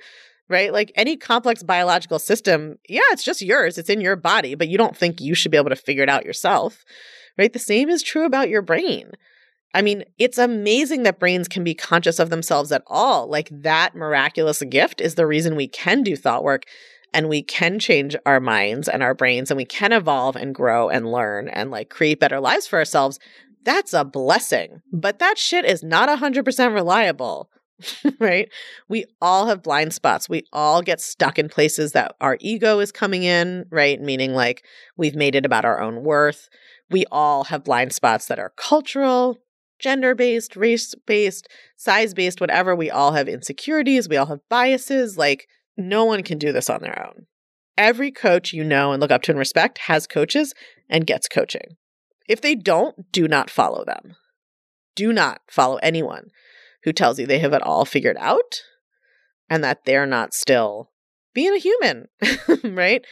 Right? 0.53 0.73
Like 0.73 0.93
any 0.95 1.17
complex 1.17 1.63
biological 1.63 2.19
system, 2.19 2.79
yeah, 2.89 3.01
it's 3.11 3.25
just 3.25 3.43
yours, 3.43 3.79
it's 3.79 3.91
in 3.91 4.01
your 4.01 4.17
body, 4.17 4.55
but 4.55 4.69
you 4.69 4.79
don't 4.79 4.97
think 4.97 5.21
you 5.21 5.35
should 5.35 5.51
be 5.51 5.57
able 5.57 5.71
to 5.71 5.77
figure 5.77 6.03
it 6.03 6.09
out 6.09 6.25
yourself, 6.25 6.85
right? 7.39 7.53
The 7.53 7.59
same 7.59 7.89
is 7.89 8.03
true 8.03 8.25
about 8.25 8.49
your 8.49 8.63
brain. 8.63 9.13
I 9.75 9.83
mean, 9.83 10.05
it's 10.19 10.39
amazing 10.39 11.05
that 11.05 11.19
brains 11.19 11.49
can 11.49 11.65
be 11.65 11.75
conscious 11.75 12.19
of 12.19 12.31
themselves 12.31 12.71
at 12.71 12.83
all. 12.87 13.27
Like 13.27 13.49
that 13.51 13.95
miraculous 13.95 14.63
gift 14.63 15.01
is 15.01 15.15
the 15.15 15.27
reason 15.27 15.57
we 15.57 15.67
can 15.67 16.03
do 16.03 16.15
thought 16.15 16.45
work 16.45 16.65
and 17.15 17.29
we 17.29 17.43
can 17.43 17.79
change 17.79 18.17
our 18.27 18.41
minds 18.41 18.89
and 18.89 19.03
our 19.03 19.15
brains 19.15 19.51
and 19.51 19.57
we 19.57 19.65
can 19.65 19.93
evolve 19.93 20.37
and 20.37 20.55
grow 20.55 20.89
and 20.89 21.11
learn 21.11 21.49
and 21.49 21.71
like 21.71 21.89
create 21.89 22.21
better 22.21 22.41
lives 22.41 22.67
for 22.67 22.79
ourselves. 22.79 23.19
That's 23.65 23.95
a 23.95 24.05
blessing. 24.05 24.83
But 24.93 25.19
that 25.21 25.39
shit 25.39 25.65
is 25.65 25.83
not 25.83 26.09
100% 26.09 26.75
reliable. 26.75 27.49
right? 28.19 28.49
We 28.89 29.05
all 29.21 29.47
have 29.47 29.63
blind 29.63 29.93
spots. 29.95 30.29
We 30.29 30.45
all 30.53 30.83
get 30.83 31.01
stuck 31.01 31.39
in 31.39 31.49
places 31.49 31.93
that 31.93 32.15
our 32.21 32.37
ego 32.41 32.79
is 32.79 32.93
coming 32.93 33.25
in, 33.25 33.67
right? 33.71 34.01
Meaning 34.01 34.35
like 34.35 34.65
we've 34.97 35.15
made 35.15 35.35
it 35.35 35.47
about 35.47 35.65
our 35.65 35.81
own 35.81 36.03
worth. 36.03 36.49
We 36.91 37.05
all 37.11 37.45
have 37.45 37.65
blind 37.65 37.93
spots 37.93 38.27
that 38.27 38.39
are 38.39 38.53
cultural, 38.57 39.39
gender 39.79 40.15
based, 40.15 40.57
race 40.57 40.95
based, 41.07 41.49
size 41.77 42.15
based, 42.15 42.41
whatever. 42.41 42.75
We 42.75 42.91
all 42.91 43.13
have 43.13 43.29
insecurities. 43.29 44.09
We 44.09 44.17
all 44.17 44.27
have 44.27 44.49
biases. 44.49 45.17
Like 45.17 45.47
no 45.77 46.05
one 46.05 46.23
can 46.23 46.39
do 46.39 46.53
this 46.53 46.71
on 46.71 46.83
their 46.83 47.07
own. 47.07 47.27
Every 47.79 48.11
coach 48.11 48.53
you 48.53 48.65
know 48.65 48.93
and 48.93 49.01
look 49.01 49.11
up 49.11 49.23
to 49.23 49.33
and 49.33 49.39
respect 49.39 49.79
has 49.79 50.07
coaches 50.07 50.55
and 50.89 51.07
gets 51.07 51.29
coaching. 51.29 51.77
If 52.29 52.41
they 52.41 52.55
don't, 52.55 53.11
do 53.11 53.27
not 53.27 53.51
follow 53.51 53.85
them. 53.85 54.15
Do 54.95 55.13
not 55.13 55.41
follow 55.51 55.77
anyone 55.83 56.31
who 56.85 56.93
tells 56.93 57.19
you 57.19 57.27
they 57.27 57.39
have 57.39 57.53
it 57.53 57.63
all 57.63 57.85
figured 57.85 58.17
out 58.19 58.63
and 59.49 59.63
that 59.63 59.85
they're 59.85 60.07
not 60.07 60.35
still 60.35 60.91
being 61.35 61.55
a 61.55 61.59
human, 61.59 62.09
right? 62.65 63.05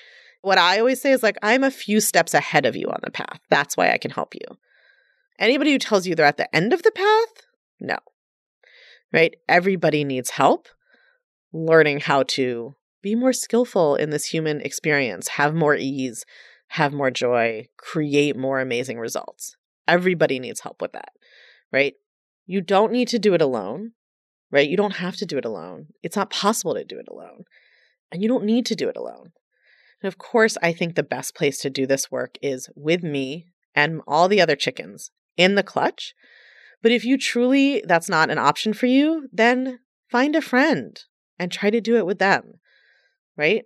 What 0.42 0.58
I 0.58 0.78
always 0.78 1.00
say 1.00 1.12
is 1.12 1.22
like, 1.22 1.36
I'm 1.42 1.64
a 1.64 1.70
few 1.70 2.00
steps 2.00 2.34
ahead 2.34 2.66
of 2.66 2.76
you 2.76 2.86
on 2.86 3.00
the 3.02 3.10
path. 3.10 3.40
That's 3.50 3.76
why 3.76 3.90
I 3.90 3.98
can 3.98 4.10
help 4.10 4.34
you. 4.34 4.56
Anybody 5.38 5.72
who 5.72 5.78
tells 5.78 6.06
you 6.06 6.14
they're 6.14 6.26
at 6.26 6.36
the 6.36 6.54
end 6.54 6.72
of 6.72 6.82
the 6.82 6.92
path, 6.92 7.46
no. 7.80 7.96
Right? 9.12 9.36
Everybody 9.48 10.04
needs 10.04 10.30
help 10.30 10.68
learning 11.52 12.00
how 12.00 12.22
to 12.22 12.74
be 13.02 13.14
more 13.14 13.32
skillful 13.32 13.96
in 13.96 14.10
this 14.10 14.26
human 14.26 14.60
experience, 14.60 15.28
have 15.28 15.54
more 15.54 15.74
ease, 15.74 16.24
have 16.68 16.92
more 16.92 17.10
joy, 17.10 17.66
create 17.76 18.36
more 18.36 18.60
amazing 18.60 18.98
results. 18.98 19.56
Everybody 19.88 20.38
needs 20.38 20.60
help 20.60 20.80
with 20.80 20.92
that, 20.92 21.12
right? 21.72 21.94
You 22.50 22.60
don't 22.60 22.90
need 22.90 23.06
to 23.10 23.20
do 23.20 23.32
it 23.34 23.40
alone, 23.40 23.92
right? 24.50 24.68
You 24.68 24.76
don't 24.76 24.96
have 24.96 25.14
to 25.18 25.24
do 25.24 25.38
it 25.38 25.44
alone. 25.44 25.86
It's 26.02 26.16
not 26.16 26.30
possible 26.30 26.74
to 26.74 26.82
do 26.82 26.98
it 26.98 27.06
alone. 27.08 27.44
And 28.10 28.24
you 28.24 28.28
don't 28.28 28.42
need 28.42 28.66
to 28.66 28.74
do 28.74 28.88
it 28.88 28.96
alone. 28.96 29.30
And 30.02 30.08
of 30.08 30.18
course, 30.18 30.56
I 30.60 30.72
think 30.72 30.96
the 30.96 31.04
best 31.04 31.36
place 31.36 31.58
to 31.58 31.70
do 31.70 31.86
this 31.86 32.10
work 32.10 32.38
is 32.42 32.68
with 32.74 33.04
me 33.04 33.46
and 33.72 34.00
all 34.04 34.26
the 34.26 34.40
other 34.40 34.56
chickens 34.56 35.12
in 35.36 35.54
the 35.54 35.62
clutch. 35.62 36.12
But 36.82 36.90
if 36.90 37.04
you 37.04 37.16
truly, 37.16 37.84
that's 37.86 38.08
not 38.08 38.30
an 38.30 38.38
option 38.38 38.72
for 38.72 38.86
you, 38.86 39.28
then 39.32 39.78
find 40.10 40.34
a 40.34 40.42
friend 40.42 41.00
and 41.38 41.52
try 41.52 41.70
to 41.70 41.80
do 41.80 41.98
it 41.98 42.04
with 42.04 42.18
them, 42.18 42.54
right? 43.36 43.62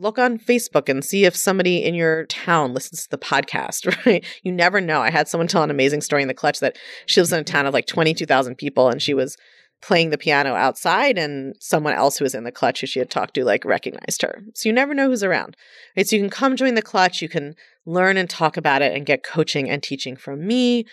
Look 0.00 0.18
on 0.18 0.38
Facebook 0.38 0.88
and 0.88 1.04
see 1.04 1.26
if 1.26 1.36
somebody 1.36 1.84
in 1.84 1.94
your 1.94 2.24
town 2.26 2.72
listens 2.72 3.02
to 3.02 3.10
the 3.10 3.18
podcast, 3.18 3.86
right? 4.06 4.24
You 4.42 4.50
never 4.50 4.80
know. 4.80 5.02
I 5.02 5.10
had 5.10 5.28
someone 5.28 5.46
tell 5.46 5.62
an 5.62 5.70
amazing 5.70 6.00
story 6.00 6.22
in 6.22 6.28
the 6.28 6.34
clutch 6.34 6.60
that 6.60 6.78
she 7.04 7.20
lives 7.20 7.34
in 7.34 7.40
a 7.40 7.44
town 7.44 7.66
of 7.66 7.74
like 7.74 7.86
22,000 7.86 8.56
people 8.56 8.88
and 8.88 9.02
she 9.02 9.12
was 9.12 9.36
playing 9.82 10.08
the 10.08 10.16
piano 10.16 10.54
outside 10.54 11.18
and 11.18 11.54
someone 11.60 11.92
else 11.92 12.18
who 12.18 12.24
was 12.24 12.34
in 12.34 12.44
the 12.44 12.52
clutch 12.52 12.80
who 12.80 12.86
she 12.86 12.98
had 12.98 13.10
talked 13.10 13.34
to 13.34 13.44
like 13.44 13.64
recognized 13.66 14.22
her. 14.22 14.42
So 14.54 14.70
you 14.70 14.72
never 14.72 14.94
know 14.94 15.08
who's 15.08 15.22
around. 15.22 15.54
Right? 15.96 16.08
So 16.08 16.16
you 16.16 16.22
can 16.22 16.30
come 16.30 16.56
join 16.56 16.74
the 16.74 16.82
clutch, 16.82 17.20
you 17.20 17.28
can 17.28 17.54
learn 17.84 18.16
and 18.16 18.28
talk 18.28 18.56
about 18.56 18.80
it 18.80 18.94
and 18.94 19.04
get 19.04 19.22
coaching 19.22 19.68
and 19.68 19.82
teaching 19.82 20.16
from 20.16 20.46
me, 20.46 20.86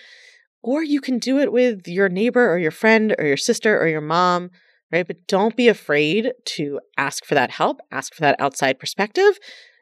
or 0.61 0.83
you 0.83 0.99
can 0.99 1.17
do 1.17 1.39
it 1.39 1.51
with 1.51 1.87
your 1.87 2.09
neighbor 2.09 2.51
or 2.51 2.57
your 2.57 2.71
friend 2.71 3.15
or 3.17 3.25
your 3.25 3.37
sister 3.37 3.79
or 3.79 3.87
your 3.87 4.01
mom, 4.01 4.51
right? 4.91 5.07
But 5.07 5.27
don't 5.27 5.55
be 5.55 5.67
afraid 5.67 6.31
to 6.45 6.79
ask 6.97 7.25
for 7.25 7.35
that 7.35 7.51
help, 7.51 7.79
ask 7.91 8.13
for 8.13 8.21
that 8.21 8.39
outside 8.39 8.79
perspective, 8.79 9.37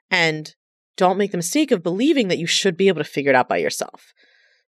and 0.09 0.55
don't 0.97 1.17
make 1.17 1.31
the 1.31 1.37
mistake 1.37 1.71
of 1.71 1.83
believing 1.83 2.27
that 2.29 2.37
you 2.37 2.47
should 2.47 2.77
be 2.77 2.87
able 2.87 3.03
to 3.03 3.09
figure 3.09 3.31
it 3.31 3.35
out 3.35 3.49
by 3.49 3.57
yourself 3.57 4.13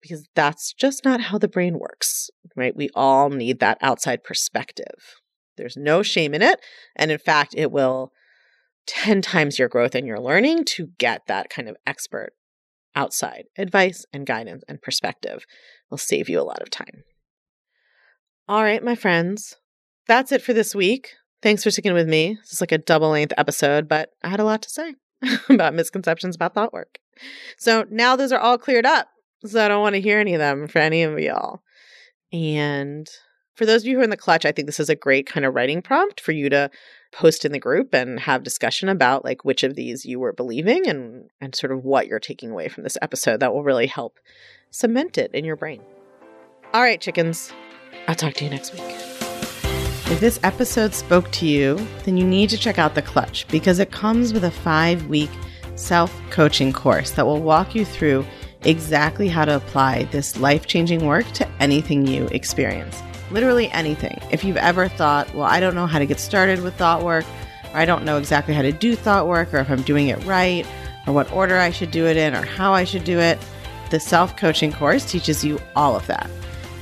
because 0.01 0.29
that's 0.35 0.73
just 0.75 1.05
not 1.05 1.21
how 1.21 1.39
the 1.39 1.49
brain 1.49 1.79
works, 1.79 2.29
right? 2.57 2.77
We 2.77 2.91
all 2.95 3.31
need 3.31 3.61
that 3.61 3.79
outside 3.81 4.25
perspective. 4.25 5.21
There's 5.57 5.77
no 5.77 6.03
shame 6.03 6.35
in 6.35 6.43
it. 6.43 6.61
And 6.97 7.11
in 7.11 7.19
fact, 7.19 7.55
it 7.57 7.71
will 7.71 8.13
10 8.87 9.23
times 9.23 9.59
your 9.59 9.69
growth 9.69 9.95
and 9.95 10.07
your 10.07 10.19
learning 10.19 10.65
to 10.65 10.89
get 10.99 11.23
that 11.29 11.49
kind 11.49 11.69
of 11.69 11.77
expert 11.87 12.33
outside 12.95 13.45
advice 13.57 14.05
and 14.13 14.27
guidance 14.27 14.65
and 14.69 14.83
perspective. 14.83 15.45
Will 15.91 15.99
save 15.99 16.29
you 16.29 16.41
a 16.41 16.43
lot 16.43 16.61
of 16.61 16.71
time. 16.71 17.05
All 18.49 18.63
right, 18.63 18.83
my 18.83 18.97
friends, 18.97 19.55
that's 20.13 20.33
it 20.33 20.43
for 20.43 20.53
this 20.53 20.75
week. 20.75 21.15
Thanks 21.41 21.65
for 21.65 21.71
sticking 21.71 21.95
with 21.95 22.07
me. 22.07 22.35
This 22.35 22.53
is 22.53 22.61
like 22.61 22.73
a 22.73 22.77
double 22.77 23.09
length 23.09 23.33
episode, 23.39 23.89
but 23.89 24.11
I 24.23 24.29
had 24.29 24.41
a 24.41 24.45
lot 24.45 24.61
to 24.63 24.69
say 24.69 24.95
about 25.49 25.75
misconceptions 25.75 26.37
about 26.37 26.53
thought 26.53 26.73
work. 26.73 26.99
So 27.57 27.87
now 27.91 28.15
those 28.15 28.31
are 28.31 28.39
all 28.39 28.59
cleared 28.59 28.85
up. 28.85 29.09
So 29.47 29.65
I 29.65 29.69
don't 29.69 29.81
want 29.81 29.95
to 29.95 30.03
hear 30.03 30.21
any 30.21 30.35
of 30.35 30.39
them 30.39 30.69
for 30.69 30.81
any 30.81 31.03
of 31.03 31.19
y'all. 31.19 31.63
And 32.31 33.09
for 33.55 33.65
those 33.65 33.83
of 33.83 33.87
you 33.87 33.95
who 33.95 34.01
are 34.01 34.05
in 34.05 34.11
the 34.11 34.17
clutch, 34.19 34.45
I 34.45 34.53
think 34.53 34.67
this 34.67 34.79
is 34.79 34.91
a 34.91 34.95
great 34.95 35.27
kind 35.27 35.47
of 35.47 35.55
writing 35.55 35.81
prompt 35.81 36.21
for 36.21 36.33
you 36.33 36.51
to 36.51 36.71
post 37.11 37.47
in 37.47 37.53
the 37.53 37.59
group 37.59 37.95
and 37.95 38.21
have 38.21 38.43
discussion 38.43 38.91
about 38.91 39.25
like 39.25 39.47
which 39.47 39.63
of 39.63 39.77
these 39.77 40.05
you 40.05 40.21
were 40.21 40.33
believing 40.33 40.87
and 40.87 41.31
and 41.41 41.55
sort 41.55 41.73
of 41.73 41.85
what 41.85 42.07
you're 42.07 42.21
taking 42.21 42.51
away 42.51 42.69
from 42.69 42.85
this 42.85 42.97
episode 43.03 43.41
that 43.41 43.53
will 43.53 43.65
really 43.65 43.87
help 43.87 44.19
cement 44.71 45.17
it 45.17 45.31
in 45.35 45.45
your 45.45 45.57
brain. 45.57 45.83
All 46.75 46.83
right, 46.83 47.01
chickens. 47.01 47.53
I'll 48.09 48.15
talk 48.15 48.35
to 48.35 48.45
you 48.45 48.51
next 48.51 48.73
week. 48.75 49.12
If 50.13 50.21
this 50.21 50.39
episode 50.43 50.93
spoke 50.93 51.31
to 51.33 51.47
you, 51.47 51.77
then 52.05 52.19
you 52.19 52.27
need 52.27 52.51
to 52.51 52.59
check 52.59 52.79
out 52.79 52.95
The 52.95 53.01
Clutch 53.01 53.49
because 53.49 53.79
it 53.79 53.93
comes 53.93 54.35
with 54.35 54.45
a 54.45 54.51
five 54.51 55.07
week 55.07 55.31
self 55.75 56.15
coaching 56.29 56.71
course 56.71 57.13
that 57.13 57.25
will 57.25 57.41
walk 57.41 57.75
you 57.75 57.87
through 57.87 58.27
exactly 58.61 59.27
how 59.27 59.47
to 59.47 59.57
apply 59.57 60.05
this 60.05 60.39
life 60.39 60.67
changing 60.67 61.07
work 61.07 61.25
to 61.33 61.49
anything 61.61 62.07
you 62.07 62.27
experience. 62.27 63.03
Literally 63.31 63.71
anything. 63.71 64.21
If 64.31 64.45
you've 64.45 64.59
ever 64.59 64.87
thought, 64.87 65.35
well, 65.35 65.47
I 65.47 65.61
don't 65.61 65.75
know 65.75 65.87
how 65.87 65.99
to 65.99 66.05
get 66.05 66.21
started 66.21 66.61
with 66.61 66.75
thought 66.75 67.03
work, 67.03 67.25
or 67.73 67.79
I 67.79 67.87
don't 67.87 68.05
know 68.05 68.19
exactly 68.19 68.53
how 68.53 68.61
to 68.61 68.71
do 68.71 68.95
thought 68.95 69.27
work, 69.27 69.55
or 69.55 69.61
if 69.61 69.71
I'm 69.71 69.81
doing 69.81 70.09
it 70.09 70.23
right, 70.27 70.67
or 71.07 71.15
what 71.15 71.33
order 71.33 71.57
I 71.59 71.71
should 71.71 71.91
do 71.91 72.07
it 72.07 72.19
in, 72.19 72.35
or 72.35 72.45
how 72.45 72.75
I 72.75 72.85
should 72.85 73.05
do 73.05 73.19
it, 73.19 73.39
the 73.89 73.99
self 73.99 74.37
coaching 74.37 74.75
course 74.75 75.11
teaches 75.11 75.43
you 75.43 75.59
all 75.75 75.97
of 75.97 76.07
that. 76.09 76.29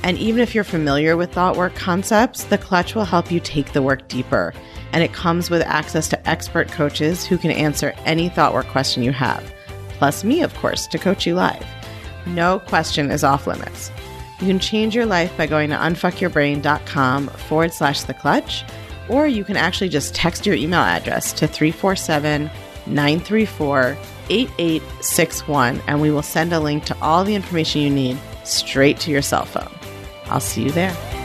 And 0.03 0.17
even 0.17 0.41
if 0.41 0.55
you're 0.55 0.63
familiar 0.63 1.15
with 1.15 1.33
thought 1.33 1.57
work 1.57 1.75
concepts, 1.75 2.45
the 2.45 2.57
clutch 2.57 2.95
will 2.95 3.05
help 3.05 3.31
you 3.31 3.39
take 3.39 3.73
the 3.73 3.81
work 3.81 4.07
deeper. 4.07 4.53
And 4.93 5.03
it 5.03 5.13
comes 5.13 5.49
with 5.49 5.61
access 5.61 6.07
to 6.09 6.29
expert 6.29 6.69
coaches 6.71 7.25
who 7.25 7.37
can 7.37 7.51
answer 7.51 7.93
any 8.05 8.29
thought 8.29 8.53
work 8.53 8.67
question 8.67 9.03
you 9.03 9.11
have 9.11 9.43
plus 10.01 10.23
me, 10.23 10.41
of 10.41 10.51
course, 10.55 10.87
to 10.87 10.97
coach 10.97 11.27
you 11.27 11.35
live. 11.35 11.63
No 12.25 12.57
question 12.57 13.11
is 13.11 13.23
off 13.23 13.45
limits. 13.45 13.91
You 14.39 14.47
can 14.47 14.57
change 14.57 14.95
your 14.95 15.05
life 15.05 15.31
by 15.37 15.45
going 15.45 15.69
to 15.69 15.75
unfuckyourbrain.com 15.75 17.27
forward 17.27 17.71
slash 17.71 18.01
the 18.01 18.15
clutch, 18.15 18.63
or 19.09 19.27
you 19.27 19.43
can 19.43 19.57
actually 19.57 19.89
just 19.89 20.15
text 20.15 20.43
your 20.43 20.55
email 20.55 20.79
address 20.79 21.33
to 21.33 21.45
347 21.45 22.49
934 22.87 23.95
8861, 24.31 25.79
and 25.85 26.01
we 26.01 26.09
will 26.09 26.23
send 26.23 26.51
a 26.51 26.59
link 26.59 26.83
to 26.85 26.97
all 26.99 27.23
the 27.23 27.35
information 27.35 27.81
you 27.81 27.91
need 27.91 28.17
straight 28.43 28.99
to 29.01 29.11
your 29.11 29.21
cell 29.21 29.45
phone. 29.45 29.80
I'll 30.31 30.39
see 30.39 30.63
you 30.63 30.71
there. 30.71 31.20